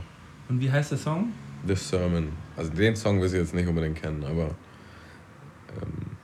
Und 0.50 0.60
wie 0.60 0.72
heißt 0.72 0.92
der 0.92 0.98
Song? 0.98 1.32
The 1.66 1.76
Sermon. 1.76 2.30
Also 2.58 2.72
den 2.72 2.96
Song 2.96 3.22
wirst 3.22 3.34
du 3.34 3.40
jetzt 3.40 3.54
nicht 3.54 3.68
unbedingt 3.68 4.02
kennen, 4.02 4.24
aber 4.24 4.56
ähm, 5.82 6.18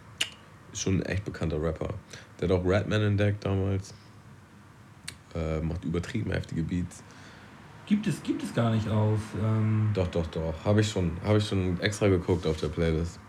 schon 0.73 0.97
ein 0.97 1.01
echt 1.03 1.25
bekannter 1.25 1.61
Rapper. 1.61 1.93
Der 2.39 2.49
hat 2.49 2.55
auch 2.55 2.63
Ratman 2.65 3.01
entdeckt 3.01 3.45
damals. 3.45 3.93
Äh, 5.33 5.59
macht 5.61 5.83
übertrieben 5.85 6.31
heftige 6.31 6.63
Beats. 6.63 7.03
Gibt 7.85 8.07
es, 8.07 8.23
gibt 8.23 8.41
es 8.43 8.53
gar 8.53 8.71
nicht 8.71 8.89
auf. 8.89 9.19
Ähm 9.41 9.89
doch, 9.93 10.07
doch, 10.07 10.25
doch. 10.27 10.53
Habe 10.63 10.81
ich, 10.81 10.89
schon, 10.89 11.11
hab 11.23 11.37
ich 11.37 11.47
schon 11.47 11.79
extra 11.79 12.07
geguckt 12.07 12.47
auf 12.47 12.57
der 12.57 12.69
Playlist. 12.69 13.19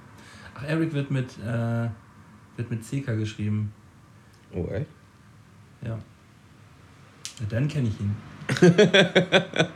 Ach, 0.54 0.64
Eric 0.64 0.94
wird 0.94 1.10
mit, 1.10 1.38
äh, 1.38 1.88
wird 2.56 2.70
mit 2.70 2.82
CK 2.82 3.16
geschrieben. 3.16 3.72
Oh, 4.52 4.66
echt? 4.68 4.86
Ja. 5.82 5.90
ja 5.90 5.98
dann 7.48 7.68
kenne 7.68 7.88
ich 7.88 8.00
ihn. 8.00 8.16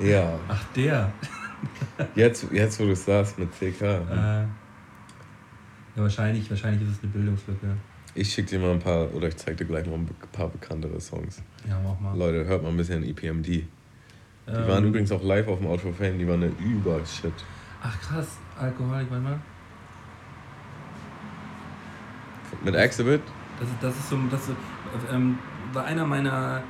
Ja. 0.00 0.38
Ach, 0.48 0.64
der. 0.74 1.12
jetzt, 2.14 2.46
jetzt, 2.52 2.80
wo 2.80 2.84
du 2.84 2.92
es 2.92 3.04
sagst, 3.04 3.38
mit 3.38 3.50
CK. 3.52 3.82
Äh, 3.82 3.84
ja, 3.84 4.48
wahrscheinlich, 5.96 6.48
wahrscheinlich 6.48 6.82
ist 6.82 6.96
es 6.96 7.02
eine 7.02 7.12
Bildungslücke. 7.12 7.76
Ich 8.14 8.32
schicke 8.32 8.50
dir 8.50 8.58
mal 8.58 8.72
ein 8.72 8.80
paar, 8.80 9.12
oder 9.14 9.28
ich 9.28 9.36
zeig 9.36 9.56
dir 9.56 9.64
gleich 9.64 9.86
noch 9.86 9.94
ein 9.94 10.08
paar 10.32 10.48
bekanntere 10.48 11.00
Songs. 11.00 11.42
Ja, 11.68 11.80
mach 11.82 11.98
mal. 12.00 12.16
Leute, 12.16 12.44
hört 12.44 12.62
mal 12.62 12.70
ein 12.70 12.76
bisschen 12.76 13.04
EPMD. 13.04 13.46
Die 13.46 13.66
ähm, 14.48 14.68
waren 14.68 14.84
übrigens 14.84 15.12
auch 15.12 15.22
live 15.22 15.46
auf 15.48 15.58
dem 15.58 15.68
Out 15.68 15.80
for 15.80 15.92
Fame, 15.92 16.18
die 16.18 16.26
waren 16.26 16.42
eine 16.42 16.52
Übershit. 16.58 17.32
Ach 17.82 18.00
krass, 18.00 18.38
Alkoholik, 18.58 19.10
warte 19.10 19.22
mal. 19.22 19.40
Mit 22.64 22.74
Exhibit? 22.74 23.22
Das 23.60 23.68
ist, 23.68 23.76
das 23.80 23.96
ist 23.96 24.08
so, 24.10 24.18
das 24.30 24.40
ist, 24.48 24.56
ähm, 25.12 25.38
war 25.72 25.84
einer 25.84 26.04
meiner 26.04 26.62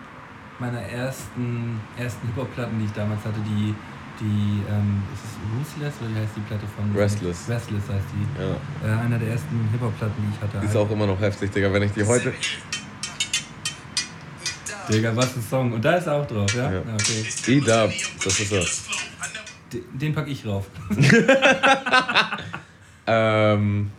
meiner 0.60 0.80
ersten, 0.80 1.80
ersten 1.96 2.26
Hip-Hop-Platten, 2.28 2.78
die 2.78 2.84
ich 2.84 2.92
damals 2.92 3.24
hatte, 3.24 3.40
die, 3.40 3.74
die 4.20 4.62
ähm, 4.68 5.02
ist 5.12 5.24
es 5.24 5.76
Ruthless 5.76 5.94
oder 6.00 6.10
wie 6.14 6.20
heißt 6.20 6.36
die 6.36 6.40
Platte 6.40 6.66
von? 6.76 6.96
Restless. 6.96 7.48
Restless 7.48 7.82
heißt 7.88 8.04
die. 8.12 8.42
Ja. 8.42 8.94
Äh, 8.94 9.00
einer 9.00 9.18
der 9.18 9.28
ersten 9.28 9.68
Hip-Hop-Platten, 9.72 10.14
die 10.18 10.34
ich 10.34 10.42
hatte. 10.42 10.60
Die 10.60 10.66
ist 10.66 10.76
auch 10.76 10.90
immer 10.90 11.06
noch 11.06 11.20
heftig, 11.20 11.50
Digga. 11.50 11.72
Wenn 11.72 11.82
ich 11.84 11.92
die 11.92 12.04
heute. 12.04 12.32
Digga, 14.88 15.16
was 15.16 15.36
ein 15.36 15.42
Song. 15.42 15.72
Und 15.72 15.84
da 15.84 15.96
ist 15.96 16.06
er 16.06 16.14
auch 16.14 16.26
drauf, 16.26 16.54
ja? 16.54 16.70
Ja. 16.70 16.80
ja 16.80 16.94
okay. 16.94 17.26
E-Dub, 17.46 17.92
das 18.24 18.40
ist 18.40 18.52
er. 18.52 18.64
Den, 19.72 19.98
den 19.98 20.14
pack 20.14 20.28
ich 20.28 20.44
rauf. 20.44 20.66
Ähm, 23.10 23.90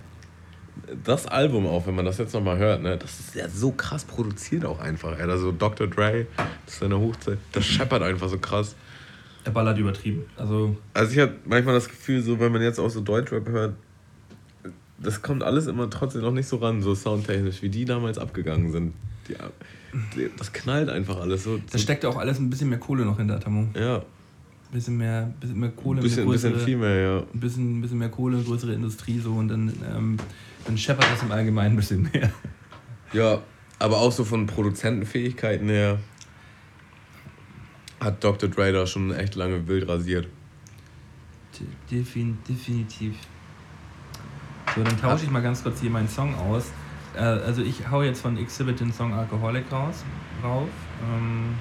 das 1.03 1.27
Album 1.27 1.67
auch, 1.67 1.85
wenn 1.85 1.95
man 1.95 2.05
das 2.05 2.17
jetzt 2.17 2.33
nochmal 2.33 2.57
hört, 2.57 2.81
ne, 2.81 2.97
das 2.97 3.19
ist 3.19 3.35
ja 3.35 3.49
so 3.49 3.71
krass 3.71 4.05
produziert 4.05 4.63
auch 4.63 4.79
einfach. 4.79 5.19
Ey. 5.19 5.29
Also 5.29 5.51
Dr. 5.51 5.87
Dre, 5.87 6.27
das 6.65 6.75
ist 6.75 6.79
seine 6.79 6.97
Hochzeit, 6.97 7.37
das 7.51 7.65
scheppert 7.65 8.03
einfach 8.03 8.29
so 8.29 8.37
krass. 8.37 8.75
Er 9.43 9.51
ballert 9.51 9.77
übertrieben. 9.79 10.23
Also, 10.37 10.75
Also 10.93 11.11
ich 11.13 11.19
habe 11.19 11.33
manchmal 11.45 11.73
das 11.75 11.87
Gefühl, 11.89 12.21
so 12.21 12.39
wenn 12.39 12.51
man 12.51 12.61
jetzt 12.61 12.79
auch 12.79 12.89
so 12.89 13.01
Deutschrap 13.01 13.47
hört, 13.49 13.73
das 14.99 15.21
kommt 15.21 15.41
alles 15.43 15.65
immer 15.67 15.89
trotzdem 15.89 16.21
noch 16.21 16.31
nicht 16.31 16.47
so 16.47 16.57
ran, 16.57 16.81
so 16.81 16.93
soundtechnisch, 16.93 17.61
wie 17.63 17.69
die 17.69 17.85
damals 17.85 18.17
abgegangen 18.19 18.71
sind. 18.71 18.93
Die, 19.27 19.33
die, 20.15 20.29
das 20.37 20.53
knallt 20.53 20.89
einfach 20.89 21.19
alles 21.19 21.43
so. 21.43 21.59
da 21.71 21.77
steckt 21.79 22.05
auch 22.05 22.17
alles 22.17 22.37
ein 22.39 22.49
bisschen 22.51 22.69
mehr 22.69 22.77
Kohle 22.79 23.03
noch 23.05 23.17
hinter, 23.17 23.39
Tammo. 23.39 23.67
ja, 23.75 24.03
Bisschen 24.71 24.97
mehr, 24.97 25.33
bisschen 25.41 25.59
mehr 25.59 25.71
Kohle, 25.71 25.99
ein 25.99 26.03
bisschen, 26.03 26.23
eine 26.23 26.31
bisschen 26.31 26.53
größere- 26.53 26.63
viel 26.63 26.77
mehr, 26.77 26.95
ja. 27.01 27.17
ein 27.33 27.39
bisschen, 27.39 27.79
ein 27.79 27.81
bisschen 27.81 27.97
mehr 27.97 28.09
Kohle, 28.09 28.37
eine 28.37 28.45
größere 28.45 28.73
Industrie 28.73 29.19
so 29.19 29.33
und 29.33 29.47
dann, 29.49 29.73
ähm, 29.93 30.17
dann 30.65 30.77
scheppert 30.77 31.05
das 31.11 31.23
im 31.23 31.31
Allgemeinen 31.31 31.73
ein 31.73 31.77
bisschen 31.77 32.03
mehr. 32.13 32.31
Ja, 33.11 33.41
aber 33.79 33.97
auch 33.97 34.11
so 34.13 34.23
von 34.23 34.45
Produzentenfähigkeiten 34.45 35.67
her 35.67 35.99
hat 38.01 38.23
Dr. 38.23 38.49
Dre 38.49 38.73
da 38.73 38.85
schon 38.85 39.13
echt 39.13 39.35
lange 39.35 39.67
wild 39.67 39.87
rasiert. 39.87 40.27
Defin, 41.89 42.37
definitiv. 42.47 43.15
So, 44.75 44.83
dann 44.83 44.99
tausche 44.99 45.25
ich 45.25 45.31
mal 45.31 45.41
ganz 45.41 45.61
kurz 45.61 45.79
hier 45.79 45.91
meinen 45.91 46.07
Song 46.07 46.33
aus. 46.35 46.71
Äh, 47.15 47.19
also 47.19 47.61
ich 47.61 47.89
hau 47.89 48.01
jetzt 48.01 48.21
von 48.21 48.37
Exhibit 48.37 48.79
den 48.79 48.91
Song 48.91 49.13
Alcoholic 49.13 49.71
raus, 49.71 50.03
rauf. 50.43 50.69
Ähm, 51.03 51.55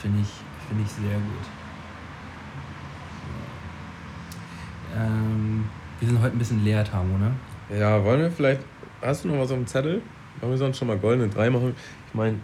Finde 0.00 0.20
ich, 0.22 0.28
find 0.68 0.80
ich 0.82 0.90
sehr 0.92 1.14
gut. 1.14 1.46
Ähm, 4.96 5.64
wir 5.98 6.08
sind 6.08 6.22
heute 6.22 6.36
ein 6.36 6.38
bisschen 6.38 6.64
leer, 6.64 6.84
Tamo, 6.84 7.18
ne? 7.18 7.32
Ja, 7.76 8.02
wollen 8.02 8.20
wir 8.20 8.30
vielleicht. 8.30 8.62
Hast 9.02 9.24
du 9.24 9.28
noch 9.28 9.40
was 9.40 9.50
auf 9.50 9.58
dem 9.58 9.66
Zettel? 9.66 10.00
Wollen 10.40 10.52
wir 10.52 10.58
sonst 10.58 10.78
schon 10.78 10.88
mal 10.88 10.96
goldene 10.96 11.28
drei 11.28 11.50
machen? 11.50 11.74
Ich 12.08 12.14
meine, 12.14 12.38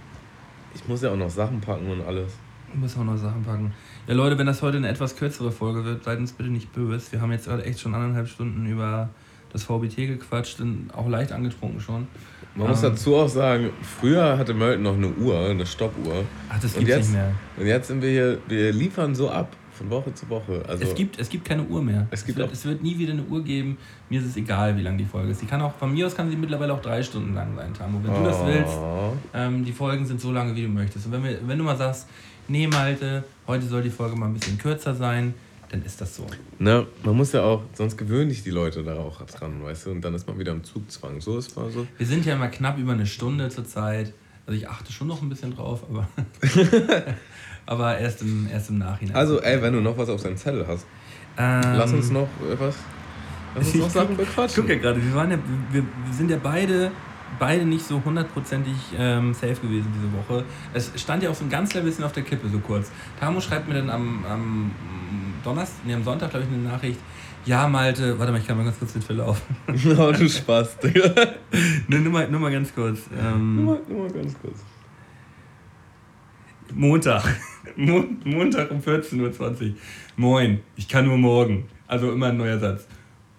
ich 0.76 0.88
muss 0.88 1.02
ja 1.02 1.10
auch 1.10 1.16
noch 1.16 1.30
Sachen 1.30 1.60
packen 1.60 1.90
und 1.90 2.02
alles. 2.02 2.32
Ich 2.72 2.78
muss 2.78 2.96
auch 2.96 3.04
noch 3.04 3.16
Sachen 3.16 3.42
packen. 3.44 3.72
Ja, 4.06 4.14
Leute, 4.14 4.38
wenn 4.38 4.46
das 4.46 4.60
heute 4.62 4.76
eine 4.76 4.88
etwas 4.88 5.16
kürzere 5.16 5.50
Folge 5.50 5.84
wird, 5.84 6.04
seid 6.04 6.18
uns 6.18 6.32
bitte 6.32 6.50
nicht 6.50 6.72
böse. 6.72 7.12
Wir 7.12 7.20
haben 7.20 7.32
jetzt 7.32 7.46
gerade 7.46 7.64
echt 7.64 7.80
schon 7.80 7.94
anderthalb 7.94 8.28
Stunden 8.28 8.66
über 8.66 9.08
das 9.52 9.64
VBT 9.64 9.96
gequatscht 10.08 10.60
und 10.60 10.90
auch 10.92 11.08
leicht 11.08 11.32
angetrunken 11.32 11.80
schon. 11.80 12.06
Man 12.54 12.68
muss 12.68 12.82
Ähm. 12.82 12.90
dazu 12.90 13.16
auch 13.16 13.28
sagen, 13.28 13.70
früher 14.00 14.36
hatte 14.36 14.52
Melton 14.54 14.82
noch 14.82 14.94
eine 14.94 15.08
Uhr, 15.08 15.38
eine 15.48 15.64
Stoppuhr. 15.66 16.24
Ach, 16.50 16.58
das 16.60 16.72
Und 16.74 16.80
gibt's 16.80 16.88
jetzt, 16.96 17.06
nicht 17.08 17.14
mehr. 17.16 17.32
und 17.58 17.66
jetzt 17.66 17.88
sind 17.88 18.02
wir 18.02 18.10
hier, 18.10 18.38
wir 18.48 18.72
liefern 18.72 19.14
so 19.14 19.30
ab, 19.30 19.48
von 19.76 19.90
Woche 19.90 20.12
zu 20.14 20.28
Woche. 20.28 20.62
Also, 20.66 20.82
Es 20.84 20.94
gibt, 20.94 21.18
es 21.18 21.28
gibt 21.28 21.44
keine 21.44 21.62
Uhr 21.64 21.82
mehr. 21.82 22.06
Es 22.10 22.24
gibt 22.24 22.38
wird, 22.38 22.52
es 22.52 22.64
wird 22.64 22.82
nie 22.82 22.98
wieder 22.98 23.12
eine 23.12 23.22
Uhr 23.22 23.42
geben. 23.44 23.76
Mir 24.10 24.20
ist 24.20 24.26
es 24.26 24.36
egal, 24.36 24.76
wie 24.76 24.82
lang 24.82 24.98
die 24.98 25.04
Folge 25.04 25.30
ist. 25.30 25.42
Die 25.42 25.46
kann 25.46 25.60
auch, 25.62 25.74
von 25.76 25.92
mir 25.92 26.06
aus 26.06 26.14
kann 26.16 26.30
sie 26.30 26.36
mittlerweile 26.36 26.72
auch 26.74 26.82
drei 26.82 27.02
Stunden 27.02 27.34
lang 27.34 27.54
sein, 27.56 27.72
Tamo. 27.74 28.00
Wenn 28.02 28.14
du 28.14 28.22
das 28.28 28.44
willst, 28.44 28.72
Oh. 28.76 29.12
ähm, 29.34 29.64
die 29.64 29.72
Folgen 29.72 30.04
sind 30.06 30.20
so 30.20 30.32
lange, 30.32 30.54
wie 30.56 30.62
du 30.62 30.68
möchtest. 30.68 31.06
Und 31.06 31.12
wenn, 31.12 31.24
wir, 31.24 31.38
wenn 31.46 31.58
du 31.58 31.64
mal 31.64 31.76
sagst, 31.76 32.08
nee, 32.48 32.66
Malte, 32.66 33.24
heute 33.46 33.66
soll 33.66 33.82
die 33.82 33.90
Folge 33.90 34.16
mal 34.16 34.26
ein 34.26 34.34
bisschen 34.34 34.58
kürzer 34.58 34.94
sein, 34.94 35.34
dann 35.68 35.82
ist 35.82 36.00
das 36.00 36.14
so. 36.14 36.24
Ne, 36.60 36.86
man 37.04 37.16
muss 37.16 37.32
ja 37.32 37.42
auch, 37.42 37.62
sonst 37.74 37.96
gewöhnen 37.96 38.28
dich 38.28 38.44
die 38.44 38.50
Leute 38.50 38.84
da 38.84 38.94
auch 38.96 39.20
dran, 39.22 39.62
weißt 39.64 39.86
du? 39.86 39.90
Und 39.90 40.00
dann 40.02 40.14
ist 40.14 40.26
man 40.28 40.38
wieder 40.38 40.52
im 40.52 40.62
Zugzwang. 40.62 41.20
So 41.20 41.38
ist 41.38 41.56
mal 41.56 41.68
so. 41.70 41.86
Wir 41.98 42.06
sind 42.06 42.24
ja 42.24 42.34
immer 42.36 42.46
knapp 42.48 42.78
über 42.78 42.92
eine 42.92 43.04
Stunde 43.06 43.48
zurzeit. 43.48 44.12
Also 44.46 44.56
ich 44.56 44.68
achte 44.68 44.92
schon 44.92 45.08
noch 45.08 45.22
ein 45.22 45.28
bisschen 45.28 45.52
drauf, 45.56 45.82
aber, 45.90 46.06
aber 47.66 47.98
erst, 47.98 48.22
im, 48.22 48.48
erst 48.50 48.70
im 48.70 48.78
Nachhinein. 48.78 49.16
Also, 49.16 49.40
ey, 49.40 49.60
wenn 49.60 49.72
du 49.72 49.80
noch 49.80 49.98
was 49.98 50.08
auf 50.08 50.22
deinem 50.22 50.36
Zettel 50.36 50.66
hast, 50.66 50.86
ähm, 51.36 51.60
lass 51.76 51.92
uns 51.92 52.10
noch 52.10 52.28
was. 52.58 52.76
Lass 53.54 53.66
uns 53.66 53.74
noch 53.82 53.90
Sachen 53.90 54.16
bequatschen. 54.16 54.62
Guck 54.62 54.70
ja 54.70 54.78
gerade, 54.78 55.02
wir, 55.02 55.14
waren 55.14 55.30
ja, 55.30 55.38
wir, 55.70 55.82
wir 55.82 56.14
sind 56.14 56.30
ja 56.30 56.38
beide, 56.42 56.90
beide 57.38 57.64
nicht 57.64 57.84
so 57.84 58.00
hundertprozentig 58.04 58.74
ähm, 58.98 59.34
safe 59.34 59.56
gewesen 59.56 59.92
diese 59.94 60.12
Woche. 60.12 60.44
Es 60.72 60.92
stand 60.96 61.22
ja 61.22 61.30
auch 61.30 61.34
so 61.34 61.44
ein 61.44 61.50
ganz 61.50 61.70
klein 61.70 61.84
bisschen 61.84 62.04
auf 62.04 62.12
der 62.12 62.22
Kippe, 62.22 62.48
so 62.48 62.58
kurz. 62.58 62.90
Tamo 63.20 63.40
schreibt 63.40 63.68
mir 63.68 63.74
dann 63.74 63.90
am, 63.90 64.24
am 64.24 64.70
Donnerstag, 65.44 65.84
nee, 65.84 65.94
am 65.94 66.04
Sonntag, 66.04 66.30
glaube 66.30 66.46
ich, 66.46 66.52
eine 66.52 66.62
Nachricht. 66.62 67.00
Ja, 67.44 67.68
Malte, 67.68 68.18
warte 68.18 68.32
mal, 68.32 68.38
ich 68.40 68.46
kann 68.46 68.56
mal 68.56 68.64
ganz 68.64 68.78
kurz 68.78 68.92
den 68.92 69.02
Verlauf. 69.02 69.40
oh, 69.68 70.12
du 70.12 70.28
Spaß, 70.28 70.78
Digga. 70.78 71.12
nur, 71.88 72.00
nur, 72.00 72.12
mal, 72.12 72.28
nur 72.28 72.40
mal 72.40 72.50
ganz 72.50 72.74
kurz. 72.74 73.02
Ähm, 73.16 73.56
Nur 73.56 73.74
mal, 73.74 73.80
nur 73.88 74.02
mal 74.02 74.10
ganz 74.10 74.36
kurz. 74.40 74.58
Montag. 76.74 77.24
Mon 77.76 78.18
Montag 78.24 78.70
um 78.70 78.80
14.20 78.80 79.20
Uhr. 79.20 79.74
Moin, 80.16 80.60
ich 80.76 80.88
kann 80.88 81.06
nur 81.06 81.18
morgen. 81.18 81.64
Also 81.86 82.12
immer 82.12 82.26
ein 82.26 82.36
neuer 82.36 82.58
Satz. 82.58 82.86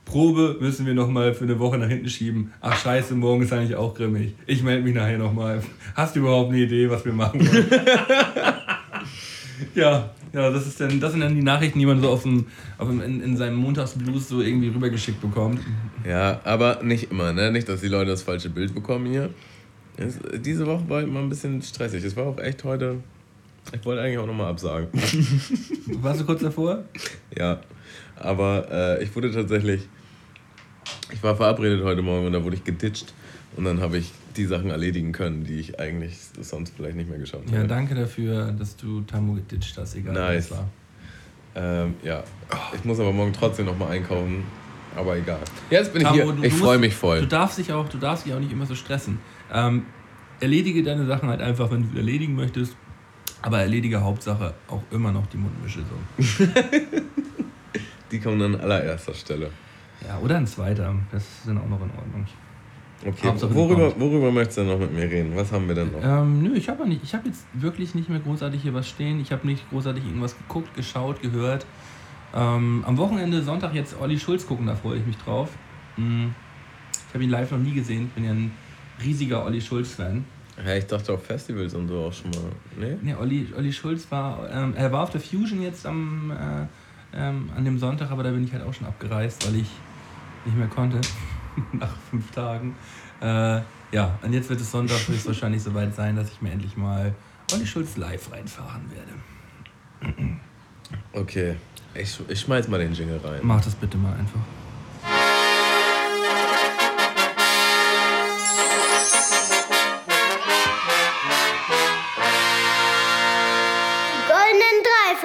Probe 0.06 0.56
müssen 0.62 0.86
wir 0.86 0.94
nochmal 0.94 1.34
für 1.34 1.44
eine 1.44 1.60
Woche 1.60 1.78
nach 1.78 1.90
hinten 1.90 2.08
schieben. 2.08 2.54
Ach 2.62 2.78
scheiße, 2.78 3.14
morgen 3.14 3.42
ist 3.42 3.52
eigentlich 3.52 3.76
auch 3.76 3.94
grimmig. 3.94 4.36
Ich 4.46 4.64
melde 4.64 4.84
mich 4.84 4.96
nachher 4.96 5.18
nochmal. 5.18 5.62
Hast 5.96 6.16
du 6.16 6.22
überhaupt 6.22 6.50
eine 6.50 6.60
Idee, 6.60 6.90
was 6.90 7.04
wir 7.04 7.12
machen 7.12 7.46
wollen? 7.46 7.68
ja, 9.76 10.10
ja, 10.34 10.50
das, 10.50 10.66
ist 10.66 10.80
dann, 10.80 11.02
das 11.02 11.12
sind 11.12 11.22
dann 11.22 11.36
die 11.36 11.44
Nachrichten, 11.44 11.80
die 11.80 11.86
man 11.86 12.00
so 12.00 12.10
auf 12.10 12.24
dem, 12.24 12.46
auf 12.78 12.88
dem, 12.88 13.02
in, 13.02 13.22
in 13.22 13.36
seinem 13.36 13.58
Montagsblues 13.58 14.30
so 14.30 14.42
irgendwie 14.42 14.70
rübergeschickt 14.70 15.20
bekommt. 15.20 15.60
Ja, 16.08 16.40
aber 16.46 16.84
nicht 16.84 17.12
immer, 17.12 17.34
ne? 17.34 17.52
Nicht, 17.52 17.68
dass 17.68 17.82
die 17.82 17.90
Leute 17.90 18.12
das 18.12 18.22
falsche 18.22 18.50
Bild 18.50 18.74
bekommen 18.74 19.08
hier. 19.08 19.30
Es, 19.98 20.20
diese 20.40 20.66
Woche 20.68 20.88
war 20.88 21.02
immer 21.02 21.20
ein 21.20 21.30
bisschen 21.30 21.62
stressig. 21.62 22.04
Es 22.04 22.16
war 22.16 22.28
auch 22.28 22.40
echt 22.40 22.64
heute. 22.64 23.00
Ich 23.74 23.86
wollte 23.86 24.02
eigentlich 24.02 24.18
auch 24.18 24.26
nochmal 24.28 24.50
absagen. 24.52 24.88
Warst 26.02 26.22
du 26.22 26.26
kurz 26.26 26.42
davor? 26.42 26.84
ja. 27.38 27.60
Aber 28.16 28.68
äh, 28.72 29.04
ich 29.04 29.16
wurde 29.16 29.32
tatsächlich. 29.32 29.88
Ich 31.14 31.22
war 31.22 31.36
verabredet 31.36 31.84
heute 31.84 32.02
Morgen 32.02 32.26
und 32.28 32.34
da 32.34 32.44
wurde 32.44 32.56
ich 32.56 32.64
geditcht. 32.64 33.14
Und 33.56 33.66
dann 33.66 33.80
habe 33.82 33.98
ich 33.98 34.12
die 34.36 34.46
Sachen 34.46 34.70
erledigen 34.70 35.12
können, 35.12 35.44
die 35.44 35.60
ich 35.60 35.80
eigentlich 35.80 36.18
sonst 36.42 36.74
vielleicht 36.76 36.96
nicht 36.96 37.10
mehr 37.10 37.20
geschafft 37.20 37.44
Ja, 37.50 37.58
hätte. 37.60 37.68
danke 37.68 37.96
dafür, 37.96 38.52
dass 38.52 38.76
du 38.76 39.02
Tamu 39.02 39.36
geditcht 39.36 39.78
hast, 39.78 39.96
egal 39.96 40.14
Nice. 40.14 40.52
was 40.52 40.58
war. 40.58 40.68
Ähm, 41.56 41.96
ja. 42.04 42.24
Ich 42.76 42.84
muss 42.86 43.00
aber 43.00 43.12
morgen 43.12 43.34
trotzdem 43.34 43.66
nochmal 43.66 43.92
einkaufen. 43.92 44.44
Aber 44.96 45.16
egal. 45.18 45.40
Jetzt 45.70 45.94
bin 45.94 46.02
ich 46.02 46.08
Tamo, 46.08 46.24
hier. 46.24 46.34
du- 46.34 46.44
ich 46.44 46.54
freue 46.54 46.78
mich 46.80 46.96
voll. 46.96 47.20
Du 47.22 47.28
darfst 47.28 47.58
dich 47.58 47.72
auch, 47.72 47.88
du 47.90 47.98
darfst 47.98 48.26
dich 48.26 48.34
auch 48.34 48.40
nicht 48.40 48.52
immer 48.52 48.66
so 48.66 48.76
stressen. 48.76 49.20
Ähm, 49.54 49.86
erledige 50.40 50.82
deine 50.84 51.06
Sachen 51.06 51.30
halt 51.30 51.42
einfach, 51.42 51.70
wenn 51.72 51.90
du 51.92 51.98
erledigen 51.98 52.36
möchtest. 52.36 52.76
Aber 53.48 53.62
erledige 53.62 54.02
Hauptsache 54.02 54.54
auch 54.68 54.84
immer 54.92 55.14
noch 55.14 55.26
die 55.28 55.38
Mundmische 55.38 55.80
so. 55.80 56.46
Die 58.12 58.20
kommen 58.20 58.40
dann 58.40 58.56
an 58.56 58.60
allererster 58.62 59.14
Stelle. 59.14 59.52
Ja, 60.06 60.18
oder 60.20 60.36
ein 60.36 60.46
zweiter. 60.46 60.94
Das 61.14 61.24
ist 61.24 61.48
dann 61.48 61.58
auch 61.58 61.70
noch 61.70 61.82
in 61.82 61.90
Ordnung. 61.98 62.26
Okay, 63.06 63.28
Hauptsache, 63.30 63.56
worüber, 63.56 63.98
worüber 63.98 64.34
möchtest 64.34 64.58
du 64.58 64.64
noch 64.66 64.78
mit 64.78 64.94
mir 64.94 65.10
reden? 65.10 65.34
Was 65.34 65.50
haben 65.54 65.66
wir 65.70 65.76
denn 65.76 65.94
noch? 65.94 66.04
Ähm, 66.04 66.44
nö, 66.44 66.56
ich 66.56 66.68
habe 66.68 66.86
nicht. 66.90 67.02
Ich 67.06 67.14
habe 67.14 67.30
jetzt 67.30 67.46
wirklich 67.54 67.96
nicht 67.96 68.10
mehr 68.10 68.20
großartig 68.20 68.62
hier 68.62 68.74
was 68.74 68.90
stehen. 68.90 69.22
Ich 69.22 69.32
habe 69.32 69.48
nicht 69.48 69.70
großartig 69.70 70.04
irgendwas 70.04 70.38
geguckt, 70.38 70.76
geschaut, 70.76 71.22
gehört. 71.22 71.66
Ähm, 72.36 72.84
am 72.86 72.98
Wochenende, 72.98 73.42
Sonntag 73.44 73.74
jetzt 73.74 73.96
Olli 73.98 74.20
Schulz 74.20 74.46
gucken, 74.46 74.66
da 74.68 74.76
freue 74.76 74.98
ich 74.98 75.06
mich 75.06 75.18
drauf. 75.20 75.52
Mm, 75.96 76.26
Ich 77.08 77.14
habe 77.14 77.24
ihn 77.24 77.30
live 77.30 77.52
noch 77.52 77.60
nie 77.60 77.72
gesehen. 77.74 78.10
Bin 78.14 78.26
ja 78.26 78.32
ein 78.32 78.52
riesiger 79.02 79.46
Olli 79.46 79.62
Schulz-Fan. 79.62 80.26
Ja, 80.66 80.76
ich 80.76 80.88
dachte 80.88 81.14
auf 81.14 81.24
Festivals 81.24 81.74
und 81.76 81.88
so 81.88 82.06
auch 82.06 82.14
schon 82.14 82.32
mal. 82.32 82.52
Nee? 82.78 82.98
Nee, 83.02 83.16
Olli, 83.16 83.48
Olli 83.56 83.72
Schulz 83.72 84.10
war, 84.10 84.50
ähm, 84.50 84.74
er 84.76 84.92
war 84.92 85.04
auf 85.04 85.12
der 85.12 85.22
Fusion 85.22 85.62
jetzt 85.62 85.86
am, 85.86 86.32
äh, 86.32 86.66
ähm, 87.16 87.50
an 87.56 87.64
dem 87.64 87.78
Sonntag, 87.78 88.10
aber 88.10 88.24
da 88.24 88.32
bin 88.32 88.44
ich 88.44 88.54
halt 88.54 88.64
auch 88.64 88.74
schon 88.74 88.88
abgereist, 88.88 89.48
weil 89.48 89.56
ich 89.62 89.70
nicht 90.46 90.58
mehr 90.58 90.68
konnte 90.68 91.00
nach 91.74 91.96
fünf 92.10 92.32
Tagen. 92.32 92.76
Äh, 93.22 93.62
ja, 93.92 94.18
und 94.22 94.34
jetzt 94.34 94.50
wird 94.50 94.60
es 94.60 94.72
Sonntag 94.72 95.08
höchstwahrscheinlich 95.08 95.62
soweit 95.64 95.96
sein, 95.96 96.16
dass 96.16 96.32
ich 96.32 96.42
mir 96.42 96.52
endlich 96.52 96.76
mal 96.76 97.14
Olli 97.54 97.66
Schulz 97.66 97.98
live 97.98 98.32
reinfahren 98.32 98.84
werde. 98.92 100.18
Okay. 101.14 101.56
Ich, 101.94 102.20
ich 102.28 102.40
schmeiß 102.40 102.68
mal 102.68 102.80
den 102.80 102.94
Jingle 102.94 103.20
rein. 103.24 103.40
Mach 103.44 103.64
das 103.64 103.76
bitte 103.76 103.98
mal 103.98 104.14
einfach. 104.14 104.40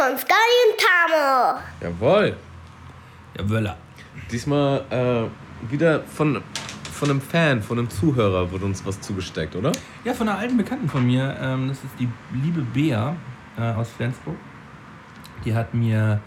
Von 0.03 0.19
Sky 0.19 0.35
und 0.67 0.81
Tamo. 0.81 1.61
Jawohl. 1.81 2.37
Ja, 3.39 3.49
Wöller. 3.49 3.77
Diesmal 4.31 4.85
äh, 4.91 5.71
wieder 5.71 6.03
von, 6.03 6.43
von 6.93 7.11
einem 7.11 7.21
Fan, 7.21 7.63
von 7.63 7.79
einem 7.79 7.89
Zuhörer 7.89 8.51
wurde 8.51 8.65
uns 8.65 8.85
was 8.85 9.01
zugesteckt, 9.01 9.55
oder? 9.55 9.71
Ja, 10.05 10.13
von 10.13 10.29
einer 10.29 10.39
alten 10.39 10.57
Bekannten 10.57 10.89
von 10.89 11.07
mir, 11.07 11.37
ähm, 11.41 11.69
das 11.69 11.79
ist 11.85 11.93
die 12.01 12.09
liebe 12.33 12.63
Bea 12.63 13.15
äh, 13.57 13.63
aus 13.63 13.91
Flensburg. 13.91 14.37
Die 15.45 15.55
hat 15.55 15.73
mir 15.73 16.21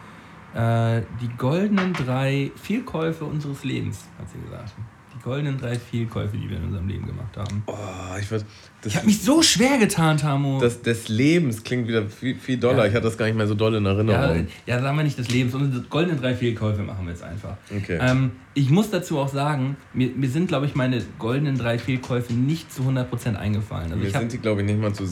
äh, 0.54 1.02
die 1.22 1.30
goldenen 1.38 1.92
drei 1.94 2.52
Fehlkäufe 2.56 3.26
unseres 3.26 3.64
Lebens, 3.66 4.06
hat 4.18 4.30
sie 4.30 4.40
gesagt. 4.40 4.72
Die 5.14 5.22
goldenen 5.22 5.60
drei 5.60 5.78
Fehlkäufe, 5.78 6.38
die 6.38 6.50
wir 6.50 6.58
in 6.58 6.66
unserem 6.66 6.88
Leben 6.88 7.06
gemacht 7.08 7.36
haben. 7.36 7.64
Oh, 7.68 8.18
ich 8.20 8.30
würd, 8.32 8.46
das, 8.86 8.94
Ich 8.94 8.98
habe 8.98 9.06
mich 9.08 9.22
so 9.22 9.42
schwer 9.42 9.78
getan, 9.78 10.18
Tamo. 10.18 10.60
das 10.62 10.82
des 10.82 11.10
Lebens 11.10 11.64
klingt 11.64 11.88
wieder 11.88 12.08
viel, 12.08 12.36
viel 12.36 12.58
doller. 12.58 12.84
Ja. 12.84 12.86
Ich 12.88 12.94
hatte 12.94 13.04
das 13.06 13.18
gar 13.18 13.26
nicht 13.26 13.36
mehr 13.36 13.48
so 13.48 13.56
doll 13.56 13.76
in 13.76 13.84
ja, 13.84 13.92
Erinnerung. 13.92 14.48
ja, 14.66 14.80
sagen 14.82 14.96
wir 14.98 15.04
nicht 15.04 15.18
des 15.18 15.30
Lebens, 15.30 15.52
sondern 15.52 15.72
die 15.74 15.90
goldenen 15.90 16.22
drei 16.22 16.34
Fehlkäufe 16.36 16.82
machen 16.84 17.06
wir 17.06 17.12
jetzt 17.12 17.24
einfach. 17.24 17.58
Okay. 17.76 17.98
Ähm, 18.00 18.32
ich 18.54 18.70
muss 18.70 18.90
dazu 18.90 19.20
auch 19.20 19.28
sagen, 19.28 19.76
mir, 19.94 20.10
mir 20.16 20.30
sind, 20.30 20.48
glaube 20.48 20.66
ich, 20.66 20.76
meine 20.76 21.02
goldenen 21.20 21.58
drei 21.58 21.78
Fehlkäufe 21.78 22.32
nicht 22.34 22.72
zu 22.72 22.84
100% 22.84 23.36
eingefallen. 23.36 23.92
Also 23.92 24.04
Mir 24.04 24.14
hab, 24.14 24.22
sind 24.22 24.32
die, 24.32 24.38
glaube 24.38 24.62
ich, 24.62 24.68
nicht 24.68 24.80
mal 24.80 24.94
zu 24.94 25.04
70% 25.04 25.12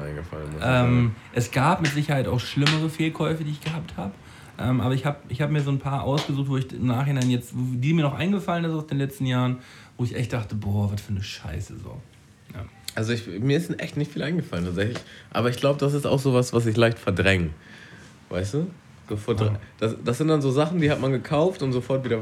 eingefallen. 0.00 0.48
ähm, 0.62 1.10
es 1.32 1.50
gab 1.50 1.82
mit 1.82 1.90
Sicherheit 1.92 2.28
auch 2.28 2.38
schlimmere 2.38 2.88
Fehlkäufe, 2.90 3.42
die 3.44 3.50
ich 3.50 3.60
gehabt 3.60 3.96
habe. 3.96 4.12
Ähm, 4.62 4.82
aber 4.82 4.92
ich 4.94 5.06
habe 5.06 5.16
ich 5.30 5.40
hab 5.40 5.50
mir 5.50 5.62
so 5.62 5.70
ein 5.70 5.78
paar 5.78 6.02
ausgesucht, 6.04 6.48
wo 6.50 6.58
ich 6.58 6.70
im 6.70 6.86
Nachhinein 6.86 7.30
jetzt, 7.30 7.52
wo- 7.54 7.76
die 7.78 7.94
mir 7.94 8.02
noch 8.02 8.12
eingefallen 8.14 8.64
ist 8.66 8.72
aus 8.72 8.86
den 8.86 8.98
letzten 8.98 9.24
Jahren, 9.24 9.56
wo 9.96 10.04
ich 10.04 10.14
echt 10.14 10.34
dachte, 10.34 10.54
boah, 10.54 10.92
was 10.92 11.00
für 11.00 11.12
eine 11.12 11.22
Scheiße 11.22 11.78
so. 11.82 11.98
Ja. 12.54 12.64
Also 13.00 13.14
ich, 13.14 13.26
mir 13.40 13.56
ist 13.56 13.80
echt 13.80 13.96
nicht 13.96 14.12
viel 14.12 14.22
eingefallen 14.22 14.66
tatsächlich. 14.66 14.98
Aber 15.30 15.48
ich 15.48 15.56
glaube, 15.56 15.78
das 15.80 15.94
ist 15.94 16.06
auch 16.06 16.18
sowas, 16.18 16.52
was 16.52 16.66
ich 16.66 16.76
leicht 16.76 16.98
verdränge. 16.98 17.48
Weißt 18.28 18.52
du? 18.52 18.66
Sofort, 19.08 19.40
Ah. 19.40 19.58
das, 19.78 19.96
das 20.04 20.18
sind 20.18 20.28
dann 20.28 20.42
so 20.42 20.50
Sachen, 20.50 20.82
die 20.82 20.90
hat 20.90 21.00
man 21.00 21.10
gekauft 21.10 21.62
und 21.62 21.72
sofort 21.72 22.04
wieder 22.04 22.18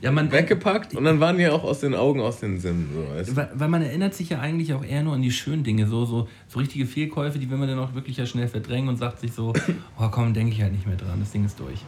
Ja, 0.00 0.10
man, 0.10 0.32
weggepackt 0.32 0.96
und 0.96 1.04
dann 1.04 1.20
waren 1.20 1.36
die 1.36 1.46
auch 1.48 1.64
aus 1.64 1.80
den 1.80 1.94
Augen, 1.94 2.22
aus 2.22 2.40
den 2.40 2.58
Sinnen. 2.58 2.88
So, 2.94 3.14
weißt 3.14 3.30
du? 3.32 3.36
Weil, 3.36 3.50
weil 3.56 3.68
man 3.68 3.82
erinnert 3.82 4.14
sich 4.14 4.30
ja 4.30 4.40
eigentlich 4.40 4.72
auch 4.72 4.82
eher 4.82 5.02
nur 5.02 5.12
an 5.12 5.20
die 5.20 5.30
schönen 5.30 5.64
Dinge, 5.64 5.86
so, 5.86 6.06
so, 6.06 6.28
so 6.48 6.60
richtige 6.60 6.86
Fehlkäufe, 6.86 7.38
die 7.38 7.50
will 7.50 7.58
man 7.58 7.68
dann 7.68 7.78
auch 7.78 7.92
wirklich 7.92 8.16
ja 8.16 8.24
schnell 8.24 8.48
verdrängen 8.48 8.88
und 8.88 8.96
sagt 8.96 9.20
sich 9.20 9.34
so, 9.34 9.52
oh 10.00 10.08
komm, 10.10 10.32
denke 10.32 10.54
ich 10.54 10.62
halt 10.62 10.72
nicht 10.72 10.86
mehr 10.86 10.96
dran, 10.96 11.20
das 11.20 11.30
Ding 11.30 11.44
ist 11.44 11.60
durch. 11.60 11.84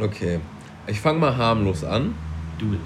Okay. 0.00 0.38
Ich 0.86 1.00
fange 1.00 1.18
mal 1.18 1.36
harmlos 1.36 1.82
an. 1.82 2.14
Do 2.60 2.66
it. 2.66 2.78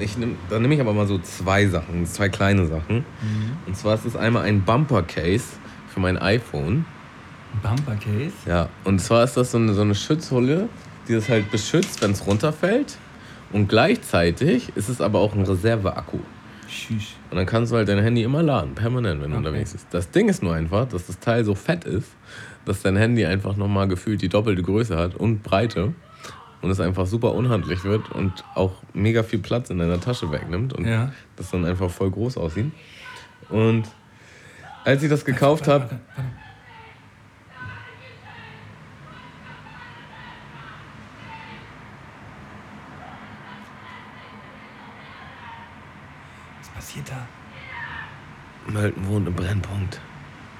Ich 0.00 0.16
nehm, 0.18 0.36
dann 0.48 0.62
nehme 0.62 0.74
ich 0.74 0.80
aber 0.80 0.92
mal 0.92 1.06
so 1.06 1.18
zwei 1.18 1.66
Sachen, 1.66 2.04
zwei 2.06 2.28
kleine 2.28 2.66
Sachen. 2.66 2.96
Mhm. 2.98 3.52
Und 3.66 3.76
zwar 3.76 3.94
ist 3.94 4.04
es 4.04 4.16
einmal 4.16 4.44
ein 4.44 4.62
Bumper-Case 4.62 5.44
für 5.88 6.00
mein 6.00 6.18
iPhone. 6.18 6.84
Bumper 7.62 7.96
Case. 7.96 8.32
Ja, 8.46 8.68
und 8.84 9.00
zwar 9.00 9.24
ist 9.24 9.36
das 9.36 9.50
so 9.52 9.58
eine, 9.58 9.72
so 9.74 9.82
eine 9.82 9.94
Schutzhulle, 9.94 10.68
die 11.08 11.14
das 11.14 11.28
halt 11.28 11.50
beschützt, 11.50 12.00
wenn 12.02 12.12
es 12.12 12.26
runterfällt. 12.26 12.96
Und 13.52 13.68
gleichzeitig 13.68 14.70
ist 14.76 14.88
es 14.88 15.00
aber 15.00 15.18
auch 15.18 15.34
ein 15.34 15.42
Reserveakku. 15.42 16.18
Und 17.30 17.36
dann 17.36 17.46
kannst 17.46 17.72
du 17.72 17.76
halt 17.76 17.88
dein 17.88 17.98
Handy 17.98 18.22
immer 18.22 18.42
laden, 18.44 18.74
permanent, 18.76 19.20
wenn 19.22 19.30
du 19.32 19.36
Okay. 19.38 19.46
unterwegs 19.48 19.72
bist. 19.72 19.86
Das 19.90 20.10
Ding 20.10 20.28
ist 20.28 20.40
nur 20.42 20.54
einfach, 20.54 20.86
dass 20.88 21.06
das 21.06 21.18
Teil 21.18 21.44
so 21.44 21.56
fett 21.56 21.84
ist, 21.84 22.10
dass 22.64 22.82
dein 22.82 22.96
Handy 22.96 23.26
einfach 23.26 23.56
nochmal 23.56 23.88
gefühlt 23.88 24.22
die 24.22 24.28
doppelte 24.28 24.62
Größe 24.62 24.96
hat 24.96 25.16
und 25.16 25.42
Breite. 25.42 25.92
Und 26.62 26.70
es 26.70 26.78
einfach 26.80 27.06
super 27.06 27.32
unhandlich 27.32 27.84
wird 27.84 28.10
und 28.10 28.44
auch 28.54 28.72
mega 28.92 29.22
viel 29.22 29.38
Platz 29.38 29.70
in 29.70 29.78
deiner 29.78 30.00
Tasche 30.00 30.30
wegnimmt. 30.30 30.72
Und 30.74 30.86
Ja. 30.86 31.12
das 31.36 31.50
dann 31.50 31.64
einfach 31.64 31.90
voll 31.90 32.10
groß 32.10 32.36
aussieht. 32.36 32.70
Und 33.48 33.84
als 34.84 35.02
ich 35.02 35.08
das 35.10 35.24
gekauft 35.24 35.68
habe. 35.68 36.00
Was 46.58 46.68
passiert 46.70 47.10
da? 47.10 47.26
Mölten 48.70 49.06
wohnt 49.08 49.26
im 49.28 49.34
Brennpunkt. 49.34 50.00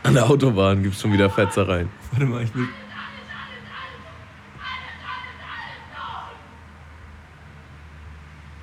An 0.02 0.14
der 0.14 0.28
Autobahn 0.28 0.82
gibt 0.82 0.94
es 0.94 1.00
schon 1.00 1.12
wieder 1.12 1.28
Fetzereien. 1.28 1.90
Warte 2.10 2.26
mal, 2.26 2.42
ich 2.42 2.54
will. 2.54 2.68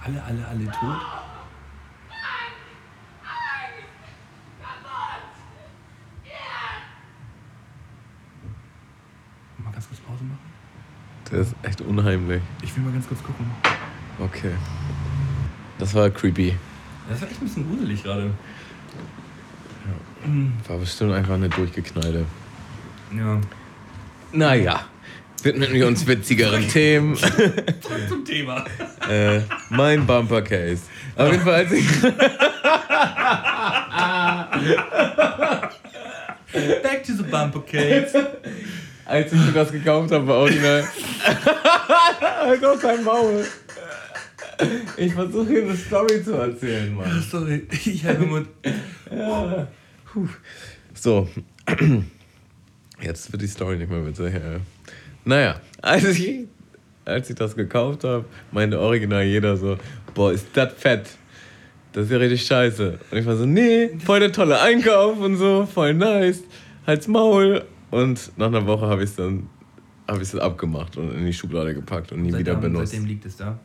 Alle, 0.08 0.24
alle, 0.24 0.48
alle 0.48 0.66
tot? 0.72 1.02
Mal 9.58 9.72
ganz 9.74 9.88
kurz 9.90 10.00
Pause 10.00 10.24
machen. 10.24 10.40
Der 11.30 11.40
ist 11.40 11.56
echt 11.62 11.82
unheimlich. 11.82 12.42
Ich 12.62 12.74
will 12.78 12.86
mal 12.86 12.94
ganz 12.94 13.06
kurz 13.06 13.22
gucken. 13.22 13.52
Okay. 14.18 14.54
Das 15.78 15.94
war 15.94 16.10
creepy. 16.10 16.56
Das 17.10 17.22
war 17.22 17.30
echt 17.30 17.42
ein 17.42 17.46
bisschen 17.46 17.68
gruselig 17.68 18.02
gerade. 18.02 18.32
War 20.70 20.78
bestimmt 20.78 21.12
einfach 21.12 21.34
eine 21.34 21.50
durchgeknallte. 21.50 22.26
Ja. 23.14 23.42
Naja, 24.32 24.86
widmen 25.44 25.74
wir 25.74 25.88
uns 25.88 26.06
witzigeren 26.08 26.68
Themen. 26.68 27.16
Zurück 27.16 28.08
zum 28.10 28.26
Thema. 28.26 28.66
äh, 29.10 29.42
mein 29.70 30.06
Bumper 30.06 30.42
Case. 30.42 30.82
Auf 31.16 31.32
jeden 31.32 31.44
Fall, 31.44 31.54
als 31.56 31.72
ich. 31.72 31.86
Back 36.84 37.04
to 37.04 37.14
the 37.14 37.24
bumper 37.24 37.62
case. 37.62 38.14
Als 39.06 39.32
ich 39.32 39.40
mir 39.40 39.52
das 39.52 39.72
gekauft 39.72 40.12
habe, 40.12 40.28
war 40.28 40.38
original. 40.38 40.84
halt 42.22 42.64
doch 42.64 42.80
dein 42.82 43.04
Maul. 43.04 43.46
Ich 44.98 45.14
versuche 45.14 45.48
hier 45.48 45.64
eine 45.64 45.78
Story 45.78 46.24
zu 46.24 46.34
erzählen, 46.34 46.94
Mann. 46.94 47.24
Sorry, 47.30 47.68
ich 47.86 48.06
habe 48.06 48.26
Mund. 48.26 48.48
So. 50.94 51.30
Jetzt 53.02 53.32
wird 53.32 53.42
die 53.42 53.48
Story 53.48 53.78
nicht 53.78 53.90
mehr 53.90 54.06
witzig. 54.06 54.34
Ja. 54.34 54.60
Naja, 55.28 55.60
als 55.82 56.06
ich, 56.06 56.46
als 57.06 57.30
ich 57.30 57.36
das 57.36 57.56
gekauft 57.56 58.04
habe, 58.04 58.26
meinte 58.52 58.80
original 58.80 59.24
jeder 59.24 59.58
so: 59.58 59.78
Boah, 60.14 60.32
ist 60.32 60.48
das 60.54 60.74
fett. 60.74 61.06
Das 61.94 62.06
ist 62.06 62.12
ja 62.12 62.18
richtig 62.18 62.46
scheiße. 62.46 62.98
Und 63.12 63.18
ich 63.18 63.26
war 63.26 63.36
so: 63.36 63.46
Nee, 63.46 63.90
voll 64.04 64.20
der 64.22 64.32
tolle 64.32 64.60
Einkauf 64.62 65.20
und 65.20 65.36
so, 65.36 65.66
voll 65.72 65.94
nice. 65.94 66.44
Halt's 66.86 67.08
Maul. 67.08 67.64
Und 67.92 68.32
nach 68.38 68.48
einer 68.48 68.66
Woche 68.66 68.88
habe 68.88 69.04
ich 69.04 69.10
es 69.10 69.16
dann 69.18 69.50
habe 70.08 70.24
ich 70.24 70.34
es 70.34 70.40
abgemacht 70.40 70.96
und 70.96 71.12
in 71.14 71.26
die 71.26 71.34
Schublade 71.34 71.74
gepackt 71.74 72.14
und 72.14 72.22
nie 72.22 72.30
wieder 72.30 72.54
Seitdem, 72.54 72.62
benutzt. 72.62 72.92
seitdem 72.94 73.08
liegt 73.08 73.26
es 73.26 73.36
da. 73.36 73.60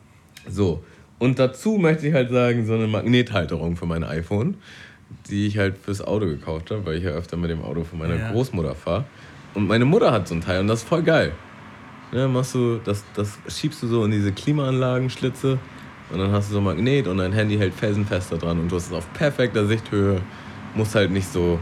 So, 0.49 0.83
und 1.19 1.39
dazu 1.39 1.77
möchte 1.77 2.05
ich 2.09 2.13
halt 2.13 2.31
sagen, 2.31 2.65
so 2.65 2.73
eine 2.73 2.87
Magnethalterung 2.87 3.77
für 3.77 3.85
mein 3.85 4.03
iPhone, 4.03 4.55
die 5.29 5.47
ich 5.47 5.57
halt 5.57 5.77
fürs 5.77 6.01
Auto 6.01 6.25
gekauft 6.25 6.69
habe, 6.71 6.85
weil 6.85 6.97
ich 6.97 7.03
ja 7.05 7.11
öfter 7.11 7.37
mit 7.37 7.49
dem 7.49 7.61
Auto 7.61 7.85
von 7.85 7.99
meiner 7.99 8.15
Ja. 8.17 8.31
Großmutter 8.33 8.75
fahre. 8.75 9.05
Und 9.53 9.67
meine 9.67 9.85
Mutter 9.85 10.11
hat 10.11 10.27
so 10.27 10.35
ein 10.35 10.41
Teil 10.41 10.59
und 10.59 10.67
das 10.67 10.79
ist 10.81 10.87
voll 10.89 11.03
geil. 11.03 11.31
Ja, 12.13 12.27
machst 12.27 12.53
du, 12.53 12.79
das, 12.83 13.03
das 13.15 13.39
schiebst 13.47 13.81
du 13.81 13.87
so 13.87 14.05
in 14.05 14.11
diese 14.11 14.31
Klimaanlagenschlitze 14.31 15.57
und 16.11 16.19
dann 16.19 16.31
hast 16.31 16.49
du 16.49 16.53
so 16.53 16.59
ein 16.59 16.63
Magnet 16.63 17.07
und 17.07 17.17
dein 17.17 17.33
Handy 17.33 17.57
hält 17.57 17.73
felsenfest 17.73 18.31
da 18.31 18.37
dran 18.37 18.59
und 18.59 18.71
du 18.71 18.75
hast 18.75 18.87
es 18.87 18.93
auf 18.93 19.11
perfekter 19.13 19.65
Sichthöhe. 19.65 20.21
Musst 20.75 20.93
halt 20.93 21.09
nicht 21.09 21.27
so 21.27 21.59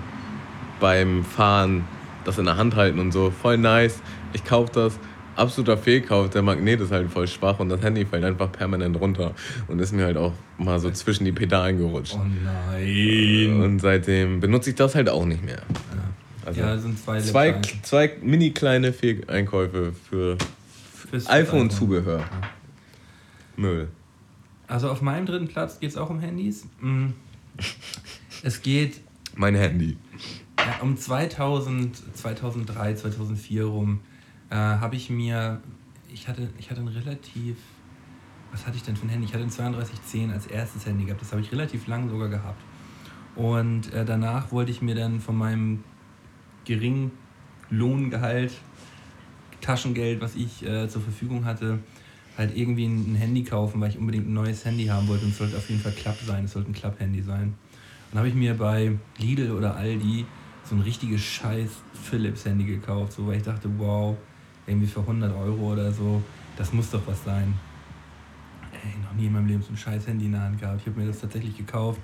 beim 0.82 1.24
Fahren 1.24 1.86
das 2.26 2.38
in 2.38 2.46
der 2.46 2.58
Hand 2.58 2.76
halten 2.76 3.00
und 3.00 3.14
so. 3.14 3.32
Voll 3.32 3.58
nice. 3.58 4.02
Ich 4.34 4.44
kaufe 4.44 4.72
das. 4.74 5.00
Absoluter 5.38 5.78
Fehlkauf. 5.78 6.30
Der 6.30 6.42
Magnet 6.42 6.82
ist 6.82 6.92
halt 6.92 7.10
voll 7.10 7.28
schwach 7.28 7.60
und 7.60 7.70
das 7.70 7.82
Handy 7.82 8.06
fällt 8.06 8.26
einfach 8.26 8.52
permanent 8.52 9.00
runter 9.00 9.34
und 9.70 9.80
ist 9.80 9.94
mir 9.94 10.04
halt 10.04 10.18
auch 10.18 10.34
mal 10.58 10.80
so 10.80 10.92
zwischen 10.92 11.24
die 11.24 11.32
Pedalen 11.32 11.78
gerutscht. 11.78 12.18
Oh 12.20 12.26
nein. 12.44 13.62
Und 13.62 13.80
seitdem 13.80 14.42
benutze 14.42 14.72
ich 14.72 14.76
das 14.76 14.96
halt 14.96 15.10
auch 15.10 15.26
nicht 15.26 15.44
mehr. 15.44 15.62
Also 16.46 16.60
ja, 16.60 16.78
sind 16.78 16.98
zwei 16.98 17.22
zwei, 17.22 17.62
zwei 17.84 18.18
mini 18.22 18.52
kleine 18.52 18.94
Fehleinkäufe 18.94 19.94
für 19.94 20.38
iPhone-Zubehör. 21.28 22.24
Müll. 23.58 23.90
Also 24.68 24.90
auf 24.90 25.02
meinem 25.02 25.26
dritten 25.26 25.48
Platz 25.48 25.80
geht 25.80 25.90
es 25.92 25.98
auch 25.98 26.10
um 26.10 26.20
Handys. 26.20 26.66
Mm. 26.80 27.08
Es 28.44 28.62
geht 28.62 29.02
Mein 29.36 29.56
Handy. 29.56 29.98
ja, 30.58 30.82
um 30.82 30.98
2000, 30.98 32.18
2003, 32.18 32.96
2004 32.96 33.66
rum. 33.66 34.00
Äh, 34.50 34.56
habe 34.56 34.96
ich 34.96 35.10
mir, 35.10 35.62
ich 36.12 36.28
hatte, 36.28 36.50
ich 36.58 36.72
hatte 36.72 36.82
ein 36.82 36.88
relativ, 36.88 37.58
was 38.52 38.66
hatte 38.66 38.78
ich 38.78 38.84
denn 38.84 38.96
für 38.96 39.06
ein 39.06 39.10
Handy? 39.10 39.26
Ich 39.26 39.34
hatte 39.34 39.44
ein 39.44 39.52
3210 39.52 40.32
als 40.32 40.48
erstes 40.48 40.86
Handy 40.86 41.06
gehabt. 41.06 41.22
Das 41.22 41.32
habe 41.32 41.42
ich 41.42 41.52
relativ 41.52 41.88
lang 41.88 42.10
sogar 42.10 42.30
gehabt. 42.30 42.62
Und 43.36 43.94
äh, 43.94 44.06
danach 44.06 44.52
wollte 44.52 44.72
ich 44.72 44.82
mir 44.82 44.96
dann 44.96 45.20
von 45.20 45.38
meinem 45.38 45.84
geringen 46.66 47.12
Lohngehalt, 47.70 48.52
Taschengeld, 49.62 50.22
was 50.22 50.36
ich 50.36 50.66
äh, 50.66 50.88
zur 50.90 51.02
Verfügung 51.02 51.46
hatte, 51.46 51.80
halt 52.38 52.56
irgendwie 52.56 52.86
ein, 52.86 53.16
Handy 53.16 53.44
kaufen, 53.44 53.80
weil 53.82 53.90
ich 53.90 53.98
unbedingt 53.98 54.28
ein 54.28 54.34
neues 54.34 54.66
Handy 54.66 54.86
haben 54.86 55.08
wollte 55.08 55.26
und 55.26 55.32
es 55.32 55.38
sollte 55.38 55.58
auf 55.58 55.70
jeden 55.70 55.82
Fall 55.82 55.92
Klapp 55.92 56.18
sein, 56.26 56.46
es 56.46 56.54
sollte 56.54 56.72
ein 56.72 56.74
Klapp-Handy 56.74 57.22
sein. 57.22 57.54
Dann 58.12 58.20
habe 58.20 58.30
ich 58.30 58.36
mir 58.36 58.56
bei 58.56 58.98
Lidl 59.18 59.52
oder 59.52 59.76
Aldi 59.76 60.26
so 60.64 60.76
ein 60.76 60.82
richtiges 60.82 61.22
scheiß 61.22 61.70
Philips-Handy 61.94 62.66
gekauft, 62.66 63.14
so, 63.14 63.28
weil 63.28 63.38
ich 63.38 63.44
dachte, 63.44 63.70
wow, 63.78 64.16
irgendwie 64.68 64.88
für 64.88 65.02
100 65.02 65.36
Euro 65.36 65.74
oder 65.74 65.92
so, 65.92 66.22
das 66.58 66.74
muss 66.74 66.92
doch 66.92 67.02
was 67.06 67.24
sein. 67.24 67.54
Ey, 68.74 69.02
noch 69.02 69.14
nie 69.14 69.28
in 69.28 69.34
meinem 69.34 69.48
Leben 69.48 69.62
so 69.62 69.72
ein 69.72 69.78
scheiß 69.78 70.08
Handy 70.08 70.26
in 70.26 70.32
der 70.34 70.42
Hand 70.42 70.60
gehabt. 70.60 70.82
Ich 70.82 70.88
habe 70.88 71.00
mir 71.00 71.08
das 71.08 71.20
tatsächlich 71.20 71.56
gekauft. 71.58 72.00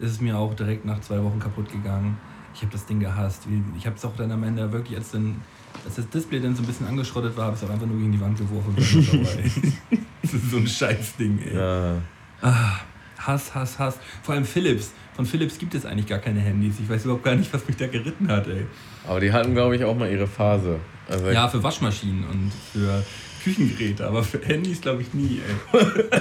Es 0.00 0.10
ist 0.12 0.22
mir 0.22 0.36
auch 0.36 0.54
direkt 0.54 0.84
nach 0.84 1.00
zwei 1.00 1.22
Wochen 1.22 1.38
kaputt 1.38 1.70
gegangen. 1.70 2.16
Ich 2.56 2.62
habe 2.62 2.72
das 2.72 2.86
Ding 2.86 3.00
gehasst. 3.00 3.46
Ich 3.78 3.86
habe 3.86 3.96
es 3.96 4.04
auch 4.04 4.16
dann 4.16 4.32
am 4.32 4.42
Ende 4.42 4.72
wirklich, 4.72 4.96
als, 4.96 5.10
dann, 5.10 5.42
als 5.84 5.96
das 5.96 6.08
Display 6.08 6.40
dann 6.40 6.56
so 6.56 6.62
ein 6.62 6.66
bisschen 6.66 6.86
angeschrottet 6.86 7.36
war, 7.36 7.46
habe 7.46 7.56
ich 7.56 7.62
es 7.62 7.68
auch 7.68 7.72
einfach 7.72 7.86
nur 7.86 7.98
gegen 7.98 8.12
die 8.12 8.20
Wand 8.20 8.38
geworfen. 8.38 8.74
das 10.22 10.32
ist 10.32 10.50
so 10.50 10.56
ein 10.56 10.66
scheiß 10.66 11.16
Ding, 11.16 11.38
ey. 11.38 11.54
Ja. 11.54 11.96
Ah, 12.40 12.80
Hass, 13.18 13.54
Hass, 13.54 13.78
Hass. 13.78 13.98
Vor 14.22 14.34
allem 14.34 14.46
Philips. 14.46 14.92
Von 15.14 15.26
Philips 15.26 15.58
gibt 15.58 15.74
es 15.74 15.84
eigentlich 15.84 16.06
gar 16.06 16.18
keine 16.18 16.40
Handys. 16.40 16.76
Ich 16.80 16.88
weiß 16.88 17.04
überhaupt 17.04 17.24
gar 17.24 17.34
nicht, 17.34 17.52
was 17.52 17.66
mich 17.66 17.76
da 17.76 17.86
geritten 17.88 18.28
hat, 18.28 18.46
ey. 18.46 18.64
Aber 19.06 19.20
die 19.20 19.30
hatten, 19.30 19.52
glaube 19.52 19.76
ich, 19.76 19.84
auch 19.84 19.96
mal 19.96 20.10
ihre 20.10 20.26
Phase. 20.26 20.80
Also 21.08 21.30
Ja, 21.30 21.48
für 21.48 21.62
Waschmaschinen 21.62 22.24
und 22.24 22.52
für 22.72 23.04
Küchengeräte, 23.44 24.06
aber 24.06 24.22
für 24.22 24.40
Handys 24.40 24.80
glaube 24.80 25.02
ich 25.02 25.12
nie, 25.14 25.40
ey. 25.72 25.82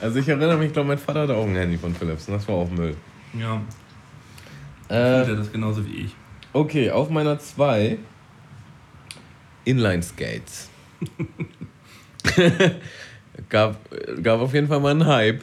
Also 0.00 0.18
ich 0.18 0.28
erinnere 0.28 0.56
mich, 0.56 0.72
glaube 0.72 0.88
mein 0.88 0.98
Vater 0.98 1.22
hatte 1.22 1.34
auch 1.34 1.46
ein 1.46 1.54
Handy 1.54 1.78
von 1.78 1.94
Philips 1.94 2.28
und 2.28 2.34
das 2.34 2.46
war 2.48 2.56
auch 2.56 2.70
Müll. 2.70 2.96
Ja, 3.38 3.60
Äh, 4.88 5.24
fühlt 5.24 5.28
er 5.28 5.36
das 5.36 5.52
genauso 5.52 5.86
wie 5.86 6.04
ich. 6.04 6.14
okay, 6.52 6.90
auf 6.90 7.10
meiner 7.10 7.38
2 7.38 7.98
Inline 9.64 10.02
Skates. 10.02 10.68
gab, 13.48 13.78
gab 14.22 14.40
auf 14.40 14.54
jeden 14.54 14.68
Fall 14.68 14.80
mal 14.80 14.90
einen 14.90 15.06
Hype. 15.06 15.42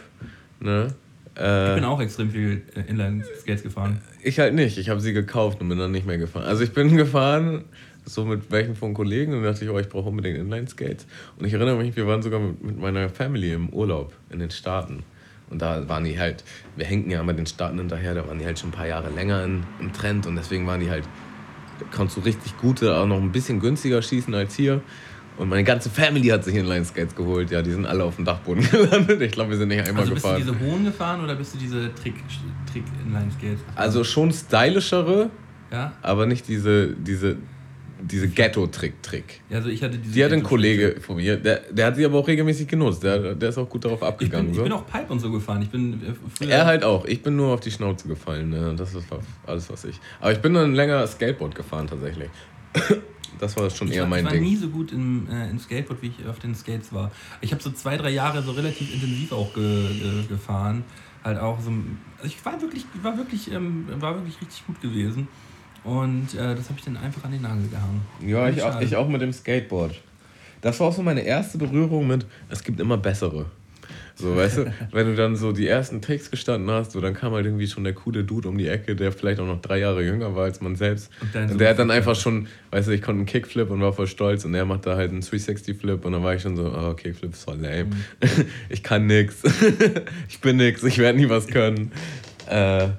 Ne? 0.60 0.94
Ich 1.36 1.42
Äh, 1.42 1.76
bin 1.76 1.86
auch 1.86 2.00
extrem 2.02 2.30
viel 2.30 2.62
äh, 2.76 2.82
Inline-Skates 2.90 3.64
gefahren. 3.64 4.02
ich 4.22 4.38
halt 4.40 4.54
nicht. 4.54 4.78
Ich 4.78 4.90
habe 4.90 5.00
sie 5.00 5.14
gekauft 5.14 5.62
und 5.62 5.70
bin 5.70 5.78
dann 5.80 5.92
nicht 5.92 6.06
mehr 6.06 6.18
gefahren. 6.18 6.44
Also 6.46 6.64
ich 6.64 6.74
bin 6.74 6.96
gefahren, 6.98 7.64
so 8.06 8.26
mit 8.26 8.52
welchen 8.52 8.76
von 8.76 8.94
Kollegen 8.94 9.34
und 9.34 9.44
dachte 9.44 9.64
ich, 9.64 9.72
oh, 9.72 9.80
ich 9.80 9.88
brauche 9.90 10.10
unbedingt 10.10 10.38
Inline-Skates. 10.38 11.08
Und 11.38 11.46
ich 11.46 11.54
erinnere 11.54 11.78
mich, 11.78 11.96
wir 11.96 12.06
waren 12.06 12.22
sogar 12.22 12.40
mit, 12.40 12.62
mit 12.62 12.80
meiner 12.80 13.10
Family 13.10 13.54
im 13.54 13.70
Urlaub 13.70 14.14
in 14.30 14.40
den 14.40 14.52
Staaten. 14.52 15.04
Und 15.52 15.62
da 15.62 15.88
waren 15.90 16.04
die 16.06 16.18
halt, 16.20 16.44
wir 16.78 16.86
hängen 16.86 17.10
ja 17.12 17.20
immer 17.20 17.34
den 17.34 17.46
Staaten 17.46 17.78
hinterher, 17.78 18.16
da 18.16 18.26
waren 18.28 18.40
die 18.40 18.46
halt 18.46 18.58
schon 18.58 18.70
ein 18.70 18.74
paar 18.74 18.88
Jahre 18.88 19.10
länger 19.12 19.44
in, 19.44 19.64
im 19.80 19.92
Trend 19.94 20.26
und 20.26 20.36
deswegen 20.38 20.66
waren 20.66 20.80
die 20.80 20.90
halt, 20.90 21.04
konntest 21.94 22.18
du 22.18 22.22
richtig 22.22 22.58
gute, 22.58 22.96
auch 22.98 23.06
noch 23.06 23.18
ein 23.22 23.32
bisschen 23.32 23.60
günstiger 23.60 24.02
schießen 24.02 24.34
als 24.34 24.56
hier. 24.56 24.82
Und 25.38 25.50
meine 25.50 25.64
ganze 25.64 25.90
Family 25.90 26.28
hat 26.28 26.44
sich 26.44 26.56
Inline-Skates 26.56 27.16
geholt. 27.16 27.52
Ja, 27.52 27.62
die 27.62 27.72
sind 27.72 27.86
alle 27.86 28.04
auf 28.04 28.16
dem 28.18 28.26
Dachboden 28.26 28.64
gelandet. 28.72 29.22
Ich 29.22 29.32
glaube, 29.32 29.52
wir 29.52 29.58
sind 29.58 29.70
nicht 29.70 29.80
einmal 29.88 30.02
Also 30.04 30.14
bist 30.14 30.24
gefahren. 30.26 30.46
du 30.46 30.52
diese 30.54 30.60
hohen 30.72 30.86
gefahren 30.86 31.24
oder 31.24 31.36
bist 31.36 31.54
du 31.54 31.58
diese 31.58 31.94
Trick, 31.96 32.16
Trick 32.72 32.84
Inline-Skates? 33.06 33.62
Also 33.76 34.04
schon 34.04 34.32
stylischere, 34.32 35.30
Ja? 35.72 35.94
aber 36.02 36.26
nicht 36.28 36.48
diese, 36.48 36.90
diese, 36.94 37.38
diese 38.04 38.28
Ghetto-Trick-Trick. 38.28 39.42
Also 39.52 39.70
ich 39.70 39.82
hatte 39.84 39.98
diese. 39.98 40.14
Die 40.14 40.24
hat 40.26 40.32
ein 40.32 40.44
Kollege 40.44 40.96
von 41.02 41.18
mir, 41.18 41.38
der, 41.38 41.62
der 41.72 41.88
hat 41.88 41.96
sie 41.96 42.06
aber 42.06 42.18
auch 42.20 42.28
regelmäßig 42.28 42.68
genutzt. 42.68 43.04
Der, 43.04 43.36
der 43.36 43.50
ist 43.50 43.58
auch 43.58 43.70
gut 43.70 43.86
darauf 43.86 44.02
Ich 44.02 44.08
abgegangen. 44.08 44.46
bin, 44.48 44.52
ich 44.54 44.58
so. 44.58 44.64
bin 44.64 44.72
auch 44.74 44.86
Pipe 44.88 45.12
und 45.12 45.20
so 45.20 45.32
gefahren. 45.32 45.62
Ich 45.62 45.70
bin 45.70 46.02
äh, 46.42 46.46
er 46.48 46.66
halt 46.66 46.84
auch. 46.84 47.06
Ich 47.06 47.22
bin 47.22 47.36
nur 47.36 47.54
auf 47.54 47.60
die 47.60 47.72
Schnauze 47.72 48.08
gefallen. 48.08 48.50
Ne? 48.50 48.74
Das 48.78 48.94
ist 48.94 49.06
alles, 49.46 49.70
was 49.70 49.86
ich. 49.86 50.00
Aber 50.20 50.32
ich 50.32 50.40
bin 50.40 50.54
dann 50.54 50.74
länger 50.74 51.06
Skateboard 51.08 51.56
gefahren 51.56 51.88
tatsächlich. 51.88 52.30
Das 53.40 53.58
war 53.58 53.70
schon 53.72 53.88
Ich 53.88 53.96
eher 53.96 54.04
war, 54.04 54.10
mein 54.10 54.20
ich 54.20 54.26
war 54.26 54.32
Ding. 54.34 54.44
nie 54.44 54.56
so 54.56 54.68
gut 54.68 54.92
im, 54.92 55.28
äh, 55.32 55.50
im 55.50 55.58
Skateboard, 55.58 56.00
wie 56.04 56.08
ich 56.20 56.28
auf 56.28 56.38
den 56.38 56.54
Skates 56.54 56.94
war. 56.94 57.10
Ich 57.40 57.52
habe 57.52 57.64
so 57.64 57.72
zwei, 57.72 57.98
drei 57.98 58.12
Jahre 58.12 58.44
so 58.44 58.52
relativ 58.52 58.94
intensiv 58.94 59.32
auch 59.32 59.52
ge, 59.56 59.88
ge, 59.88 60.28
gefahren. 60.30 60.84
Halt 61.24 61.40
auch 61.40 61.60
so. 61.60 61.72
Also 62.18 62.28
ich 62.28 62.46
war 62.46 62.62
wirklich, 62.62 62.86
war 63.02 63.18
wirklich, 63.18 63.52
ähm, 63.52 63.88
war 64.00 64.14
wirklich 64.16 64.40
richtig 64.42 64.64
gut 64.68 64.80
gewesen. 64.82 65.28
Und 65.84 66.34
äh, 66.36 66.56
das 66.56 66.70
habe 66.70 66.78
ich 66.78 66.86
dann 66.86 66.98
einfach 66.98 67.24
an 67.24 67.32
den 67.32 67.42
Nagel 67.42 67.68
gehangen. 67.68 68.02
Ja, 68.26 68.50
ich 68.50 68.62
auch, 68.62 68.80
ich 68.82 68.96
auch 68.96 69.08
mit 69.08 69.22
dem 69.22 69.34
Skateboard. 69.34 70.00
Das 70.62 70.80
war 70.80 70.88
auch 70.88 70.94
so 70.94 71.02
meine 71.02 71.22
erste 71.22 71.58
Berührung 71.58 72.08
mit, 72.08 72.26
es 72.50 72.64
gibt 72.64 72.80
immer 72.80 72.98
bessere. 72.98 73.48
So, 74.16 74.36
weißt 74.36 74.58
du, 74.58 74.74
wenn 74.92 75.08
du 75.08 75.16
dann 75.16 75.36
so 75.36 75.52
die 75.52 75.68
ersten 75.68 76.02
Tricks 76.02 76.30
gestanden 76.30 76.70
hast, 76.70 76.92
so, 76.92 77.02
dann 77.02 77.16
kam 77.16 77.34
halt 77.34 77.46
irgendwie 77.46 77.66
schon 77.66 77.84
der 77.84 77.94
coole 77.94 78.24
Dude 78.24 78.48
um 78.48 78.58
die 78.58 78.68
Ecke, 78.68 78.96
der 78.96 79.12
vielleicht 79.12 79.40
auch 79.40 79.48
noch 79.48 79.62
drei 79.62 79.80
Jahre 79.80 80.04
jünger 80.04 80.36
war 80.36 80.44
als 80.44 80.62
man 80.62 80.76
selbst. 80.76 81.10
Und 81.22 81.52
Und 81.52 81.60
der 81.60 81.70
hat 81.70 81.80
dann 81.80 81.90
einfach 81.90 82.16
schon, 82.16 82.48
weißt 82.70 82.88
du, 82.88 82.92
ich 82.92 83.02
konnte 83.02 83.20
einen 83.20 83.26
Kickflip 83.26 83.72
und 83.72 83.82
war 83.82 83.94
voll 83.94 84.08
stolz 84.08 84.46
und 84.46 84.54
er 84.54 84.66
macht 84.66 84.86
da 84.86 84.96
halt 84.96 85.12
einen 85.12 85.22
360-Flip 85.22 86.06
und 86.06 86.12
dann 86.12 86.24
war 86.24 86.36
ich 86.36 86.44
schon 86.44 86.56
so, 86.56 86.72
oh, 86.72 86.94
Kickflip 86.94 87.34
ist 87.34 87.44
voll 87.44 87.58
lame. 87.58 87.86
Mhm. 87.86 87.96
Ich 88.70 88.84
kann 88.84 89.08
nix. 89.08 89.38
ich 90.30 90.40
bin 90.40 90.58
nix, 90.58 90.84
ich 90.84 90.98
werde 91.00 91.18
nie 91.18 91.30
was 91.30 91.48
können. 91.48 91.92
Äh, 92.48 92.90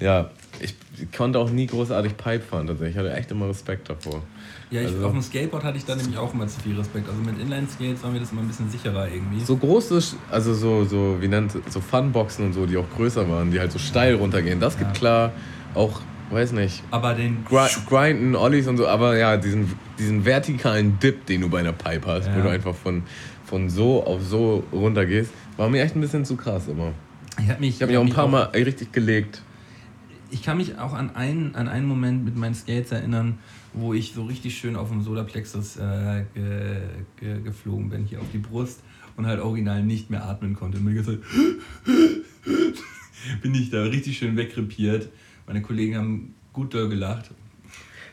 ja, 0.00 0.30
ich 0.60 0.74
konnte 1.16 1.38
auch 1.38 1.50
nie 1.50 1.66
großartig 1.66 2.16
Pipe 2.16 2.40
fahren 2.44 2.66
tatsächlich. 2.66 2.94
Ich 2.96 2.98
hatte 2.98 3.12
echt 3.14 3.30
immer 3.30 3.48
Respekt 3.48 3.88
davor. 3.90 4.22
Ja, 4.70 4.80
ich, 4.80 4.88
Also- 4.88 5.06
auf 5.06 5.12
dem 5.12 5.22
Skateboard 5.22 5.64
hatte 5.64 5.76
ich 5.78 5.84
dann 5.84 5.98
nämlich 5.98 6.16
auch 6.16 6.32
immer 6.34 6.46
zu 6.46 6.60
viel 6.60 6.76
Respekt. 6.76 7.08
Also 7.08 7.20
mit 7.20 7.38
Inline-Skates 7.38 8.02
war 8.02 8.10
mir 8.10 8.20
das 8.20 8.32
immer 8.32 8.40
ein 8.42 8.48
bisschen 8.48 8.70
sicherer 8.70 9.08
irgendwie. 9.08 9.44
So 9.44 9.56
große, 9.56 10.00
also 10.30 10.54
so, 10.54 10.84
so 10.84 11.16
wie 11.20 11.28
nennt 11.28 11.52
so 11.68 11.80
Funboxen 11.80 12.46
und 12.46 12.52
so, 12.52 12.66
die 12.66 12.76
auch 12.76 12.88
größer 12.96 13.28
waren, 13.28 13.50
die 13.50 13.60
halt 13.60 13.72
so 13.72 13.78
steil 13.78 14.14
runtergehen, 14.14 14.60
das 14.60 14.78
gibt 14.78 14.90
Ja. 14.92 14.98
klar 14.98 15.32
auch, 15.74 16.00
weiß 16.30 16.52
nicht, 16.52 16.82
Aber 16.90 17.14
den. 17.14 17.44
Gri 17.44 17.68
Grinden, 17.88 18.34
Ollies 18.36 18.66
und 18.66 18.76
so, 18.76 18.86
aber 18.88 19.16
ja, 19.16 19.36
diesen, 19.36 19.72
diesen 19.98 20.24
vertikalen 20.24 20.98
Dip, 20.98 21.26
den 21.26 21.42
du 21.42 21.48
bei 21.48 21.58
einer 21.60 21.72
Pipe 21.72 22.06
hast, 22.06 22.26
wo 22.32 22.38
Ja. 22.38 22.42
du 22.44 22.48
einfach 22.50 22.74
von, 22.74 23.02
von 23.44 23.68
so 23.68 24.04
auf 24.04 24.22
so 24.22 24.64
runter 24.72 25.04
gehst, 25.06 25.30
war 25.56 25.68
mir 25.68 25.82
echt 25.82 25.94
ein 25.94 26.00
bisschen 26.00 26.24
zu 26.24 26.36
krass 26.36 26.66
immer. 26.68 26.92
Ich 27.40 27.48
habe 27.50 27.60
mich, 27.60 27.76
Ich 27.76 27.82
habe 27.82 27.90
mich 27.92 27.98
auch 27.98 28.02
ein 28.02 28.08
hab 28.08 28.14
paar 28.16 28.26
mich 28.26 28.32
Mal 28.54 28.64
richtig 28.64 28.92
gelegt. 28.92 29.42
Ich 30.34 30.42
kann 30.42 30.56
mich 30.56 30.76
auch 30.78 30.94
an 30.94 31.14
einen, 31.14 31.54
an 31.54 31.68
einen 31.68 31.86
Moment 31.86 32.24
mit 32.24 32.36
meinen 32.36 32.56
Skates 32.56 32.90
erinnern, 32.90 33.38
wo 33.72 33.94
ich 33.94 34.14
so 34.14 34.24
richtig 34.24 34.58
schön 34.58 34.74
auf 34.74 34.88
dem 34.88 35.00
Solarplexus 35.00 35.76
äh, 35.76 36.24
ge, 36.34 36.80
ge, 37.20 37.40
geflogen 37.40 37.88
bin, 37.88 38.04
hier 38.04 38.20
auf 38.20 38.26
die 38.32 38.38
Brust 38.38 38.80
und 39.16 39.28
halt 39.28 39.38
original 39.38 39.84
nicht 39.84 40.10
mehr 40.10 40.24
atmen 40.24 40.54
konnte. 40.54 40.78
Und 40.78 40.86
mir 40.86 40.94
gesagt, 40.94 41.20
bin 43.42 43.54
ich 43.54 43.70
da 43.70 43.84
richtig 43.84 44.18
schön 44.18 44.36
wegrepiert. 44.36 45.08
Meine 45.46 45.62
Kollegen 45.62 45.96
haben 45.96 46.34
gut 46.52 46.74
doll 46.74 46.88
gelacht. 46.88 47.30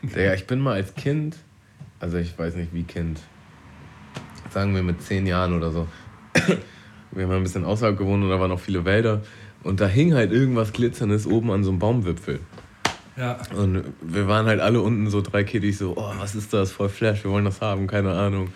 Digga, 0.02 0.34
ich 0.34 0.46
bin 0.46 0.60
mal 0.60 0.74
als 0.74 0.94
Kind, 0.94 1.36
also 1.98 2.18
ich 2.18 2.38
weiß 2.38 2.54
nicht 2.54 2.72
wie 2.72 2.84
Kind, 2.84 3.18
sagen 4.50 4.76
wir 4.76 4.84
mit 4.84 5.02
zehn 5.02 5.26
Jahren 5.26 5.54
oder 5.54 5.72
so, 5.72 5.88
wir 7.10 7.24
haben 7.24 7.32
ein 7.32 7.42
bisschen 7.42 7.64
außerhalb 7.64 7.98
gewohnt 7.98 8.22
und 8.22 8.30
da 8.30 8.38
waren 8.38 8.50
noch 8.50 8.60
viele 8.60 8.84
Wälder 8.84 9.22
und 9.62 9.80
da 9.80 9.86
hing 9.86 10.14
halt 10.14 10.32
irgendwas 10.32 10.72
Glitzerndes 10.72 11.26
oben 11.26 11.50
an 11.50 11.64
so 11.64 11.70
einem 11.70 11.78
Baumwipfel. 11.78 12.40
Ja. 13.16 13.38
Und 13.56 13.84
wir 14.00 14.26
waren 14.26 14.46
halt 14.46 14.60
alle 14.60 14.80
unten 14.80 15.08
so 15.10 15.20
drei 15.20 15.44
Kiddies 15.44 15.78
so, 15.78 15.92
oh, 15.96 16.12
was 16.18 16.34
ist 16.34 16.52
das, 16.52 16.72
voll 16.72 16.88
Flash, 16.88 17.24
wir 17.24 17.30
wollen 17.30 17.44
das 17.44 17.60
haben, 17.60 17.86
keine 17.86 18.12
Ahnung. 18.12 18.48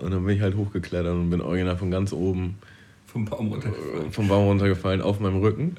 Und 0.00 0.12
dann 0.12 0.24
bin 0.24 0.34
ich 0.36 0.42
halt 0.42 0.56
hochgeklettert 0.56 1.12
und 1.14 1.30
bin 1.30 1.40
original 1.40 1.76
von 1.76 1.90
ganz 1.90 2.12
oben 2.12 2.56
Vom 3.06 3.24
Baum 3.24 3.48
runtergefallen. 3.52 4.10
vom 4.12 4.26
Baum 4.28 4.44
runtergefallen 4.48 5.00
auf 5.00 5.20
meinem 5.20 5.40
Rücken. 5.40 5.76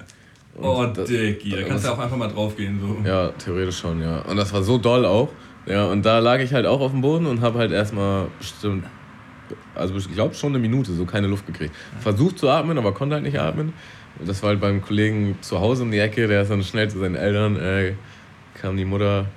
Und 0.55 0.63
Oh, 0.65 0.85
das- 0.85 1.09
Dicky, 1.09 1.49
da 1.49 1.63
kannst 1.63 1.85
du 1.85 1.89
auch 1.91 1.99
einfach 1.99 2.15
mal 2.15 2.29
draufgehen. 2.29 2.79
So. 2.79 3.05
Ja, 3.09 3.29
theoretisch 3.31 3.77
schon, 3.77 4.01
ja. 4.01 4.19
Und 4.21 4.37
das 4.37 4.53
war 4.53 4.63
so 4.63 4.77
doll 4.77 5.05
auch. 5.05 5.27
Ja, 5.65 5.85
und 5.87 6.05
da 6.05 6.19
lag 6.19 6.39
ich 6.39 6.53
halt 6.53 6.65
auch 6.65 6.79
auf 6.79 6.91
dem 6.91 7.01
Boden 7.01 7.25
und 7.25 7.41
habe 7.41 7.59
halt 7.59 7.73
erstmal 7.73 8.27
bestimmt, 8.39 8.85
also 9.73 9.93
ich 9.95 10.09
glaube 10.13 10.33
schon 10.35 10.51
eine 10.51 10.59
Minute, 10.59 10.93
so 10.93 11.03
keine 11.05 11.27
Luft 11.27 11.45
gekriegt. 11.47 11.75
Versucht 11.99 12.39
zu 12.39 12.49
atmen, 12.49 12.77
aber 12.77 12.93
konnte 12.93 13.15
halt 13.15 13.25
nicht 13.25 13.37
atmen. 13.39 13.73
Das 14.23 14.41
war 14.41 14.49
halt 14.49 14.61
beim 14.61 14.81
Kollegen 14.81 15.37
zu 15.41 15.59
Hause 15.59 15.83
um 15.83 15.91
die 15.91 15.99
Ecke, 15.99 16.27
der 16.27 16.43
ist 16.43 16.51
dann 16.51 16.63
schnell 16.63 16.89
zu 16.89 16.99
seinen 16.99 17.15
Eltern, 17.15 17.57
äh, 17.57 17.93
kam 18.53 18.77
die 18.77 18.85
Mutter. 18.85 19.27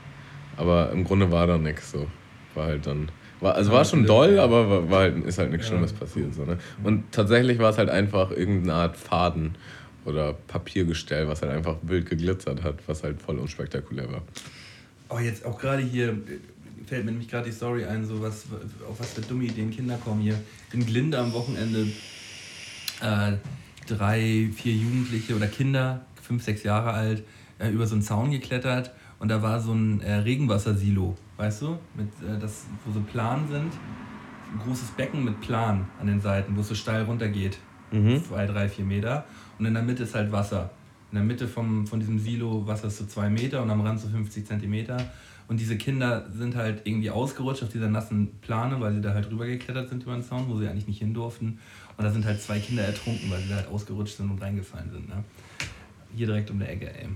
Aber 0.57 0.91
im 0.93 1.05
Grunde 1.05 1.31
war 1.31 1.47
da 1.47 1.59
nichts 1.59 1.93
so. 1.93 2.07
War 2.55 2.67
halt 2.67 2.87
dann. 2.87 3.11
War, 3.41 3.55
also 3.55 3.71
war 3.71 3.85
schon 3.85 4.05
doll, 4.05 4.39
aber 4.41 4.69
war, 4.69 4.91
war 4.91 5.01
halt, 5.01 5.25
ist 5.25 5.39
halt 5.39 5.51
nichts 5.51 5.67
Ja. 5.67 5.73
Schlimmes 5.73 5.93
passiert. 5.93 6.35
So, 6.35 6.45
ne? 6.45 6.59
Und 6.83 7.13
tatsächlich 7.13 7.59
war 7.59 7.71
es 7.71 7.79
halt 7.79 7.89
einfach 7.89 8.33
irgendeine 8.33 8.75
Art 8.75 8.97
Faden 8.97 9.57
oder 10.05 10.33
Papiergestell, 10.33 11.29
was 11.29 11.43
halt 11.43 11.53
einfach 11.53 11.77
wild 11.83 12.09
geglitzert 12.09 12.65
hat, 12.65 12.77
was 12.87 13.05
halt 13.05 13.21
voll 13.23 13.39
unspektakulär 13.39 14.11
war. 14.11 14.23
Oh, 15.09 15.19
jetzt 15.19 15.45
auch 15.45 15.59
gerade 15.59 15.83
hier 15.83 16.17
fällt 16.87 17.05
mir 17.05 17.13
nämlich 17.13 17.29
gerade 17.29 17.47
die 17.47 17.55
Story 17.55 17.85
ein, 17.85 18.05
so 18.07 18.21
was, 18.21 18.47
auf 18.89 18.99
was 18.99 19.13
für 19.13 19.21
dumme 19.21 19.45
Ideen 19.45 19.71
Kinder 19.71 19.99
kommen 20.03 20.21
hier. 20.21 20.41
In 20.73 20.85
Glinde 20.85 21.19
am 21.19 21.33
Wochenende 21.33 21.87
äh, 23.01 23.33
drei, 23.89 24.51
vier 24.55 24.75
Jugendliche 24.75 25.35
oder 25.37 25.47
Kinder, 25.47 26.03
fünf, 26.23 26.43
sechs 26.43 26.63
Jahre 26.63 26.93
alt, 26.93 27.25
äh, 27.59 27.71
über 27.71 27.87
so 27.87 27.95
einen 27.95 28.03
Zaun 28.03 28.31
geklettert 28.31 28.93
und 29.19 29.29
da 29.29 29.43
war 29.43 29.61
so 29.61 29.73
ein 29.73 30.01
äh, 30.01 30.15
Regenwassersilo, 30.15 31.17
weißt 31.37 31.63
du, 31.63 31.79
mit, 31.97 32.09
äh, 32.23 32.39
das, 32.39 32.67
wo 32.85 32.93
so 32.93 33.01
Plan 33.01 33.49
sind. 33.51 33.73
Ein 34.53 34.61
großes 34.65 34.91
Becken 34.93 35.25
mit 35.25 35.41
Plan 35.41 35.87
an 36.01 36.07
den 36.07 36.21
Seiten, 36.21 36.57
wo 36.57 36.61
es 36.61 36.69
so 36.69 36.75
steil 36.75 37.03
runtergeht. 37.03 37.59
Zwei, 38.23 38.47
drei, 38.47 38.69
vier 38.69 38.85
Meter. 38.85 39.25
Und 39.59 39.67
in 39.67 39.75
der 39.75 39.83
Mitte 39.83 40.05
ist 40.05 40.15
halt 40.15 40.31
Wasser. 40.33 40.71
In 41.11 41.17
der 41.17 41.25
Mitte 41.25 41.49
vom, 41.49 41.87
von 41.87 42.01
diesem 42.01 42.19
Silo 42.19 42.67
Wasser 42.67 42.89
ist 42.89 42.99
so 42.99 43.07
zwei 43.07 43.29
Meter 43.29 43.63
und 43.63 43.71
am 43.71 43.81
Rand 43.81 44.01
so 44.01 44.09
50 44.09 44.47
Zentimeter. 44.47 44.99
Und 45.49 45.59
diese 45.59 45.79
Kinder 45.79 46.27
sind 46.31 46.55
halt 46.55 46.83
irgendwie 46.85 47.11
ausgerutscht 47.11 47.63
auf 47.63 47.71
dieser 47.71 47.89
nassen 47.89 48.39
Plane, 48.43 48.79
weil 48.81 48.93
sie 48.93 49.01
da 49.01 49.15
halt 49.15 49.31
rübergeklettert 49.31 49.89
sind 49.89 50.03
über 50.03 50.13
den 50.13 50.23
Zaun, 50.23 50.45
wo 50.49 50.59
sie 50.59 50.69
eigentlich 50.69 50.87
nicht 50.87 50.99
hin 50.99 51.15
durften. 51.15 51.59
Und 51.99 52.05
da 52.05 52.11
sind 52.11 52.25
halt 52.25 52.41
zwei 52.41 52.61
Kinder 52.61 52.85
ertrunken, 52.85 53.29
weil 53.31 53.41
sie 53.41 53.49
da 53.49 53.57
halt 53.57 53.69
ausgerutscht 53.69 54.17
sind 54.17 54.31
und 54.31 54.41
reingefallen 54.41 54.91
sind. 54.91 55.09
Ne? 55.09 55.17
Hier 56.15 56.27
direkt 56.29 56.49
um 56.51 56.59
der 56.61 56.71
Ecke, 56.71 56.87
ey. 56.87 57.09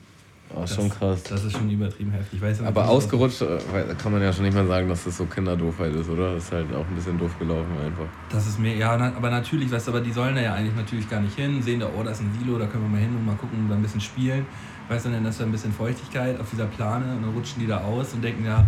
Oh, 0.54 0.60
Das- 0.62 0.74
schon 0.74 0.90
krass. 0.90 1.22
Das 1.22 1.44
ist 1.44 1.52
schon 1.52 1.70
übertrieben 1.70 2.10
heftig. 2.10 2.42
Weiß 2.42 2.60
aber 2.62 2.88
ausgerutscht 2.88 3.40
äh, 3.42 3.58
kann 3.96 4.12
man 4.12 4.20
ja 4.20 4.32
schon 4.32 4.44
nicht 4.44 4.54
mehr 4.54 4.66
sagen, 4.66 4.88
dass 4.88 5.04
das 5.04 5.16
so 5.16 5.24
Kinderdoofheit 5.24 5.94
ist, 5.94 6.10
oder? 6.10 6.34
Das 6.34 6.44
ist 6.44 6.52
halt 6.52 6.74
auch 6.74 6.86
ein 6.86 6.94
bisschen 6.94 7.16
doof 7.16 7.38
gelaufen 7.38 7.70
einfach. 7.82 8.04
Das 8.28 8.46
ist 8.46 8.58
mir, 8.58 8.76
ja, 8.76 8.90
aber 8.92 9.30
natürlich, 9.30 9.70
weißt 9.70 9.86
du, 9.86 9.92
aber 9.92 10.00
die 10.02 10.12
sollen 10.12 10.34
da 10.34 10.42
ja 10.42 10.54
eigentlich 10.54 10.74
natürlich 10.76 11.08
gar 11.08 11.20
nicht 11.20 11.36
hin, 11.36 11.62
sehen 11.62 11.80
da, 11.80 11.88
oh, 11.96 12.02
da 12.02 12.10
ist 12.10 12.20
ein 12.20 12.30
Silo, 12.38 12.58
da 12.58 12.66
können 12.66 12.82
wir 12.84 12.90
mal 12.90 13.00
hin 13.00 13.16
und 13.16 13.24
mal 13.24 13.36
gucken, 13.36 13.66
da 13.68 13.76
ein 13.76 13.82
bisschen 13.82 14.00
spielen. 14.00 14.44
Weißt 14.88 15.06
du, 15.06 15.10
dann 15.10 15.24
ist 15.24 15.40
da 15.40 15.44
ein 15.44 15.52
bisschen 15.52 15.72
Feuchtigkeit 15.72 16.38
auf 16.38 16.50
dieser 16.50 16.66
Plane 16.66 17.04
und 17.14 17.22
dann 17.22 17.32
rutschen 17.34 17.60
die 17.60 17.68
da 17.68 17.78
aus 17.78 18.12
und 18.12 18.22
denken, 18.22 18.44
ja, 18.44 18.66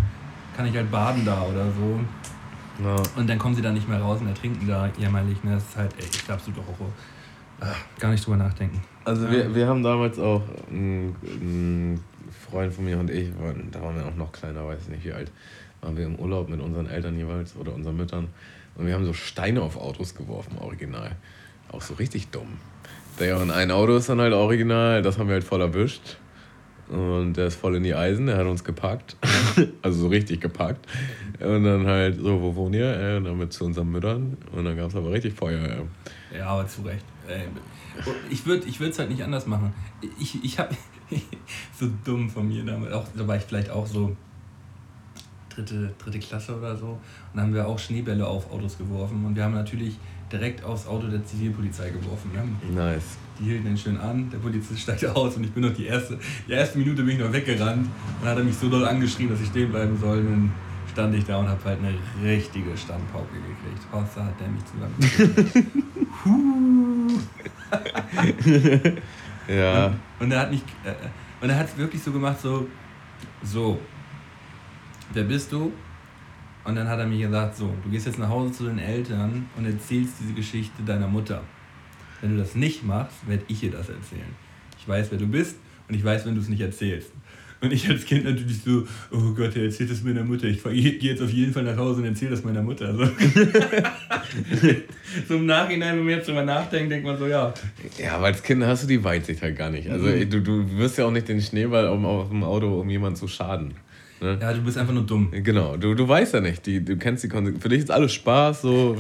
kann 0.57 0.65
ich 0.67 0.75
halt 0.77 0.91
baden 0.91 1.25
da 1.27 1.43
oder 1.43 1.67
so. 1.67 2.01
Ja. 2.83 2.97
Und 3.17 3.29
dann 3.29 3.39
kommen 3.39 3.55
sie 3.55 3.63
da 3.63 3.71
nicht 3.71 3.89
mehr 3.89 4.01
raus 4.01 4.21
und 4.21 4.29
ertrinken 4.29 4.67
da 4.67 4.91
jämmerlich. 4.99 5.43
Ne? 5.45 5.55
Das 5.55 5.65
ist 5.65 5.77
halt 5.77 5.97
echt 5.99 6.29
absoluter 6.31 6.63
Horror. 6.67 6.91
Gar 7.99 8.11
nicht 8.11 8.27
drüber 8.27 8.37
nachdenken. 8.37 8.83
Also 9.05 9.31
wir, 9.31 9.55
wir 9.55 9.67
haben 9.67 9.83
damals 9.83 10.19
auch, 10.19 10.43
ein, 10.71 11.15
ein 11.23 12.01
Freund 12.51 12.73
von 12.73 12.85
mir 12.85 12.99
und 12.99 13.11
ich, 13.11 13.31
waren, 13.39 13.71
da 13.71 13.81
waren 13.81 13.97
wir 13.97 14.07
auch 14.07 14.17
noch 14.17 14.33
kleiner, 14.33 14.67
weiß 14.67 14.89
nicht 14.89 15.05
wie 15.05 15.13
alt, 15.13 15.31
waren 15.81 15.97
wir 15.97 16.07
im 16.07 16.17
Urlaub 16.17 16.49
mit 16.49 16.61
unseren 16.61 16.87
Eltern 16.87 17.17
jeweils 17.17 17.57
oder 17.57 17.75
unseren 17.75 17.97
Müttern 17.97 18.29
und 18.77 18.87
wir 18.87 18.95
haben 18.95 19.05
so 19.05 19.13
Steine 19.13 19.63
auf 19.63 19.77
Autos 19.77 20.15
geworfen, 20.15 20.59
original. 20.59 21.13
Auch 21.71 21.83
so 21.83 21.95
richtig 21.95 22.31
dumm. 22.31 22.59
Der 23.21 23.41
und 23.41 23.51
ein 23.51 23.71
Auto 23.71 23.97
ist 23.97 24.09
dann 24.09 24.21
halt 24.21 24.33
original, 24.33 25.03
das 25.03 25.19
haben 25.19 25.29
wir 25.29 25.35
halt 25.35 25.45
voll 25.45 25.61
erwischt. 25.61 26.17
Und 26.89 27.35
der 27.35 27.47
ist 27.47 27.57
voll 27.57 27.77
in 27.77 27.83
die 27.83 27.95
Eisen, 27.95 28.27
der 28.27 28.37
hat 28.37 28.47
uns 28.47 28.63
gepackt. 28.63 29.17
also 29.83 30.01
so 30.03 30.09
richtig 30.09 30.41
gepackt. 30.41 30.87
Und 31.41 31.65
dann 31.65 31.87
halt 31.87 32.21
so, 32.21 32.41
wo 32.43 32.55
wohnen 32.55 32.75
ihr? 32.75 32.97
Äh, 32.97 33.17
Und 33.17 33.25
dann 33.25 33.39
mit 33.39 33.53
zu 33.53 33.65
unseren 33.65 33.91
Müttern. 33.91 34.37
Und 34.53 34.65
dann 34.65 34.77
gab 34.77 34.89
es 34.91 34.97
aber 34.97 35.11
richtig 35.11 35.35
Feuer. 35.35 35.61
Ja. 35.67 36.39
Ja, 36.39 36.47
aber 36.49 36.67
zu 36.67 36.83
Recht. 36.83 37.05
Ey, 37.29 37.45
Ich 38.31 38.47
würde 38.47 38.69
es 38.69 38.99
halt 38.99 39.11
nicht 39.11 39.23
anders 39.23 39.47
machen. 39.47 39.73
Ich, 40.21 40.43
ich 40.45 40.59
habe 40.59 40.75
so 41.79 41.89
dumm 42.05 42.29
von 42.29 42.49
mir 42.49 42.65
damals, 42.65 42.93
auch, 42.93 43.07
da 43.17 43.27
war 43.27 43.37
ich 43.37 43.43
vielleicht 43.43 43.71
auch 43.71 43.87
so 43.87 44.17
dritte, 45.49 45.93
dritte 45.99 46.19
Klasse 46.19 46.57
oder 46.57 46.77
so. 46.77 46.87
Und 46.87 47.01
dann 47.35 47.45
haben 47.45 47.55
wir 47.55 47.67
auch 47.67 47.79
Schneebälle 47.79 48.27
auf 48.27 48.51
Autos 48.51 48.79
geworfen. 48.79 49.25
Und 49.25 49.37
wir 49.37 49.45
haben 49.45 49.55
natürlich 49.55 49.97
direkt 50.31 50.65
aufs 50.65 50.87
Auto 50.87 51.07
der 51.09 51.25
Zivilpolizei 51.25 51.91
geworfen. 51.91 52.31
Ne? 52.33 52.75
Nice. 52.75 53.19
Die 53.39 53.45
hielten 53.45 53.65
den 53.65 53.77
schön 53.77 53.99
an, 53.99 54.31
der 54.31 54.39
Polizist 54.39 54.81
steigte 54.81 55.15
aus 55.15 55.37
und 55.37 55.45
ich 55.45 55.53
bin 55.53 55.63
noch 55.65 55.75
die 55.75 55.87
erste, 55.87 56.19
die 56.47 56.53
erste 56.53 56.79
Minute 56.79 57.03
bin 57.03 57.17
ich 57.17 57.23
noch 57.25 57.33
weggerannt. 57.33 57.89
Dann 58.21 58.31
hat 58.31 58.39
er 58.39 58.45
mich 58.45 58.57
so 58.57 58.69
doll 58.69 58.87
angeschrien, 58.87 59.29
dass 59.31 59.41
ich 59.41 59.49
stehen 59.49 59.71
bleiben 59.71 59.99
soll. 59.99 60.19
Und 60.19 60.27
dann 60.27 60.53
stand 60.93 61.15
ich 61.15 61.25
da 61.25 61.39
und 61.39 61.49
habe 61.49 61.65
halt 61.65 61.79
eine 61.81 61.95
richtige 62.23 62.77
Standpauke 62.77 63.35
gekriegt. 63.35 63.87
Außer 63.93 64.25
hat 64.25 64.35
der 64.41 64.49
mich 64.49 64.65
zusammen. 64.65 64.95
Ja. 69.49 69.93
Und 70.21 70.31
er 70.31 70.41
hat 70.41 70.51
mich, 70.51 70.63
äh, 70.85 70.95
und 71.41 71.51
er 71.51 71.59
hat 71.59 71.67
es 71.67 71.77
wirklich 71.77 72.03
so 72.03 72.13
gemacht, 72.13 72.41
so, 72.41 72.67
so, 73.43 73.79
wer 75.13 75.25
bist 75.25 75.53
du? 75.53 75.73
Und 76.65 76.77
dann 76.77 76.89
hat 76.89 76.99
er 76.99 77.07
mir 77.07 77.27
gesagt, 77.27 77.57
so, 77.57 77.75
du 77.83 77.91
gehst 77.91 78.07
jetzt 78.07 78.19
nach 78.19 78.29
Hause 78.29 78.53
zu 78.53 78.65
den 78.65 78.79
Eltern 78.79 79.47
und 79.57 79.67
erzählst 79.67 80.15
diese 80.21 80.33
Geschichte 80.33 80.83
deiner 80.83 81.09
Mutter. 81.09 81.43
Wenn 82.25 82.39
du 82.39 82.43
das 82.43 82.55
nicht 82.55 82.83
machst, 82.83 83.29
werde 83.29 83.45
ich 83.49 83.63
ihr 83.63 83.71
das 83.71 83.91
erzählen. 83.91 84.35
Ich 84.81 84.89
weiß, 84.89 85.09
wer 85.11 85.19
du 85.19 85.27
bist 85.27 85.57
und 85.89 85.95
ich 85.95 86.03
weiß, 86.03 86.25
wenn 86.25 86.35
du 86.35 86.41
es 86.41 86.49
nicht 86.49 86.63
erzählst. 86.63 87.11
Und 87.61 87.71
ich 87.71 87.87
als 87.91 88.07
Kind 88.07 88.25
natürlich 88.25 88.63
so, 88.63 88.87
oh 89.11 89.35
Gott, 89.35 89.55
er 89.57 89.65
erzählt 89.65 89.91
es 89.91 90.03
meiner 90.03 90.25
Mutter. 90.25 90.47
Ich 90.47 90.63
gehe 90.63 90.99
jetzt 91.01 91.21
auf 91.21 91.29
jeden 91.29 91.53
Fall 91.53 91.65
nach 91.65 91.77
Hause 91.77 92.01
und 92.01 92.07
erzähle 92.07 92.31
das 92.31 92.43
meiner 92.43 92.63
Mutter. 92.63 92.95
So. 92.95 93.05
so 95.29 95.35
im 95.35 95.45
Nachhinein, 95.45 95.99
wenn 95.99 96.05
man 96.05 96.15
jetzt 96.15 96.27
drüber 96.27 96.45
nachdenkt, 96.45 96.93
denkt 96.93 97.05
man 97.05 97.19
so, 97.19 97.27
ja, 97.27 97.53
Ja, 97.99 98.15
aber 98.15 98.25
als 98.25 98.43
Kind 98.43 98.65
hast 98.65 98.85
du 98.85 98.87
die 98.87 99.05
Weitsicht 99.05 99.43
halt 99.43 99.59
gar 99.59 99.69
nicht. 99.69 99.91
Also 99.91 100.07
du, 100.07 100.41
du 100.41 100.79
wirst 100.79 100.97
ja 100.97 101.05
auch 101.05 101.11
nicht 101.11 101.29
den 101.29 101.43
Schneeball 101.43 101.89
auf, 101.89 102.03
auf 102.03 102.31
dem 102.31 102.43
Auto, 102.43 102.81
um 102.81 102.89
jemanden 102.89 103.17
zu 103.17 103.29
schaden. 103.29 103.75
Ne? 104.23 104.39
ja, 104.41 104.55
du 104.55 104.63
bist 104.63 104.79
einfach 104.79 104.95
nur 104.95 105.05
dumm. 105.05 105.31
Genau, 105.31 105.77
du, 105.77 105.95
du 105.95 106.09
weißt 106.09 106.33
ja 106.33 106.41
nicht. 106.41 106.65
Die, 106.65 106.83
du 106.83 106.97
kennst 106.97 107.23
die 107.23 107.29
Konsequenzen. 107.29 107.61
Für 107.61 107.69
dich 107.69 107.81
ist 107.81 107.91
alles 107.91 108.15
Spaß, 108.15 108.63
so 108.63 108.97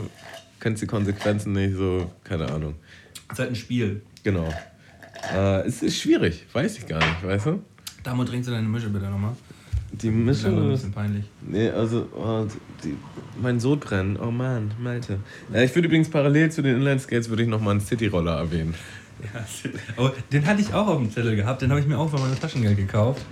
kennst 0.64 0.82
die 0.82 0.86
Konsequenzen 0.86 1.52
nicht, 1.52 1.76
so, 1.76 2.10
keine 2.24 2.50
Ahnung. 2.50 2.74
Es 3.28 3.34
ist 3.34 3.38
halt 3.38 3.50
ein 3.50 3.56
Spiel. 3.56 4.02
Genau. 4.22 4.48
Äh, 5.34 5.66
es 5.66 5.82
ist 5.82 5.98
schwierig, 6.00 6.46
weiß 6.52 6.78
ich 6.78 6.86
gar 6.86 6.98
nicht, 6.98 7.24
weißt 7.24 7.46
du? 7.46 7.62
Damit 8.02 8.28
trinkst 8.28 8.48
du 8.48 8.52
deine 8.52 8.68
Mische 8.68 8.88
bitte 8.90 9.06
nochmal. 9.06 9.32
Die 9.92 10.08
Das 10.26 10.38
ist 10.38 10.44
ein 10.46 10.54
Mische. 10.54 10.70
bisschen 10.70 10.92
peinlich. 10.92 11.24
Nee, 11.40 11.70
also, 11.70 12.08
oh, 12.16 12.46
die, 12.82 12.96
mein 13.40 13.60
Sodbrennen, 13.60 14.18
oh 14.20 14.30
Mann, 14.30 14.72
Malte. 14.78 15.20
Ja, 15.52 15.62
ich 15.62 15.74
würde 15.74 15.86
übrigens 15.88 16.10
parallel 16.10 16.50
zu 16.50 16.62
den 16.62 16.76
Inline-Skates 16.76 17.28
würde 17.30 17.44
ich 17.44 17.48
nochmal 17.48 17.72
einen 17.72 17.80
Cityroller 17.80 18.36
erwähnen. 18.38 18.74
Ja, 19.22 19.44
aber 19.96 20.12
den 20.32 20.44
hatte 20.44 20.60
ich 20.60 20.74
auch 20.74 20.88
auf 20.88 20.98
dem 20.98 21.10
Zettel 21.10 21.36
gehabt. 21.36 21.62
Den 21.62 21.70
habe 21.70 21.80
ich 21.80 21.86
mir 21.86 21.96
auch 21.96 22.10
für 22.10 22.18
meine 22.18 22.38
Taschengeld 22.38 22.76
gekauft. 22.76 23.24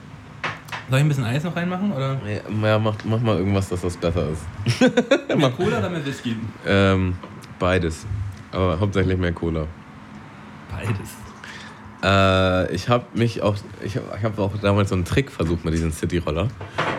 Soll 0.88 0.98
ich 1.00 1.04
ein 1.04 1.08
bisschen 1.08 1.24
Eis 1.24 1.42
noch 1.42 1.54
reinmachen? 1.56 1.92
Oder 1.92 2.20
Ja, 2.24 2.68
ja 2.68 2.78
mach, 2.78 2.96
mach 3.04 3.20
mal 3.20 3.36
irgendwas, 3.38 3.68
dass 3.68 3.80
das 3.82 3.96
besser 3.96 4.28
ist. 4.30 4.80
mehr 5.36 5.50
Cola 5.56 5.78
oder 5.78 5.90
mehr 5.90 6.04
Whisky? 6.06 6.36
Ähm, 6.66 7.14
beides. 7.58 8.06
Aber 8.52 8.78
hauptsächlich 8.78 9.18
mehr 9.18 9.32
Cola. 9.32 9.66
Beides. 10.86 11.10
Äh, 12.04 12.74
ich 12.74 12.88
habe 12.88 13.04
mich 13.14 13.42
auch, 13.42 13.56
ich 13.84 13.96
habe 13.96 14.06
ich 14.18 14.24
hab 14.24 14.38
auch 14.38 14.56
damals 14.60 14.88
so 14.88 14.96
einen 14.96 15.04
Trick 15.04 15.30
versucht 15.30 15.64
mit 15.64 15.72
diesem 15.72 15.92
Cityroller 15.92 16.48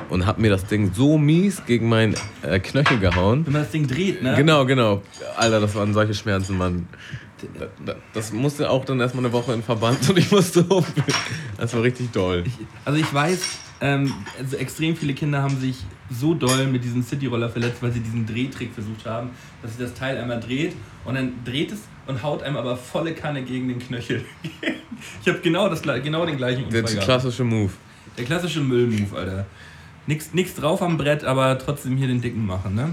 und 0.09 0.25
habe 0.25 0.39
mir 0.41 0.49
das 0.49 0.65
Ding 0.65 0.93
so 0.93 1.17
mies 1.17 1.61
gegen 1.65 1.89
meinen 1.89 2.15
äh, 2.41 2.59
Knöchel 2.59 2.99
gehauen. 2.99 3.45
Wenn 3.45 3.53
man 3.53 3.61
das 3.63 3.71
Ding 3.71 3.85
dreht, 3.87 4.23
ne? 4.23 4.33
Genau, 4.35 4.65
genau. 4.65 5.01
Alter, 5.35 5.59
das 5.59 5.75
waren 5.75 5.93
solche 5.93 6.13
Schmerzen, 6.13 6.57
Mann. 6.57 6.87
Da- 7.59 7.65
da- 7.85 7.95
Das 8.13 8.31
musste 8.31 8.69
auch 8.69 8.85
dann 8.85 9.01
erstmal 9.01 9.25
eine 9.25 9.33
Woche 9.33 9.51
in 9.53 9.61
Verband 9.61 10.09
und 10.09 10.17
ich 10.17 10.31
musste 10.31 10.63
um. 10.69 10.85
Das 11.57 11.73
war 11.73 11.83
richtig 11.83 12.11
doll. 12.13 12.43
Ich, 12.45 12.53
also 12.85 12.97
ich 12.97 13.13
weiß, 13.13 13.41
ähm, 13.83 14.13
also 14.39 14.55
extrem 14.55 14.95
viele 14.95 15.13
Kinder 15.13 15.43
haben 15.43 15.59
sich 15.59 15.83
so 16.09 16.33
doll 16.33 16.67
mit 16.67 16.85
diesem 16.85 17.03
Cityroller 17.03 17.49
verletzt, 17.49 17.83
weil 17.83 17.91
sie 17.91 17.99
diesen 17.99 18.25
Drehtrick 18.25 18.73
versucht 18.73 19.05
haben, 19.05 19.31
dass 19.61 19.71
sich 19.75 19.85
das 19.85 19.93
Teil 19.93 20.17
einmal 20.17 20.39
dreht 20.39 20.73
und 21.03 21.15
dann 21.15 21.33
dreht 21.43 21.73
es 21.73 21.81
und 22.07 22.23
haut 22.23 22.43
einem 22.43 22.55
aber 22.55 22.77
volle 22.77 23.13
Kanne 23.13 23.43
gegen 23.43 23.67
den 23.67 23.79
Knöchel. 23.79 24.23
ich 25.21 25.27
habe 25.27 25.39
genau, 25.39 25.67
das, 25.67 25.81
genau 25.81 26.25
den 26.25 26.37
gleichen 26.37 26.63
Unfall 26.63 26.83
Der 26.83 27.01
klassische 27.01 27.43
Move. 27.43 27.71
Der 28.17 28.23
klassische 28.23 28.61
Müllmove, 28.61 29.13
Alter. 29.17 29.45
Nix, 30.07 30.33
nix 30.33 30.55
drauf 30.55 30.81
am 30.81 30.97
Brett, 30.97 31.25
aber 31.25 31.57
trotzdem 31.59 31.97
hier 31.97 32.07
den 32.07 32.21
dicken 32.21 32.45
machen, 32.45 32.75
ne? 32.75 32.89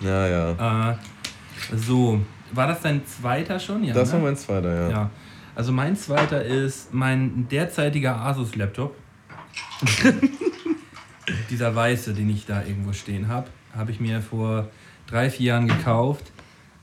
Ja, 0.00 0.26
ja. 0.26 0.90
Äh, 0.90 0.96
so, 1.74 2.20
war 2.52 2.66
das 2.66 2.82
dein 2.82 3.06
zweiter 3.06 3.58
schon? 3.58 3.82
Ja, 3.82 3.94
Das 3.94 4.08
ne? 4.08 4.14
war 4.14 4.20
mein 4.24 4.36
zweiter, 4.36 4.74
ja. 4.74 4.90
Ja. 4.90 5.10
Also 5.54 5.72
mein 5.72 5.96
zweiter 5.96 6.44
ist 6.44 6.92
mein 6.92 7.48
derzeitiger 7.48 8.16
Asus-Laptop. 8.16 8.94
Dieser 11.50 11.74
weiße, 11.74 12.14
den 12.14 12.30
ich 12.30 12.46
da 12.46 12.62
irgendwo 12.62 12.92
stehen 12.92 13.28
habe, 13.28 13.48
habe 13.74 13.90
ich 13.90 14.00
mir 14.00 14.20
vor 14.20 14.68
drei, 15.06 15.30
vier 15.30 15.46
Jahren 15.46 15.68
gekauft. 15.68 16.30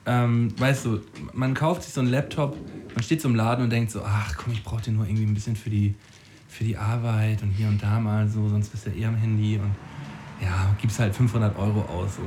Ähm, 0.06 0.54
weißt 0.60 0.86
du, 0.86 1.02
man 1.34 1.54
kauft 1.54 1.84
sich 1.84 1.94
so 1.94 2.02
einen 2.02 2.10
Laptop, 2.10 2.58
man 2.96 3.04
steht 3.04 3.22
so 3.22 3.30
im 3.30 3.36
Laden 3.36 3.64
und 3.66 3.70
denkt 3.70 3.92
so, 3.92 4.02
ach 4.04 4.36
komm, 4.36 4.54
ich 4.54 4.64
brauche 4.64 4.82
den 4.82 4.96
nur 4.96 5.06
irgendwie 5.06 5.26
ein 5.26 5.34
bisschen 5.34 5.56
für 5.56 5.70
die, 5.70 5.94
für 6.50 6.64
die 6.64 6.76
Arbeit 6.76 7.44
und 7.44 7.52
hier 7.52 7.68
und 7.68 7.82
da 7.82 8.00
mal 8.00 8.28
so, 8.28 8.50
sonst 8.50 8.70
bist 8.70 8.88
du 8.88 8.90
eher 8.90 9.10
am 9.10 9.16
Handy 9.16 9.58
und 9.58 9.76
ja, 10.42 10.76
gibst 10.82 11.00
halt 11.00 11.16
500 11.16 11.56
Euro 11.58 11.82
aus. 11.82 12.16
So. 12.16 12.24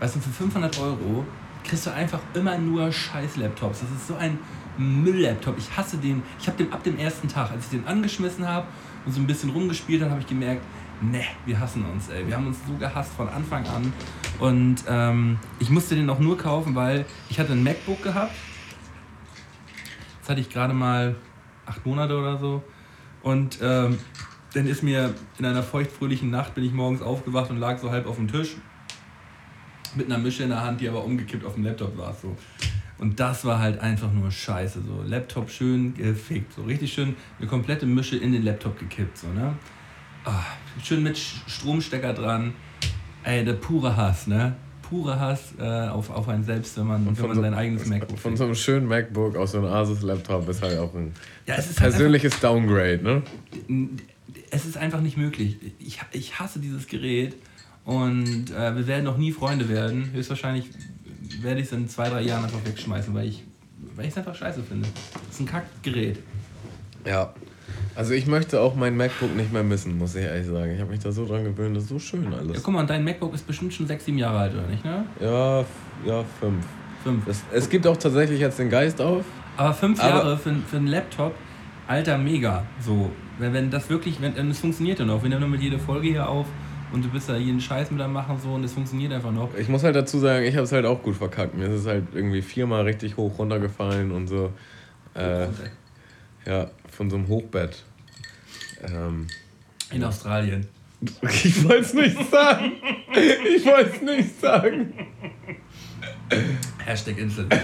Weißt 0.00 0.16
du, 0.16 0.20
für 0.20 0.30
500 0.30 0.78
Euro 0.80 1.24
kriegst 1.62 1.86
du 1.86 1.92
einfach 1.92 2.20
immer 2.34 2.58
nur 2.58 2.90
scheiß 2.90 3.36
Laptops. 3.36 3.80
Das 3.80 3.90
ist 3.90 4.08
so 4.08 4.16
ein 4.16 4.38
Müll-Laptop. 4.76 5.56
Ich 5.58 5.76
hasse 5.76 5.98
den. 5.98 6.22
Ich 6.40 6.46
habe 6.48 6.58
den 6.58 6.72
ab 6.72 6.82
dem 6.82 6.98
ersten 6.98 7.28
Tag, 7.28 7.50
als 7.50 7.64
ich 7.64 7.70
den 7.70 7.86
angeschmissen 7.86 8.46
habe 8.46 8.66
und 9.08 9.14
so 9.14 9.20
ein 9.20 9.26
bisschen 9.26 9.48
rumgespielt 9.48 10.02
habe, 10.02 10.10
habe 10.10 10.20
ich 10.20 10.26
gemerkt, 10.26 10.60
ne, 11.00 11.24
wir 11.46 11.58
hassen 11.58 11.82
uns, 11.86 12.10
ey. 12.10 12.26
Wir 12.26 12.36
haben 12.36 12.46
uns 12.46 12.58
so 12.66 12.74
gehasst 12.74 13.10
von 13.14 13.26
Anfang 13.26 13.66
an. 13.66 13.90
Und 14.38 14.84
ähm, 14.86 15.38
ich 15.58 15.70
musste 15.70 15.94
den 15.94 16.10
auch 16.10 16.18
nur 16.18 16.36
kaufen, 16.36 16.74
weil 16.74 17.06
ich 17.30 17.40
hatte 17.40 17.52
ein 17.52 17.64
MacBook 17.64 18.02
gehabt. 18.02 18.34
Das 20.20 20.28
hatte 20.28 20.42
ich 20.42 20.50
gerade 20.50 20.74
mal 20.74 21.16
acht 21.64 21.86
Monate 21.86 22.18
oder 22.18 22.36
so. 22.36 22.62
Und 23.22 23.58
ähm, 23.62 23.98
dann 24.52 24.66
ist 24.66 24.82
mir 24.82 25.14
in 25.38 25.46
einer 25.46 25.62
feuchtfröhlichen 25.62 26.30
Nacht 26.30 26.54
bin 26.54 26.64
ich 26.64 26.72
morgens 26.74 27.00
aufgewacht 27.00 27.48
und 27.48 27.56
lag 27.56 27.78
so 27.78 27.90
halb 27.90 28.06
auf 28.06 28.16
dem 28.16 28.30
Tisch 28.30 28.56
mit 29.94 30.04
einer 30.04 30.18
Mische 30.18 30.42
in 30.42 30.50
der 30.50 30.60
Hand, 30.60 30.82
die 30.82 30.88
aber 30.88 31.02
umgekippt 31.02 31.46
auf 31.46 31.54
dem 31.54 31.64
Laptop 31.64 31.96
war. 31.96 32.12
So. 32.12 32.36
Und 32.98 33.20
das 33.20 33.44
war 33.44 33.60
halt 33.60 33.80
einfach 33.80 34.12
nur 34.12 34.30
scheiße. 34.30 34.80
So. 34.86 35.02
Laptop 35.06 35.50
schön 35.50 35.94
gefickt. 35.94 36.52
So 36.54 36.62
richtig 36.62 36.92
schön 36.92 37.14
eine 37.38 37.46
komplette 37.48 37.86
Mische 37.86 38.16
in 38.16 38.32
den 38.32 38.42
Laptop 38.44 38.78
gekippt. 38.78 39.18
So, 39.18 39.28
ne? 39.28 39.54
Ah, 40.24 40.42
schön 40.82 41.02
mit 41.02 41.16
Stromstecker 41.16 42.12
dran. 42.12 42.52
Ey, 43.22 43.44
der 43.44 43.54
pure 43.54 43.96
Hass, 43.96 44.26
ne? 44.26 44.56
Pure 44.82 45.20
Hass 45.20 45.52
äh, 45.58 45.62
auf, 45.88 46.08
auf 46.10 46.28
einen 46.28 46.42
selbst, 46.44 46.76
wenn 46.78 46.86
man, 46.86 47.04
wenn 47.16 47.26
man 47.26 47.36
so- 47.36 47.42
sein 47.42 47.54
eigenes 47.54 47.86
MacBook 47.86 48.18
Von 48.18 48.30
kriegt. 48.30 48.38
so 48.38 48.44
einem 48.44 48.54
schönen 48.54 48.86
MacBook 48.88 49.36
aus 49.36 49.52
so 49.52 49.58
einem 49.58 49.66
Asus-Laptop 49.68 50.48
ist 50.48 50.62
halt 50.62 50.78
auch 50.78 50.94
ein 50.94 51.12
Ja, 51.46 51.56
es 51.56 51.70
ist 51.70 51.80
halt 51.80 51.90
persönliches 51.92 52.40
Downgrade, 52.40 53.00
ne? 53.02 53.22
es 54.50 54.64
ist 54.64 54.76
einfach 54.78 55.00
nicht 55.02 55.16
möglich. 55.18 55.58
Ich, 55.78 56.00
ich 56.12 56.38
hasse 56.38 56.58
dieses 56.58 56.86
Gerät 56.86 57.36
und 57.84 58.50
äh, 58.50 58.76
wir 58.76 58.86
werden 58.86 59.04
noch 59.04 59.18
nie 59.18 59.30
Freunde 59.32 59.68
werden. 59.68 60.10
Höchstwahrscheinlich 60.12 60.70
werde 61.42 61.60
ich 61.60 61.66
es 61.66 61.72
in 61.72 61.88
zwei, 61.88 62.08
drei 62.08 62.22
Jahren 62.22 62.44
einfach 62.44 62.64
wegschmeißen, 62.64 63.14
weil 63.14 63.28
ich 63.28 63.44
weil 63.94 64.06
ich 64.06 64.12
es 64.12 64.18
einfach 64.18 64.34
scheiße 64.34 64.62
finde. 64.62 64.88
Das 65.12 65.34
ist 65.34 65.40
ein 65.40 65.46
Kackgerät. 65.46 66.18
Ja. 67.04 67.32
Also 67.94 68.12
ich 68.14 68.26
möchte 68.26 68.60
auch 68.60 68.74
mein 68.74 68.96
MacBook 68.96 69.34
nicht 69.36 69.52
mehr 69.52 69.62
missen, 69.62 69.98
muss 69.98 70.14
ich 70.14 70.24
ehrlich 70.24 70.46
sagen. 70.46 70.72
Ich 70.72 70.80
habe 70.80 70.90
mich 70.90 71.00
da 71.00 71.12
so 71.12 71.26
dran 71.26 71.44
gewöhnt, 71.44 71.76
das 71.76 71.84
ist 71.84 71.88
so 71.90 71.98
schön 71.98 72.30
Ja, 72.30 72.38
alles. 72.38 72.62
guck 72.62 72.74
mal, 72.74 72.86
dein 72.86 73.04
MacBook 73.04 73.34
ist 73.34 73.46
bestimmt 73.46 73.72
schon 73.74 73.86
sechs, 73.86 74.04
sieben 74.04 74.18
Jahre 74.18 74.38
alt, 74.38 74.54
oder 74.54 74.66
nicht, 74.66 74.84
ne? 74.84 75.04
Ja, 75.20 75.60
ja, 76.06 76.24
fünf. 76.40 76.64
Fünf. 77.04 77.26
Es, 77.26 77.42
es 77.52 77.68
gibt 77.68 77.86
auch 77.86 77.96
tatsächlich 77.96 78.40
jetzt 78.40 78.58
den 78.58 78.70
Geist 78.70 79.00
auf. 79.00 79.24
Aber 79.56 79.72
fünf 79.74 80.00
Aber- 80.00 80.08
Jahre 80.08 80.38
für, 80.38 80.54
für 80.66 80.76
einen 80.76 80.86
Laptop, 80.88 81.34
alter, 81.86 82.18
mega. 82.18 82.64
So, 82.80 83.10
wenn, 83.38 83.52
wenn 83.52 83.70
das 83.70 83.88
wirklich, 83.90 84.20
wenn, 84.20 84.50
es 84.50 84.58
funktioniert 84.60 84.98
ja 84.98 85.04
noch. 85.04 85.22
Wir 85.22 85.28
nehmen 85.28 85.40
nur 85.42 85.50
mit 85.50 85.60
jeder 85.62 85.78
Folge 85.78 86.08
hier 86.08 86.28
auf 86.28 86.46
und 86.92 87.04
du 87.04 87.08
bist 87.08 87.28
da 87.28 87.36
jeden 87.36 87.60
Scheiß 87.60 87.90
mit 87.90 88.00
am 88.00 88.12
machen 88.12 88.38
so 88.42 88.54
und 88.54 88.64
es 88.64 88.72
funktioniert 88.72 89.12
einfach 89.12 89.32
noch. 89.32 89.54
Ich 89.56 89.68
muss 89.68 89.84
halt 89.84 89.96
dazu 89.96 90.18
sagen, 90.18 90.44
ich 90.44 90.54
habe 90.54 90.64
es 90.64 90.72
halt 90.72 90.86
auch 90.86 91.02
gut 91.02 91.16
verkackt. 91.16 91.54
Mir 91.54 91.66
ist 91.66 91.80
es 91.80 91.86
halt 91.86 92.04
irgendwie 92.14 92.42
viermal 92.42 92.82
richtig 92.82 93.16
hoch 93.16 93.38
runtergefallen 93.38 94.10
und 94.12 94.26
so. 94.26 94.52
Äh, 95.14 95.48
ja, 96.46 96.70
von 96.90 97.10
so 97.10 97.16
einem 97.16 97.28
Hochbett. 97.28 97.84
Ähm, 98.82 99.26
In 99.92 100.04
Australien. 100.04 100.66
ich 101.22 101.64
wollte 101.64 101.80
es 101.80 101.94
nicht 101.94 102.30
sagen. 102.30 102.72
Ich 103.12 103.64
wollte 103.64 103.90
es 103.90 104.02
nicht 104.02 104.40
sagen. 104.40 104.92
Hashtag 106.84 107.18
Insel. 107.18 107.46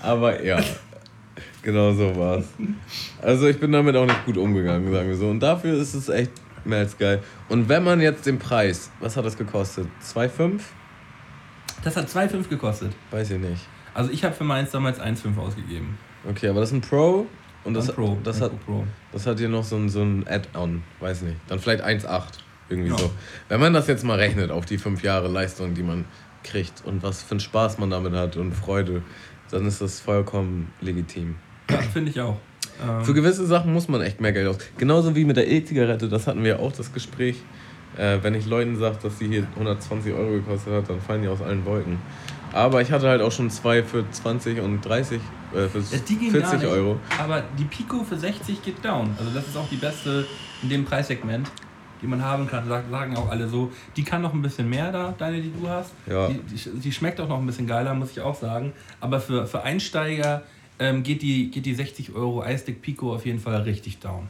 Aber 0.00 0.42
ja, 0.44 0.60
genau 1.64 1.92
so 1.92 2.14
war's. 2.16 2.44
Also 3.20 3.48
ich 3.48 3.58
bin 3.58 3.72
damit 3.72 3.96
auch 3.96 4.06
nicht 4.06 4.24
gut 4.24 4.36
umgegangen, 4.36 4.92
sagen 4.92 5.08
wir 5.08 5.16
so. 5.16 5.28
Und 5.28 5.40
dafür 5.40 5.74
ist 5.74 5.94
es 5.94 6.08
echt 6.08 6.30
mehr 6.64 6.78
als 6.78 6.96
geil. 6.96 7.22
Und 7.48 7.68
wenn 7.68 7.82
man 7.82 8.00
jetzt 8.00 8.26
den 8.26 8.38
Preis, 8.38 8.90
was 9.00 9.16
hat 9.16 9.24
das 9.24 9.36
gekostet? 9.36 9.88
2,5? 10.14 10.60
Das 11.82 11.96
hat 11.96 12.08
2,5 12.08 12.48
gekostet. 12.48 12.92
Weiß 13.10 13.30
ich 13.30 13.38
nicht. 13.40 13.62
Also 13.92 14.10
ich 14.10 14.24
habe 14.24 14.34
für 14.34 14.44
meins 14.44 14.70
damals 14.70 15.00
1,5 15.00 15.36
ausgegeben. 15.38 15.98
Okay, 16.28 16.48
aber 16.48 16.60
das 16.60 16.70
ist 16.70 16.76
ein 16.76 16.80
Pro 16.80 17.26
und 17.64 17.74
das, 17.74 17.88
Ein 17.90 17.94
Pro, 17.96 18.18
das, 18.22 18.40
hat, 18.40 18.64
Pro. 18.64 18.84
das 19.12 19.26
hat 19.26 19.38
hier 19.38 19.48
noch 19.48 19.64
so 19.64 19.76
ein, 19.76 19.88
so 19.88 20.02
ein 20.02 20.26
Add-on, 20.26 20.82
weiß 21.00 21.22
nicht. 21.22 21.36
Dann 21.48 21.58
vielleicht 21.58 21.84
1,8, 21.84 22.22
irgendwie 22.68 22.90
Ja. 22.90 22.98
so. 22.98 23.10
Wenn 23.48 23.60
man 23.60 23.72
das 23.72 23.86
jetzt 23.86 24.04
mal 24.04 24.18
rechnet 24.18 24.50
auf 24.50 24.64
die 24.66 24.78
fünf 24.78 25.02
Jahre 25.02 25.28
Leistung, 25.28 25.74
die 25.74 25.82
man 25.82 26.04
kriegt 26.42 26.82
und 26.84 27.02
was 27.02 27.22
für 27.22 27.32
einen 27.32 27.40
Spaß 27.40 27.78
man 27.78 27.90
damit 27.90 28.12
hat 28.14 28.36
und 28.36 28.52
Freude, 28.52 29.02
dann 29.50 29.66
ist 29.66 29.80
das 29.80 30.00
vollkommen 30.00 30.72
legitim. 30.80 31.36
Ja, 31.70 31.78
finde 31.92 32.10
ich 32.10 32.20
auch. 32.20 32.36
Ähm, 32.86 33.04
Für 33.04 33.14
gewisse 33.14 33.46
Sachen 33.46 33.72
muss 33.72 33.88
man 33.88 34.00
echt 34.02 34.20
mehr 34.20 34.32
Geld 34.32 34.48
aus. 34.48 34.58
Genauso 34.76 35.14
wie 35.14 35.24
mit 35.24 35.36
der 35.36 35.48
E-Zigarette, 35.50 36.08
das 36.08 36.26
hatten 36.26 36.42
wir 36.42 36.50
ja 36.50 36.58
auch 36.58 36.72
das 36.72 36.92
Gespräch. 36.92 37.36
Äh, 37.96 38.18
wenn 38.22 38.34
ich 38.34 38.46
Leuten 38.46 38.76
sage, 38.76 38.96
dass 39.02 39.18
die 39.18 39.28
hier 39.28 39.46
120 39.54 40.12
Euro 40.12 40.32
gekostet 40.32 40.72
hat, 40.72 40.90
dann 40.90 41.00
fallen 41.00 41.22
die 41.22 41.28
aus 41.28 41.40
allen 41.40 41.64
Wolken. 41.64 41.98
Aber 42.52 42.80
ich 42.82 42.90
hatte 42.90 43.08
halt 43.08 43.22
auch 43.22 43.30
schon 43.32 43.50
zwei 43.50 43.82
für 43.84 44.04
20 44.10 44.60
und 44.60 44.80
30, 44.80 45.20
äh, 45.54 45.68
für 45.68 45.78
Ja, 45.78 45.98
die 46.08 46.16
gehen 46.16 46.32
gar 46.32 46.42
40 46.42 46.58
nicht, 46.62 46.68
Euro. 46.68 46.98
Aber 47.18 47.42
die 47.58 47.64
Pico 47.64 48.02
für 48.02 48.16
60 48.16 48.62
geht 48.62 48.84
down. 48.84 49.10
Also 49.18 49.30
das 49.32 49.46
ist 49.46 49.56
auch 49.56 49.68
die 49.68 49.76
beste 49.76 50.26
in 50.62 50.68
dem 50.68 50.84
Preissegment, 50.84 51.48
die 52.02 52.06
man 52.08 52.22
haben 52.24 52.48
kann. 52.48 52.66
Sag- 52.68 52.90
Sagen 52.90 53.16
auch 53.16 53.28
alle 53.30 53.46
so. 53.48 53.70
Die 53.96 54.02
kann 54.02 54.22
noch 54.22 54.32
ein 54.34 54.42
bisschen 54.42 54.68
mehr 54.68 54.90
da, 54.90 55.14
deine, 55.16 55.40
die 55.40 55.52
du 55.52 55.68
hast. 55.68 55.92
Ja. 56.08 56.28
Die, 56.28 56.40
die, 56.40 56.80
die 56.80 56.92
schmeckt 56.92 57.20
auch 57.20 57.28
noch 57.28 57.38
ein 57.38 57.46
bisschen 57.46 57.68
geiler, 57.68 57.94
muss 57.94 58.10
ich 58.10 58.20
auch 58.20 58.34
sagen. 58.34 58.72
Aber 59.00 59.20
für, 59.20 59.46
für 59.46 59.62
Einsteiger 59.62 60.42
ähm, 60.78 61.02
geht, 61.02 61.22
die, 61.22 61.50
geht 61.50 61.66
die 61.66 61.74
60 61.74 62.14
Euro 62.14 62.42
Eisstick 62.42 62.82
Pico 62.82 63.14
auf 63.14 63.26
jeden 63.26 63.38
Fall 63.40 63.62
richtig 63.62 63.98
down. 63.98 64.28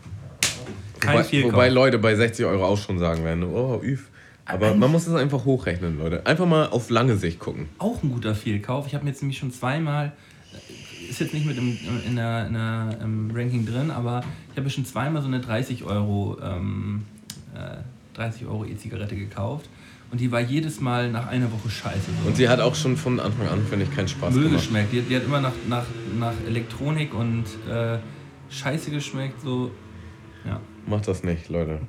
Kein 1.00 1.14
Wobei, 1.14 1.24
Fehlkauf. 1.24 1.52
wobei 1.52 1.68
Leute 1.68 1.98
bei 1.98 2.14
60 2.14 2.46
Euro 2.46 2.64
auch 2.66 2.78
schon 2.78 2.98
sagen 2.98 3.24
werden, 3.24 3.44
oh, 3.44 3.80
üf. 3.82 4.08
Aber 4.46 4.74
man 4.74 4.90
muss 4.90 5.06
es 5.06 5.14
einfach 5.14 5.44
hochrechnen, 5.44 5.98
Leute. 5.98 6.26
Einfach 6.26 6.46
mal 6.46 6.66
auf 6.68 6.90
lange 6.90 7.16
Sicht 7.16 7.38
gucken. 7.38 7.68
auch 7.78 8.02
ein 8.02 8.10
guter 8.10 8.34
Fehlkauf. 8.34 8.86
Ich 8.86 8.94
habe 8.94 9.04
mir 9.04 9.10
jetzt 9.10 9.22
nämlich 9.22 9.38
schon 9.38 9.52
zweimal, 9.52 10.12
äh, 10.52 11.08
ist 11.08 11.20
jetzt 11.20 11.32
nicht 11.32 11.46
mit 11.46 11.56
im, 11.56 11.78
in 12.06 12.16
der, 12.16 12.46
in 12.46 12.52
der 12.52 12.98
im 13.02 13.30
Ranking 13.34 13.64
drin, 13.64 13.90
aber 13.90 14.22
ich 14.52 14.58
habe 14.58 14.68
schon 14.68 14.84
zweimal 14.84 15.22
so 15.22 15.28
eine 15.28 15.40
30 15.40 15.84
Euro, 15.84 16.36
ähm, 16.42 17.04
äh, 17.54 17.76
30 18.14 18.46
Euro 18.46 18.64
E-Zigarette 18.64 19.16
gekauft. 19.16 19.68
Und 20.10 20.20
die 20.20 20.30
war 20.30 20.40
jedes 20.40 20.80
Mal 20.80 21.10
nach 21.10 21.26
einer 21.26 21.50
Woche 21.50 21.68
scheiße. 21.68 22.10
Und 22.26 22.36
sie 22.36 22.48
hat 22.48 22.60
auch 22.60 22.74
schon 22.74 22.96
von 22.96 23.18
Anfang 23.18 23.48
an, 23.48 23.64
finde 23.66 23.84
ich, 23.86 23.94
keinen 23.94 24.06
Spaß 24.06 24.32
Müll 24.34 24.44
gemacht. 24.44 24.62
geschmeckt. 24.62 24.92
Die, 24.92 25.00
die 25.00 25.16
hat 25.16 25.24
immer 25.24 25.40
nach, 25.40 25.52
nach, 25.68 25.84
nach 26.18 26.34
Elektronik 26.46 27.12
und 27.14 27.44
äh, 27.68 27.98
Scheiße 28.50 28.90
geschmeckt. 28.92 29.40
So, 29.40 29.70
ja, 30.46 30.60
Macht 30.86 31.08
das 31.08 31.24
nicht, 31.24 31.48
Leute. 31.48 31.80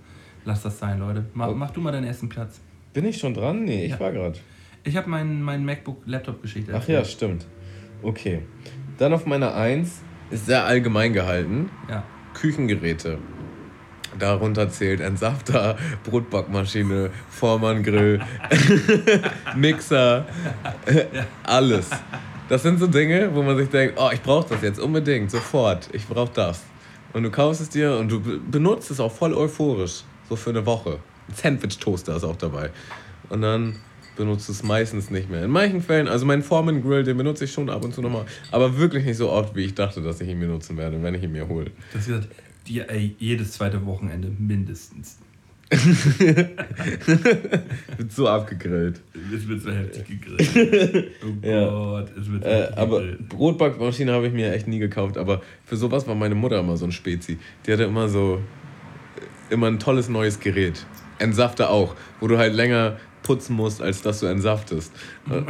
lass 0.46 0.64
das 0.64 0.80
sein, 0.80 1.00
Leute. 1.00 1.26
Mach, 1.34 1.50
Oh. 1.50 1.54
mach 1.54 1.72
du 1.72 1.82
mal 1.82 1.92
deinen 1.92 2.06
ersten 2.06 2.30
Platz. 2.30 2.62
Bin 2.94 3.06
ich 3.06 3.18
schon 3.18 3.34
dran? 3.34 3.64
Nee, 3.66 3.86
ich 3.86 3.92
Ja. 3.92 4.00
war 4.00 4.12
gerade. 4.12 4.40
Ich 4.84 4.96
habe 4.98 5.10
meinen 5.10 5.44
mein 5.44 5.64
MacBook-Laptop 5.66 6.42
geschickt. 6.42 6.70
Ach 6.74 6.88
ja, 6.88 7.04
stimmt. 7.06 7.46
Okay. 8.02 8.42
Dann 8.98 9.14
auf 9.14 9.26
meiner 9.26 9.54
1 9.56 10.02
ist 10.32 10.46
sehr 10.48 10.64
allgemein 10.66 11.12
gehalten. 11.14 11.70
Ja. 11.90 12.04
Küchengeräte. 12.34 13.18
Darunter 14.20 14.70
zählt 14.70 15.02
Entsafter, 15.02 15.78
Brotbackmaschine, 16.04 17.10
Vormanngrill, 17.30 18.22
Mixer, 19.56 20.26
alles. 21.44 21.90
Das 22.50 22.62
sind 22.64 22.80
so 22.80 22.88
Dinge, 22.88 23.30
wo 23.34 23.42
man 23.42 23.58
sich 23.58 23.70
denkt, 23.70 23.96
oh, 23.98 24.10
ich 24.14 24.22
brauche 24.22 24.50
das 24.50 24.62
jetzt 24.62 24.80
unbedingt, 24.80 25.32
sofort, 25.32 25.90
ich 25.94 26.06
brauche 26.08 26.32
das. 26.34 26.64
Und 27.14 27.24
du 27.24 27.32
kaufst 27.32 27.62
es 27.62 27.70
dir 27.70 27.96
und 27.98 28.12
du 28.12 28.20
be- 28.20 28.40
benutzt 28.40 28.92
es 28.92 29.00
auch 29.00 29.12
voll 29.12 29.34
euphorisch, 29.34 30.04
so 30.30 30.36
für 30.36 30.52
eine 30.52 30.66
Woche. 30.66 31.00
Ein 31.30 31.34
Sandwich-Toaster 31.36 32.16
ist 32.18 32.24
auch 32.24 32.36
dabei. 32.36 32.70
Und 33.30 33.42
dann 33.42 33.78
benutzt 34.16 34.48
es 34.50 34.62
meistens 34.64 35.10
nicht 35.10 35.30
mehr. 35.30 35.44
In 35.44 35.50
manchen 35.52 35.82
Fällen, 35.82 36.08
also 36.08 36.26
meinen 36.26 36.44
Foreman 36.44 36.82
Grill, 36.84 37.04
den 37.04 37.18
benutze 37.18 37.46
ich 37.46 37.52
schon 37.52 37.70
ab 37.70 37.84
und 37.84 37.94
zu 37.96 38.02
nochmal, 38.02 38.26
aber 38.52 38.78
wirklich 38.78 39.04
nicht 39.06 39.18
so 39.18 39.30
oft, 39.32 39.56
wie 39.56 39.64
ich 39.66 39.74
dachte, 39.74 40.02
dass 40.02 40.22
ich 40.22 40.30
ihn 40.30 40.40
benutzen 40.40 40.78
werde, 40.78 41.02
wenn 41.02 41.16
ich 41.16 41.24
ihn 41.24 41.32
mir 41.32 41.48
hole. 41.48 41.72
Das 41.94 42.08
die, 42.68 42.82
ey, 42.82 43.16
jedes 43.20 43.54
zweite 43.54 43.86
Wochenende 43.86 44.30
mindestens. 44.38 45.18
Wird 47.98 48.12
so 48.12 48.28
abgegrillt. 48.28 49.02
Es 49.34 49.48
wird 49.48 49.62
so 49.62 49.72
heftig 49.72 50.22
gegrillt. 50.22 51.12
Oh 51.24 51.28
Ja. 51.48 51.70
Gott, 51.70 52.10
es 52.18 52.32
wird 52.32 52.44
so 52.44 52.50
Äh, 52.50 52.72
aber 52.76 53.00
gegrillt. 53.02 53.30
Brotbackmaschine 53.30 54.12
habe 54.14 54.28
ich 54.28 54.34
mir 54.34 54.54
echt 54.54 54.68
nie 54.68 54.80
gekauft. 54.80 55.18
Aber 55.18 55.42
für 55.66 55.76
sowas 55.76 56.08
war 56.08 56.16
meine 56.16 56.36
Mutter 56.36 56.60
immer 56.60 56.78
so 56.78 56.86
ein 56.86 56.92
Spezi. 56.92 57.40
Die 57.66 57.74
hatte 57.74 57.84
immer 57.84 58.10
so 58.10 58.40
immer 59.50 59.68
ein 59.68 59.80
tolles 59.80 60.10
neues 60.10 60.40
Gerät. 60.40 60.86
Entsafter 61.20 61.70
auch, 61.70 61.96
wo 62.20 62.28
du 62.28 62.38
halt 62.38 62.54
länger 62.54 62.98
putzen 63.24 63.56
musst, 63.56 63.82
als 63.82 64.02
dass 64.02 64.20
du 64.20 64.28
entsaftest. 64.28 64.92
Man, 65.26 65.46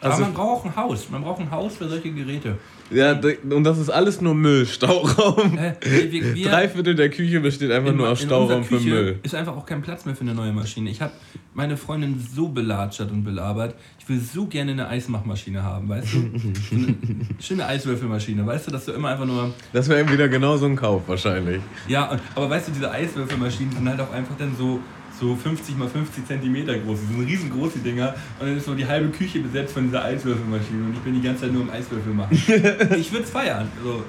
hast 0.00 0.02
aber 0.02 0.18
man 0.20 0.34
braucht 0.34 0.66
ein 0.66 0.76
Haus. 0.76 1.08
Man 1.10 1.22
braucht 1.22 1.40
ein 1.40 1.50
Haus 1.50 1.76
für 1.76 1.88
solche 1.88 2.12
Geräte. 2.12 2.58
Ja, 2.90 3.18
und 3.50 3.64
das 3.64 3.78
ist 3.78 3.90
alles 3.90 4.20
nur 4.20 4.34
Müll, 4.34 4.66
Stauraum. 4.66 5.58
Hä? 5.58 5.72
Wir- 6.10 6.48
Drei 6.48 6.68
Viertel 6.68 6.94
der 6.94 7.10
Küche 7.10 7.40
besteht 7.40 7.70
einfach 7.70 7.92
nur 7.92 8.08
aus 8.08 8.20
in 8.20 8.26
Stauraum 8.28 8.64
für 8.64 8.78
Müll. 8.80 9.18
ist 9.22 9.34
einfach 9.34 9.56
auch 9.56 9.66
kein 9.66 9.82
Platz 9.82 10.04
mehr 10.04 10.14
für 10.14 10.22
eine 10.22 10.34
neue 10.34 10.52
Maschine. 10.52 10.90
Ich 10.90 11.00
habe 11.02 11.12
meine 11.54 11.76
Freundin 11.76 12.20
so 12.34 12.48
belatschert 12.48 13.10
und 13.10 13.24
belabert. 13.24 13.74
Ich 13.98 14.08
will 14.08 14.20
so 14.20 14.46
gerne 14.46 14.72
eine 14.72 14.86
Eismachmaschine 14.88 15.62
haben, 15.62 15.88
weißt 15.88 16.14
du? 16.14 16.18
So 16.38 16.76
eine 16.76 16.94
schöne 17.40 17.66
Eiswürfelmaschine, 17.66 18.46
weißt 18.46 18.68
du, 18.68 18.70
dass 18.70 18.84
du 18.84 18.92
immer 18.92 19.08
einfach 19.08 19.26
nur. 19.26 19.52
Das 19.72 19.88
wäre 19.88 20.08
wieder 20.10 20.28
genau 20.28 20.56
so 20.56 20.66
ein 20.66 20.76
Kauf 20.76 21.02
wahrscheinlich. 21.08 21.60
Ja, 21.88 22.16
aber 22.34 22.50
weißt 22.50 22.68
du, 22.68 22.72
diese 22.72 22.90
Eiswürfelmaschinen 22.90 23.72
sind 23.72 23.88
halt 23.88 24.00
auch 24.00 24.12
einfach 24.12 24.36
dann 24.38 24.54
so, 24.56 24.78
so 25.18 25.34
50 25.34 25.76
mal 25.76 25.88
50 25.88 26.26
Zentimeter 26.26 26.78
groß. 26.78 26.98
Die 27.00 27.14
sind 27.14 27.26
riesengroß, 27.26 27.72
die 27.74 27.78
Dinger. 27.80 28.14
Und 28.38 28.48
dann 28.48 28.56
ist 28.56 28.66
so 28.66 28.74
die 28.74 28.86
halbe 28.86 29.08
Küche 29.08 29.40
besetzt 29.40 29.72
von 29.72 29.84
dieser 29.84 30.04
Eiswürfelmaschine. 30.04 30.84
Und 30.84 30.92
ich 30.94 31.00
bin 31.00 31.14
die 31.14 31.22
ganze 31.22 31.42
Zeit 31.42 31.52
nur 31.52 31.62
im 31.62 31.70
Eiswürfel 31.70 32.12
machen. 32.12 32.32
ich 32.96 33.12
würde 33.12 33.24
es 33.24 33.30
feiern. 33.30 33.68
So. 33.82 34.04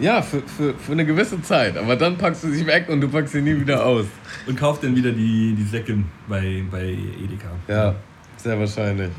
Ja, 0.00 0.22
für, 0.22 0.42
für, 0.42 0.74
für 0.74 0.92
eine 0.92 1.04
gewisse 1.04 1.40
Zeit. 1.42 1.76
Aber 1.76 1.96
dann 1.96 2.16
packst 2.16 2.44
du 2.44 2.50
sie 2.50 2.66
weg 2.66 2.88
und 2.88 3.00
du 3.00 3.08
packst 3.08 3.32
sie 3.32 3.42
nie 3.42 3.58
wieder 3.58 3.84
aus. 3.84 4.06
Und 4.46 4.58
kauft 4.58 4.82
dann 4.82 4.96
wieder 4.96 5.12
die, 5.12 5.54
die 5.54 5.64
Säcke 5.64 5.98
bei, 6.28 6.62
bei 6.70 6.96
Edeka. 7.22 7.50
Ja, 7.68 7.94
sehr 8.36 8.58
wahrscheinlich. 8.58 9.10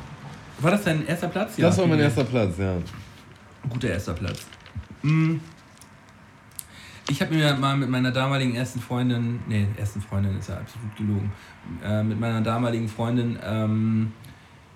War 0.59 0.71
das 0.71 0.83
dein 0.83 1.05
erster 1.07 1.27
Platz? 1.27 1.55
Das 1.57 1.77
war 1.77 1.87
mein 1.87 1.99
erster 1.99 2.23
Platz, 2.23 2.55
ja. 2.57 2.75
Guter 3.69 3.89
erster 3.89 4.13
Platz. 4.13 4.45
Mm. 5.03 5.35
Ich 7.11 7.21
habe 7.21 7.35
mir 7.35 7.53
mal 7.55 7.75
mit 7.75 7.89
meiner 7.89 8.13
damaligen 8.13 8.55
ersten 8.55 8.79
Freundin, 8.79 9.41
nee, 9.45 9.67
ersten 9.75 9.99
Freundin 9.99 10.37
ist 10.37 10.47
ja 10.47 10.55
absolut 10.55 10.95
gelogen, 10.95 11.29
äh, 11.83 12.03
mit 12.03 12.17
meiner 12.17 12.39
damaligen 12.39 12.87
Freundin 12.87 13.37
ähm, 13.43 14.13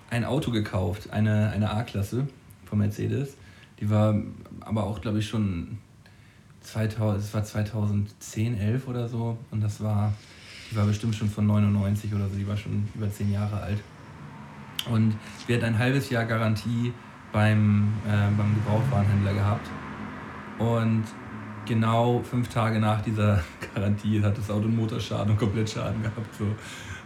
ein 0.09 0.25
Auto 0.25 0.51
gekauft, 0.51 1.11
eine, 1.11 1.51
eine 1.51 1.71
A-Klasse 1.71 2.27
von 2.65 2.79
Mercedes. 2.79 3.38
Die 3.79 3.89
war 3.89 4.21
aber 4.59 4.83
auch, 4.83 4.99
glaube 4.99 5.19
ich, 5.19 5.29
schon 5.29 5.77
2000, 6.59 7.23
es 7.23 7.33
war 7.33 7.45
2010, 7.45 8.57
11 8.57 8.89
oder 8.89 9.07
so. 9.07 9.38
Und 9.51 9.63
das 9.63 9.81
war, 9.81 10.11
die 10.69 10.75
war 10.75 10.86
bestimmt 10.88 11.15
schon 11.15 11.29
von 11.29 11.47
99 11.47 12.13
oder 12.13 12.27
so, 12.27 12.36
die 12.36 12.45
war 12.45 12.57
schon 12.57 12.86
über 12.95 13.09
10 13.09 13.31
Jahre 13.31 13.61
alt. 13.61 13.79
Und 14.91 15.15
wir 15.47 15.55
hatten 15.55 15.67
ein 15.67 15.79
halbes 15.79 16.09
Jahr 16.09 16.25
Garantie 16.25 16.91
beim, 17.31 17.93
äh, 18.05 18.29
beim 18.38 18.53
Gebrauchtwarenhändler 18.55 19.33
gehabt. 19.36 19.69
Und 20.59 21.05
genau 21.66 22.22
fünf 22.22 22.49
Tage 22.49 22.80
nach 22.80 23.01
dieser 23.01 23.41
Garantie 23.76 24.22
hat 24.22 24.38
das 24.38 24.49
Auto 24.49 24.66
einen 24.66 24.76
Motorschaden 24.76 25.32
und 25.32 25.38
Komplettschaden 25.38 26.01
gehabt. 26.01 26.36
So. 26.38 26.45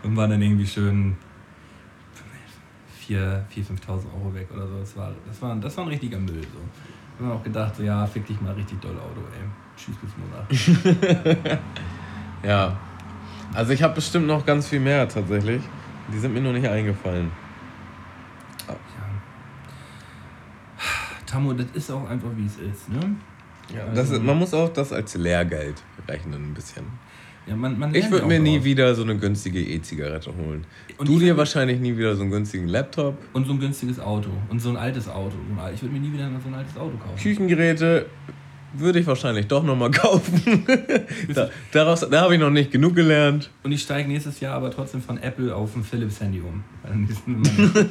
Und 0.04 0.16
war 0.16 0.28
dann 0.28 0.42
irgendwie 0.42 0.68
schön 0.68 1.16
4.000, 3.08 3.44
5.000 3.52 3.90
Euro 4.14 4.34
weg 4.34 4.48
oder 4.54 4.68
so. 4.68 4.80
Das 4.80 4.96
war, 4.96 5.12
das 5.28 5.42
war, 5.42 5.56
das 5.56 5.78
war 5.78 5.86
ein 5.86 5.90
richtiger 5.90 6.20
Müll. 6.20 6.42
So. 6.42 6.60
Da 7.18 7.24
haben 7.24 7.32
wir 7.32 7.36
auch 7.36 7.44
gedacht, 7.44 7.76
so, 7.76 7.84
ja, 7.84 8.06
fick 8.06 8.26
dich 8.26 8.40
mal 8.40 8.54
richtig 8.54 8.80
doll 8.80 8.96
Auto, 8.98 9.22
ey. 9.34 9.46
Tschüss 9.76 9.96
bis 9.98 10.12
Montag. 10.18 11.60
Ja. 12.44 12.78
Also 13.54 13.74
ich 13.74 13.84
habe 13.84 13.96
bestimmt 13.96 14.28
noch 14.28 14.46
ganz 14.46 14.68
viel 14.68 14.80
mehr 14.80 15.08
tatsächlich. 15.10 15.62
Die 16.14 16.20
sind 16.20 16.34
mir 16.34 16.42
noch 16.42 16.54
nicht 16.54 16.68
eingefallen. 16.68 17.32
ja. 18.68 18.76
Tammo, 21.26 21.54
das 21.54 21.68
ist 21.74 21.92
auch 21.92 22.10
einfach 22.10 22.30
wie 22.36 22.46
es 22.46 22.58
ist, 22.58 22.90
ne? 22.90 23.16
Ja, 23.76 23.84
Also- 23.96 24.14
das 24.14 24.22
man 24.22 24.38
muss 24.38 24.54
auch 24.54 24.70
das 24.74 24.92
als 24.94 25.16
Lehrgeld 25.16 25.76
rechnen 26.08 26.44
ein 26.52 26.54
bisschen. 26.54 26.84
Ja, 27.48 27.56
man, 27.56 27.80
man 27.80 27.96
Ich 27.96 28.12
würde 28.12 28.28
mir 28.28 28.40
nie 28.40 28.58
draus. 28.58 28.66
wieder 28.66 28.94
so 28.96 29.02
eine 29.02 29.18
günstige 29.18 29.60
E-Zigarette 29.60 30.32
holen. 30.36 30.66
Und 30.98 31.08
du 31.10 31.18
dir 31.18 31.36
wahrscheinlich 31.36 31.80
nie 31.80 31.98
wieder 31.98 32.16
so 32.16 32.22
einen 32.22 32.30
günstigen 32.32 32.68
Laptop. 32.68 33.18
Und 33.34 33.48
so 33.48 33.54
ein 33.54 33.60
günstiges 33.60 34.00
Auto. 34.00 34.30
Und 34.50 34.60
so 34.60 34.70
ein 34.70 34.78
altes 34.78 35.08
Auto. 35.08 35.36
Ich 35.74 35.82
würde 35.82 35.94
mir 35.96 36.00
nie 36.02 36.14
wieder 36.14 36.30
so 36.44 36.48
ein 36.50 36.54
altes 36.54 36.78
Auto 36.78 36.96
kaufen. 36.98 37.18
Küchengeräte 37.18 38.06
würde 38.74 39.00
ich 39.00 39.08
wahrscheinlich 39.08 39.48
doch 39.48 39.64
nochmal 39.64 39.90
kaufen. 39.92 40.64
da, 41.34 41.50
daraus, 41.72 42.08
da 42.08 42.22
habe 42.22 42.36
ich 42.36 42.40
noch 42.40 42.52
nicht 42.52 42.70
genug 42.72 42.94
gelernt. 42.96 43.50
Und 43.64 43.72
ich 43.72 43.82
steige 43.82 44.08
nächstes 44.10 44.40
Jahr 44.42 44.54
aber 44.54 44.70
trotzdem 44.70 45.02
von 45.02 45.18
Apple 45.18 45.56
auf 45.56 45.76
ein 45.76 45.84
Philips 45.84 46.20
Handy 46.22 46.42
um. 46.42 46.64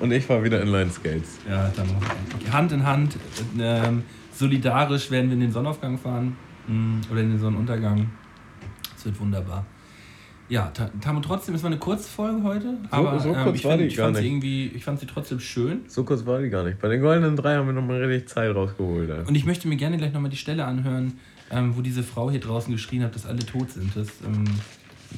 Und 0.00 0.12
ich 0.12 0.24
fahre 0.24 0.44
wieder 0.44 0.62
Inline 0.62 0.90
Skates. 0.90 1.38
ja, 1.48 1.70
dann 1.76 1.88
Hand 2.52 2.72
in 2.72 2.86
Hand, 2.86 3.16
ähm, 3.58 4.04
solidarisch 4.38 5.10
werden 5.10 5.26
wir 5.28 5.34
in 5.34 5.40
den 5.40 5.52
Sonnenaufgang 5.52 5.98
fahren. 5.98 6.36
mm, 6.66 7.00
Oder 7.10 7.20
in 7.22 7.30
den 7.30 7.38
Sonnenuntergang. 7.38 8.10
Es 8.96 9.04
wird 9.04 9.18
wunderbar. 9.20 9.64
Ja, 10.48 10.68
Ta- 10.68 10.90
Tam 11.02 11.16
und 11.16 11.22
trotzdem, 11.24 11.54
es 11.54 11.62
war 11.62 11.70
eine 11.70 11.78
Kurzfolge 11.78 12.42
heute, 12.42 12.78
aber 12.90 13.18
so 13.20 13.28
ähm, 13.34 13.42
kurz 13.44 13.56
ich, 13.56 13.62
die 13.62 13.68
ich 13.84 13.96
gar 13.96 14.06
fand 14.06 14.16
sie 14.16 14.22
nicht. 14.22 14.32
irgendwie, 14.32 14.66
ich 14.68 14.82
fand 14.82 14.98
sie 14.98 15.04
trotzdem 15.06 15.40
schön. 15.40 15.80
So 15.88 16.04
kurz 16.04 16.24
war 16.24 16.40
die 16.40 16.48
gar 16.48 16.64
nicht. 16.64 16.78
Bei 16.78 16.88
den 16.88 17.02
goldenen 17.02 17.36
drei 17.36 17.56
haben 17.56 17.66
wir 17.66 17.74
nochmal 17.74 18.02
richtig 18.02 18.30
Zeit 18.30 18.54
rausgeholt. 18.54 19.10
ey. 19.10 19.24
Und 19.26 19.34
ich 19.34 19.44
möchte 19.44 19.68
mir 19.68 19.76
gerne 19.76 19.98
gleich 19.98 20.12
nochmal 20.14 20.30
die 20.30 20.38
Stelle 20.38 20.64
anhören, 20.64 21.18
ähm, 21.50 21.76
wo 21.76 21.82
diese 21.82 22.02
Frau 22.02 22.30
hier 22.30 22.40
draußen 22.40 22.72
geschrien 22.72 23.02
hat, 23.02 23.14
dass 23.14 23.26
alle 23.26 23.40
tot 23.44 23.70
sind. 23.70 23.94
Das, 23.94 24.08
ähm, 24.26 24.44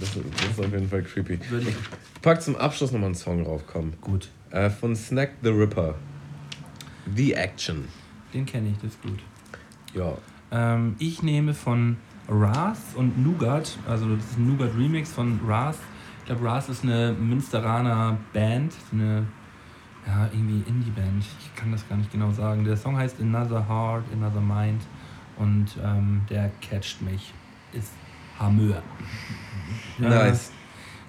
Das, 0.00 0.10
das 0.14 0.50
ist 0.50 0.58
auf 0.58 0.72
jeden 0.72 0.88
Fall 0.88 1.02
creepy. 1.02 1.34
Ich 1.34 2.20
pack 2.22 2.42
zum 2.42 2.56
Abschluss 2.56 2.90
nochmal 2.90 3.06
einen 3.06 3.14
Song 3.14 3.44
raufkommen. 3.44 3.92
gut, 4.00 4.28
Äh, 4.50 4.68
von 4.68 4.96
Snack 4.96 5.30
the 5.42 5.50
Ripper. 5.50 5.94
The 7.14 7.34
Action. 7.34 7.84
Den 8.34 8.46
kenne 8.46 8.70
ich, 8.70 8.76
das 8.76 8.92
ist 8.92 9.02
gut. 9.02 9.18
Ja. 9.94 10.16
Ähm, 10.52 10.96
ich 10.98 11.22
nehme 11.22 11.54
von 11.54 11.96
Ras 12.28 12.94
und 12.94 13.22
Nougat, 13.24 13.78
also 13.88 14.14
das 14.14 14.24
ist 14.24 14.38
ein 14.38 14.46
Nougat 14.46 14.76
Remix 14.76 15.12
von 15.12 15.40
Ras. 15.46 15.78
Ich 16.20 16.26
glaube, 16.26 16.44
Ras 16.44 16.68
ist 16.68 16.84
eine 16.84 17.12
Münsteraner 17.12 18.16
Band, 18.32 18.72
eine 18.92 19.26
ja, 20.06 20.28
irgendwie 20.32 20.68
Indie-Band. 20.68 21.24
Ich 21.40 21.54
kann 21.56 21.72
das 21.72 21.88
gar 21.88 21.96
nicht 21.96 22.10
genau 22.12 22.30
sagen. 22.30 22.64
Der 22.64 22.76
Song 22.76 22.96
heißt 22.96 23.20
Another 23.20 23.68
Heart, 23.68 24.04
Another 24.12 24.40
Mind 24.40 24.82
und 25.36 25.76
ähm, 25.82 26.22
der 26.28 26.50
catcht 26.60 27.02
mich. 27.02 27.32
Ist 27.72 27.92
Hammer. 28.38 28.82
Nice. 29.98 30.52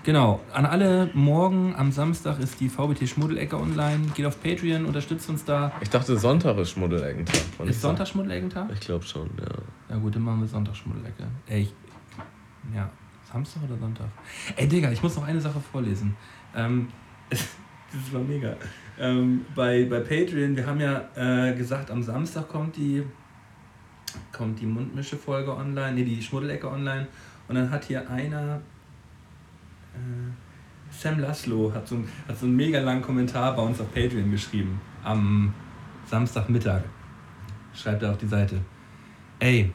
Genau, 0.04 0.42
an 0.52 0.66
alle, 0.66 1.12
morgen 1.14 1.76
am 1.76 1.92
Samstag 1.92 2.40
ist 2.40 2.60
die 2.60 2.70
VBT 2.70 3.08
Schmuddelecke 3.08 3.56
online. 3.56 4.08
Geht 4.16 4.26
auf 4.26 4.42
Patreon, 4.42 4.86
unterstützt 4.86 5.30
uns 5.30 5.46
da. 5.46 5.72
Ich 5.80 5.92
dachte, 5.92 6.18
Sonntag 6.18 6.58
ist 6.58 6.72
Schmuddeleckentag. 6.72 7.40
Ist 7.66 7.82
Sonntag 7.82 8.08
Schmuddelecke-Tag? 8.08 8.72
Ich 8.74 8.80
glaube 8.80 9.06
schon, 9.06 9.30
ja. 9.40 9.46
Ja 9.92 9.98
gut, 9.98 10.16
dann 10.16 10.24
machen 10.24 10.42
wir 10.42 10.48
Sonntag 10.48 10.76
Schmuddelecke. 10.76 11.28
Ey, 11.46 11.62
ich, 11.62 11.74
ja, 12.76 12.90
Samstag 13.32 13.62
oder 13.64 13.78
Sonntag? 13.78 14.08
Ey, 14.56 14.68
Digga, 14.68 14.92
ich 14.92 15.04
muss 15.04 15.16
noch 15.16 15.28
eine 15.28 15.40
Sache 15.40 15.60
vorlesen. 15.60 16.16
Ähm, 16.56 16.88
das 17.30 18.12
war 18.12 18.22
mega. 18.22 18.56
Ähm, 19.00 19.46
bei, 19.54 19.86
bei 19.86 20.00
Patreon, 20.00 20.56
wir 20.56 20.66
haben 20.66 20.80
ja 20.80 21.10
äh, 21.14 21.54
gesagt, 21.54 21.92
am 21.92 22.02
Samstag 22.02 22.50
kommt 22.50 22.76
die, 22.76 23.04
kommt 24.32 24.60
die 24.60 24.66
Mundmische-Folge 24.66 25.56
online, 25.56 25.94
nee, 25.94 26.06
die 26.06 26.24
Schmuddelecke 26.24 26.72
online. 26.72 27.08
Und 27.48 27.54
dann 27.54 27.70
hat 27.70 27.84
hier 27.84 28.10
einer, 28.10 28.62
Sam 30.92 31.20
Laszlo, 31.20 31.72
hat 31.74 31.88
so, 31.88 31.96
einen- 31.96 32.08
hat 32.28 32.38
so 32.38 32.46
einen 32.46 32.56
mega 32.56 32.80
langen 32.80 33.02
Kommentar 33.02 33.56
bei 33.56 33.62
uns 33.62 33.80
auf 33.80 33.94
Patreon 33.94 34.30
geschrieben. 34.32 34.80
Am 35.04 35.54
Samstagmittag. 36.06 36.84
Schreibt 37.74 38.04
er 38.04 38.12
auf 38.12 38.18
die 38.18 38.28
Seite. 38.28 38.60
Ey, 39.40 39.72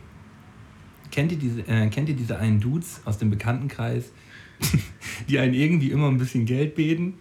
kennt 1.11 1.33
ihr 1.33 1.39
diese, 1.39 1.61
äh, 1.63 1.89
kennt 1.89 2.09
ihr 2.09 2.15
diese 2.17 2.39
einen 2.39 2.61
Dudes 2.61 3.01
aus 3.05 3.19
dem 3.19 3.31
Bekanntenkreis, 3.31 4.13
die 5.29 5.39
einen 5.39 5.55
irgendwie 5.55 5.91
immer 5.91 6.09
ein 6.09 6.19
bisschen 6.19 6.45
Geld 6.45 6.75
beten? 6.75 7.15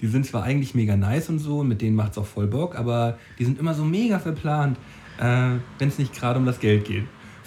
Die 0.00 0.06
sind 0.06 0.26
zwar 0.26 0.42
eigentlich 0.42 0.74
mega 0.74 0.96
nice 0.96 1.28
und 1.28 1.38
so, 1.38 1.62
mit 1.62 1.80
denen 1.82 1.94
macht's 1.96 2.18
auch 2.18 2.26
voll 2.26 2.46
Bock, 2.46 2.76
aber 2.76 3.18
die 3.38 3.44
sind 3.44 3.58
immer 3.58 3.74
so 3.74 3.84
mega 3.84 4.18
verplant, 4.18 4.78
äh, 5.18 5.50
wenn 5.78 5.88
es 5.88 5.98
nicht 5.98 6.12
gerade 6.14 6.38
um 6.38 6.46
das 6.46 6.58
Geld 6.58 6.84
geht. 6.84 7.04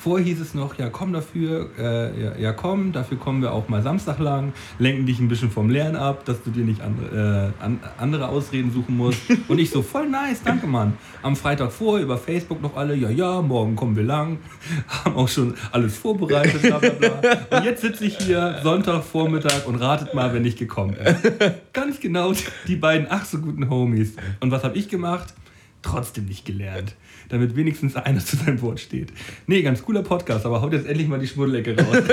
Vorher 0.08 0.26
hieß 0.26 0.39
es 0.39 0.53
noch, 0.53 0.80
ja 0.80 0.88
komm 0.89 1.12
dafür, 1.12 1.70
äh, 1.78 2.24
ja, 2.24 2.38
ja 2.38 2.53
komm, 2.53 2.93
dafür 2.93 3.18
kommen 3.18 3.41
wir 3.41 3.51
auch 3.51 3.68
mal 3.68 3.82
Samstag 3.82 4.20
lang, 4.20 4.53
lenken 4.80 5.05
dich 5.05 5.20
ein 5.20 5.28
bisschen 5.28 5.51
vom 5.51 5.70
Lernen 5.70 5.97
ab, 5.97 6.24
dass 6.24 6.41
du 6.43 6.49
dir 6.49 6.64
nicht 6.64 6.80
andere, 6.80 7.51
äh, 7.60 7.62
an, 7.62 7.82
andere 7.97 8.30
Ausreden 8.30 8.72
suchen 8.72 8.95
musst. 8.95 9.20
Und 9.49 9.60
ich 9.60 9.70
so, 9.70 9.82
voll 9.82 10.08
nice, 10.08 10.41
danke 10.45 10.66
Mann. 10.66 10.93
Am 11.24 11.36
Freitag 11.36 11.74
vorher 11.74 12.05
über 12.05 12.18
Facebook 12.18 12.62
noch 12.62 12.78
alle, 12.78 12.95
ja 12.95 13.10
ja, 13.10 13.41
morgen 13.41 13.76
kommen 13.76 13.97
wir 13.97 14.03
lang, 14.03 14.38
haben 15.03 15.18
auch 15.18 15.28
schon 15.28 15.55
alles 15.74 15.97
vorbereitet, 15.97 16.62
bla 16.62 16.78
bla 16.78 16.91
bla. 16.91 17.58
Und 17.58 17.66
jetzt 17.66 17.82
sitze 17.82 18.05
ich 18.05 18.18
hier 18.18 18.62
Sonntagvormittag 18.64 19.68
und 19.68 19.76
ratet 19.76 20.14
mal, 20.14 20.34
wenn 20.34 20.45
ich 20.45 20.55
gekommen 20.55 20.95
bin. 20.95 21.53
Ganz 21.74 21.99
genau 21.99 22.32
die 22.66 22.78
beiden 22.78 23.08
ach 23.10 23.26
so 23.26 23.39
guten 23.39 23.70
Homies. 23.70 24.16
Und 24.39 24.51
was 24.51 24.64
habe 24.64 24.78
ich 24.78 24.88
gemacht? 24.88 25.34
Trotzdem 25.82 26.28
nicht 26.28 26.45
gelernt. 26.45 26.95
Damit 27.30 27.55
wenigstens 27.55 27.95
einer 27.95 28.19
zu 28.19 28.38
seinem 28.38 28.61
Wort 28.61 28.80
steht. 28.80 29.09
Nee, 29.47 29.61
ganz 29.61 29.84
cooler 29.84 30.03
Podcast, 30.03 30.45
aber 30.45 30.61
haut 30.61 30.73
jetzt 30.73 30.88
endlich 30.88 31.07
mal 31.07 31.19
die 31.19 31.28
Schmuddelecke 31.28 31.75
raus. 31.78 31.97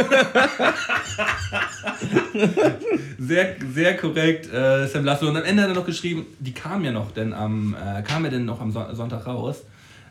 sehr, 3.18 3.56
sehr 3.72 3.96
korrekt, 3.96 4.52
äh, 4.52 4.86
Sam 4.88 5.04
Lasso. 5.04 5.28
Und 5.28 5.36
am 5.36 5.44
Ende 5.44 5.62
hat 5.62 5.68
er 5.70 5.74
noch 5.74 5.86
geschrieben, 5.86 6.26
die 6.40 6.52
kam 6.52 6.84
ja 6.84 6.92
noch, 6.92 7.12
denn 7.12 7.32
am, 7.32 7.74
äh, 7.74 8.02
kam 8.02 8.24
ja 8.24 8.30
denn 8.30 8.44
noch 8.44 8.60
am 8.60 8.72
Son- 8.72 8.94
Sonntag 8.94 9.26
raus. 9.26 9.62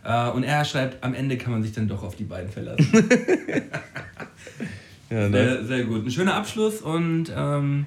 Äh, 0.05 0.29
und 0.29 0.43
er 0.43 0.63
schreibt, 0.65 1.03
am 1.03 1.13
Ende 1.13 1.37
kann 1.37 1.51
man 1.51 1.63
sich 1.63 1.73
dann 1.73 1.87
doch 1.87 2.03
auf 2.03 2.15
die 2.15 2.25
beiden 2.25 2.51
verlassen. 2.51 2.87
ja 5.09 5.29
ne? 5.29 5.31
sehr, 5.31 5.65
sehr 5.65 5.83
gut. 5.85 6.05
Ein 6.05 6.11
schöner 6.11 6.35
Abschluss 6.35 6.81
und 6.81 7.31
ähm, 7.35 7.85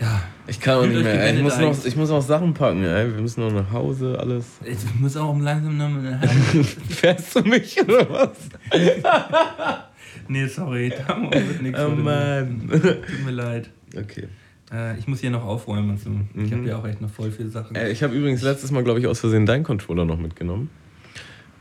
ja, 0.00 0.22
Ich 0.46 0.60
kann 0.60 0.78
auch 0.78 0.86
nicht 0.86 1.02
mehr. 1.02 1.22
Ey. 1.24 1.36
Ich, 1.36 1.42
muss 1.42 1.58
noch, 1.58 1.84
ich 1.84 1.96
muss 1.96 2.10
noch 2.10 2.22
Sachen 2.22 2.54
packen, 2.54 2.84
ey. 2.84 3.14
Wir 3.14 3.20
müssen 3.22 3.40
noch 3.40 3.52
nach 3.52 3.70
Hause, 3.72 4.18
alles. 4.18 4.58
ich 4.64 4.78
muss 5.00 5.16
auch 5.16 5.38
langsam 5.38 5.76
noch 5.76 5.88
mal 5.88 6.20
Fährst 6.88 7.36
du 7.36 7.40
mich 7.42 7.80
oder 7.82 8.08
was? 8.10 8.38
Nee, 10.30 10.46
sorry, 10.46 10.90
da 10.90 11.16
wird 11.30 11.62
nichts. 11.62 11.80
Oh. 11.80 11.88
Mann. 11.88 12.68
Tut 12.70 13.24
mir 13.24 13.30
leid. 13.30 13.70
Okay. 13.96 14.28
Äh, 14.70 14.98
ich 14.98 15.08
muss 15.08 15.20
hier 15.20 15.30
noch 15.30 15.44
aufräumen 15.44 15.90
und 15.90 16.00
so. 16.00 16.10
Ich 16.34 16.52
habe 16.52 16.64
ja 16.64 16.76
auch 16.76 16.86
echt 16.86 17.00
noch 17.00 17.10
voll 17.10 17.30
viele 17.30 17.48
Sachen. 17.48 17.74
Ey, 17.74 17.90
ich 17.90 18.02
habe 18.02 18.14
übrigens 18.14 18.42
letztes 18.42 18.70
Mal, 18.70 18.84
glaube 18.84 19.00
ich, 19.00 19.06
aus 19.06 19.20
Versehen 19.20 19.46
deinen 19.46 19.64
Controller 19.64 20.04
noch 20.04 20.18
mitgenommen. 20.18 20.68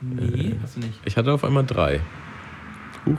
nee, 0.02 0.56
hast 0.62 0.76
du 0.76 0.82
nicht. 0.82 1.00
Ich 1.06 1.16
hatte 1.16 1.32
auf 1.32 1.44
einmal 1.46 1.66
drei. 1.66 2.02
Huch. 3.06 3.18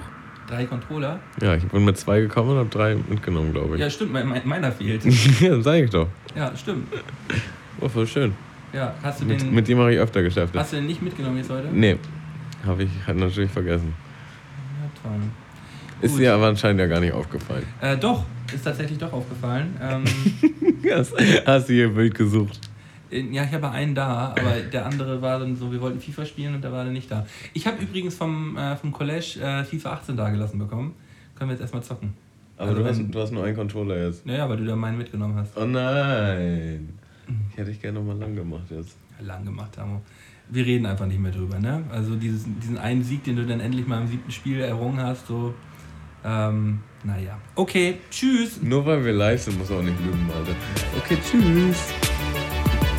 Drei 0.48 0.64
Controller? 0.64 1.20
Ja, 1.42 1.54
ich 1.56 1.64
bin 1.64 1.84
mit 1.84 1.98
zwei 1.98 2.20
gekommen 2.20 2.50
und 2.50 2.56
habe 2.56 2.68
drei 2.70 2.94
mitgenommen, 2.94 3.52
glaube 3.52 3.74
ich. 3.74 3.80
Ja, 3.80 3.90
stimmt, 3.90 4.12
mein, 4.12 4.26
mein, 4.26 4.40
meiner 4.46 4.72
fehlt. 4.72 5.02
Ja, 5.40 5.60
sag 5.60 5.76
ich 5.84 5.90
doch. 5.90 6.08
Ja, 6.34 6.56
stimmt. 6.56 6.88
Oh, 7.80 7.88
voll 7.88 8.06
schön. 8.06 8.34
Ja, 8.72 8.94
hast 9.02 9.20
du 9.20 9.26
den, 9.26 9.54
mit 9.54 9.68
dem 9.68 9.78
mache 9.78 9.92
ich 9.92 9.98
öfter 9.98 10.22
Geschäfte. 10.22 10.58
hast 10.58 10.72
du 10.72 10.76
den 10.76 10.86
nicht 10.86 11.02
mitgenommen 11.02 11.36
jetzt 11.38 11.50
heute? 11.50 11.68
Nee, 11.72 11.96
habe 12.66 12.84
ich 12.84 12.90
halt 13.06 13.18
natürlich 13.18 13.50
vergessen. 13.50 13.94
Ja, 14.82 15.10
toll. 15.10 15.20
Ist 16.00 16.12
Gut. 16.12 16.20
dir 16.20 16.34
aber 16.34 16.46
anscheinend 16.46 16.80
ja 16.80 16.86
gar 16.86 17.00
nicht 17.00 17.12
aufgefallen. 17.12 17.66
Äh, 17.80 17.96
doch, 17.96 18.24
ist 18.52 18.64
tatsächlich 18.64 18.98
doch 18.98 19.12
aufgefallen. 19.12 19.76
Ähm. 19.82 20.04
Hast 21.46 21.68
du 21.68 21.72
hier 21.72 21.88
Bild 21.88 22.14
gesucht? 22.14 22.67
Ja, 23.10 23.44
ich 23.44 23.52
habe 23.52 23.70
einen 23.70 23.94
da, 23.94 24.34
aber 24.38 24.60
der 24.72 24.86
andere 24.86 25.20
war 25.22 25.38
dann 25.38 25.56
so, 25.56 25.70
wir 25.72 25.80
wollten 25.80 26.00
FIFA 26.00 26.24
spielen 26.24 26.54
und 26.54 26.62
der 26.62 26.72
war 26.72 26.84
dann 26.84 26.92
nicht 26.92 27.10
da. 27.10 27.26
Ich 27.54 27.66
habe 27.66 27.82
übrigens 27.82 28.14
vom, 28.14 28.56
äh, 28.56 28.76
vom 28.76 28.92
College 28.92 29.38
äh, 29.42 29.64
FIFA 29.64 29.92
18 29.92 30.16
da 30.16 30.28
gelassen 30.30 30.58
bekommen. 30.58 30.94
Können 31.34 31.50
wir 31.50 31.54
jetzt 31.54 31.62
erstmal 31.62 31.82
zocken. 31.82 32.14
Aber 32.56 32.70
Also 32.70 32.82
du, 32.82 32.88
hast, 32.88 32.98
wenn- 32.98 33.10
du 33.12 33.20
hast 33.20 33.30
nur 33.32 33.44
einen 33.44 33.56
Controller 33.56 34.06
jetzt. 34.06 34.26
Naja, 34.26 34.48
weil 34.48 34.56
du 34.56 34.64
da 34.64 34.74
meinen 34.76 34.98
mitgenommen 34.98 35.36
hast. 35.36 35.56
Oh 35.56 35.64
nein. 35.64 36.88
Ich 37.52 37.56
hätte 37.58 37.70
ich 37.70 37.80
gerne 37.80 37.98
nochmal 38.00 38.16
lang 38.18 38.34
gemacht 38.34 38.64
jetzt. 38.70 38.96
lang 39.20 39.44
gemacht 39.44 39.76
haben. 39.78 40.00
Wir 40.50 40.64
reden 40.64 40.86
einfach 40.86 41.06
nicht 41.06 41.20
mehr 41.20 41.30
drüber, 41.30 41.58
ne? 41.60 41.84
Also 41.90 42.16
dieses, 42.16 42.44
diesen 42.62 42.78
einen 42.78 43.04
Sieg, 43.04 43.22
den 43.24 43.36
du 43.36 43.44
dann 43.46 43.60
endlich 43.60 43.86
mal 43.86 44.00
im 44.00 44.08
siebten 44.08 44.30
Spiel 44.32 44.60
errungen 44.60 44.98
hast, 45.00 45.26
so. 45.26 45.52
Ähm, 46.24 46.80
naja. 47.04 47.38
Okay, 47.54 47.96
tschüss. 48.10 48.60
Nur 48.62 48.84
weil 48.86 49.04
wir 49.04 49.12
live 49.12 49.40
sind, 49.42 49.58
muss 49.58 49.70
auch 49.70 49.82
nicht 49.82 49.98
lügen, 50.00 50.26
Alter. 50.34 50.52
Okay, 51.04 51.18
tschüss. 51.22 51.92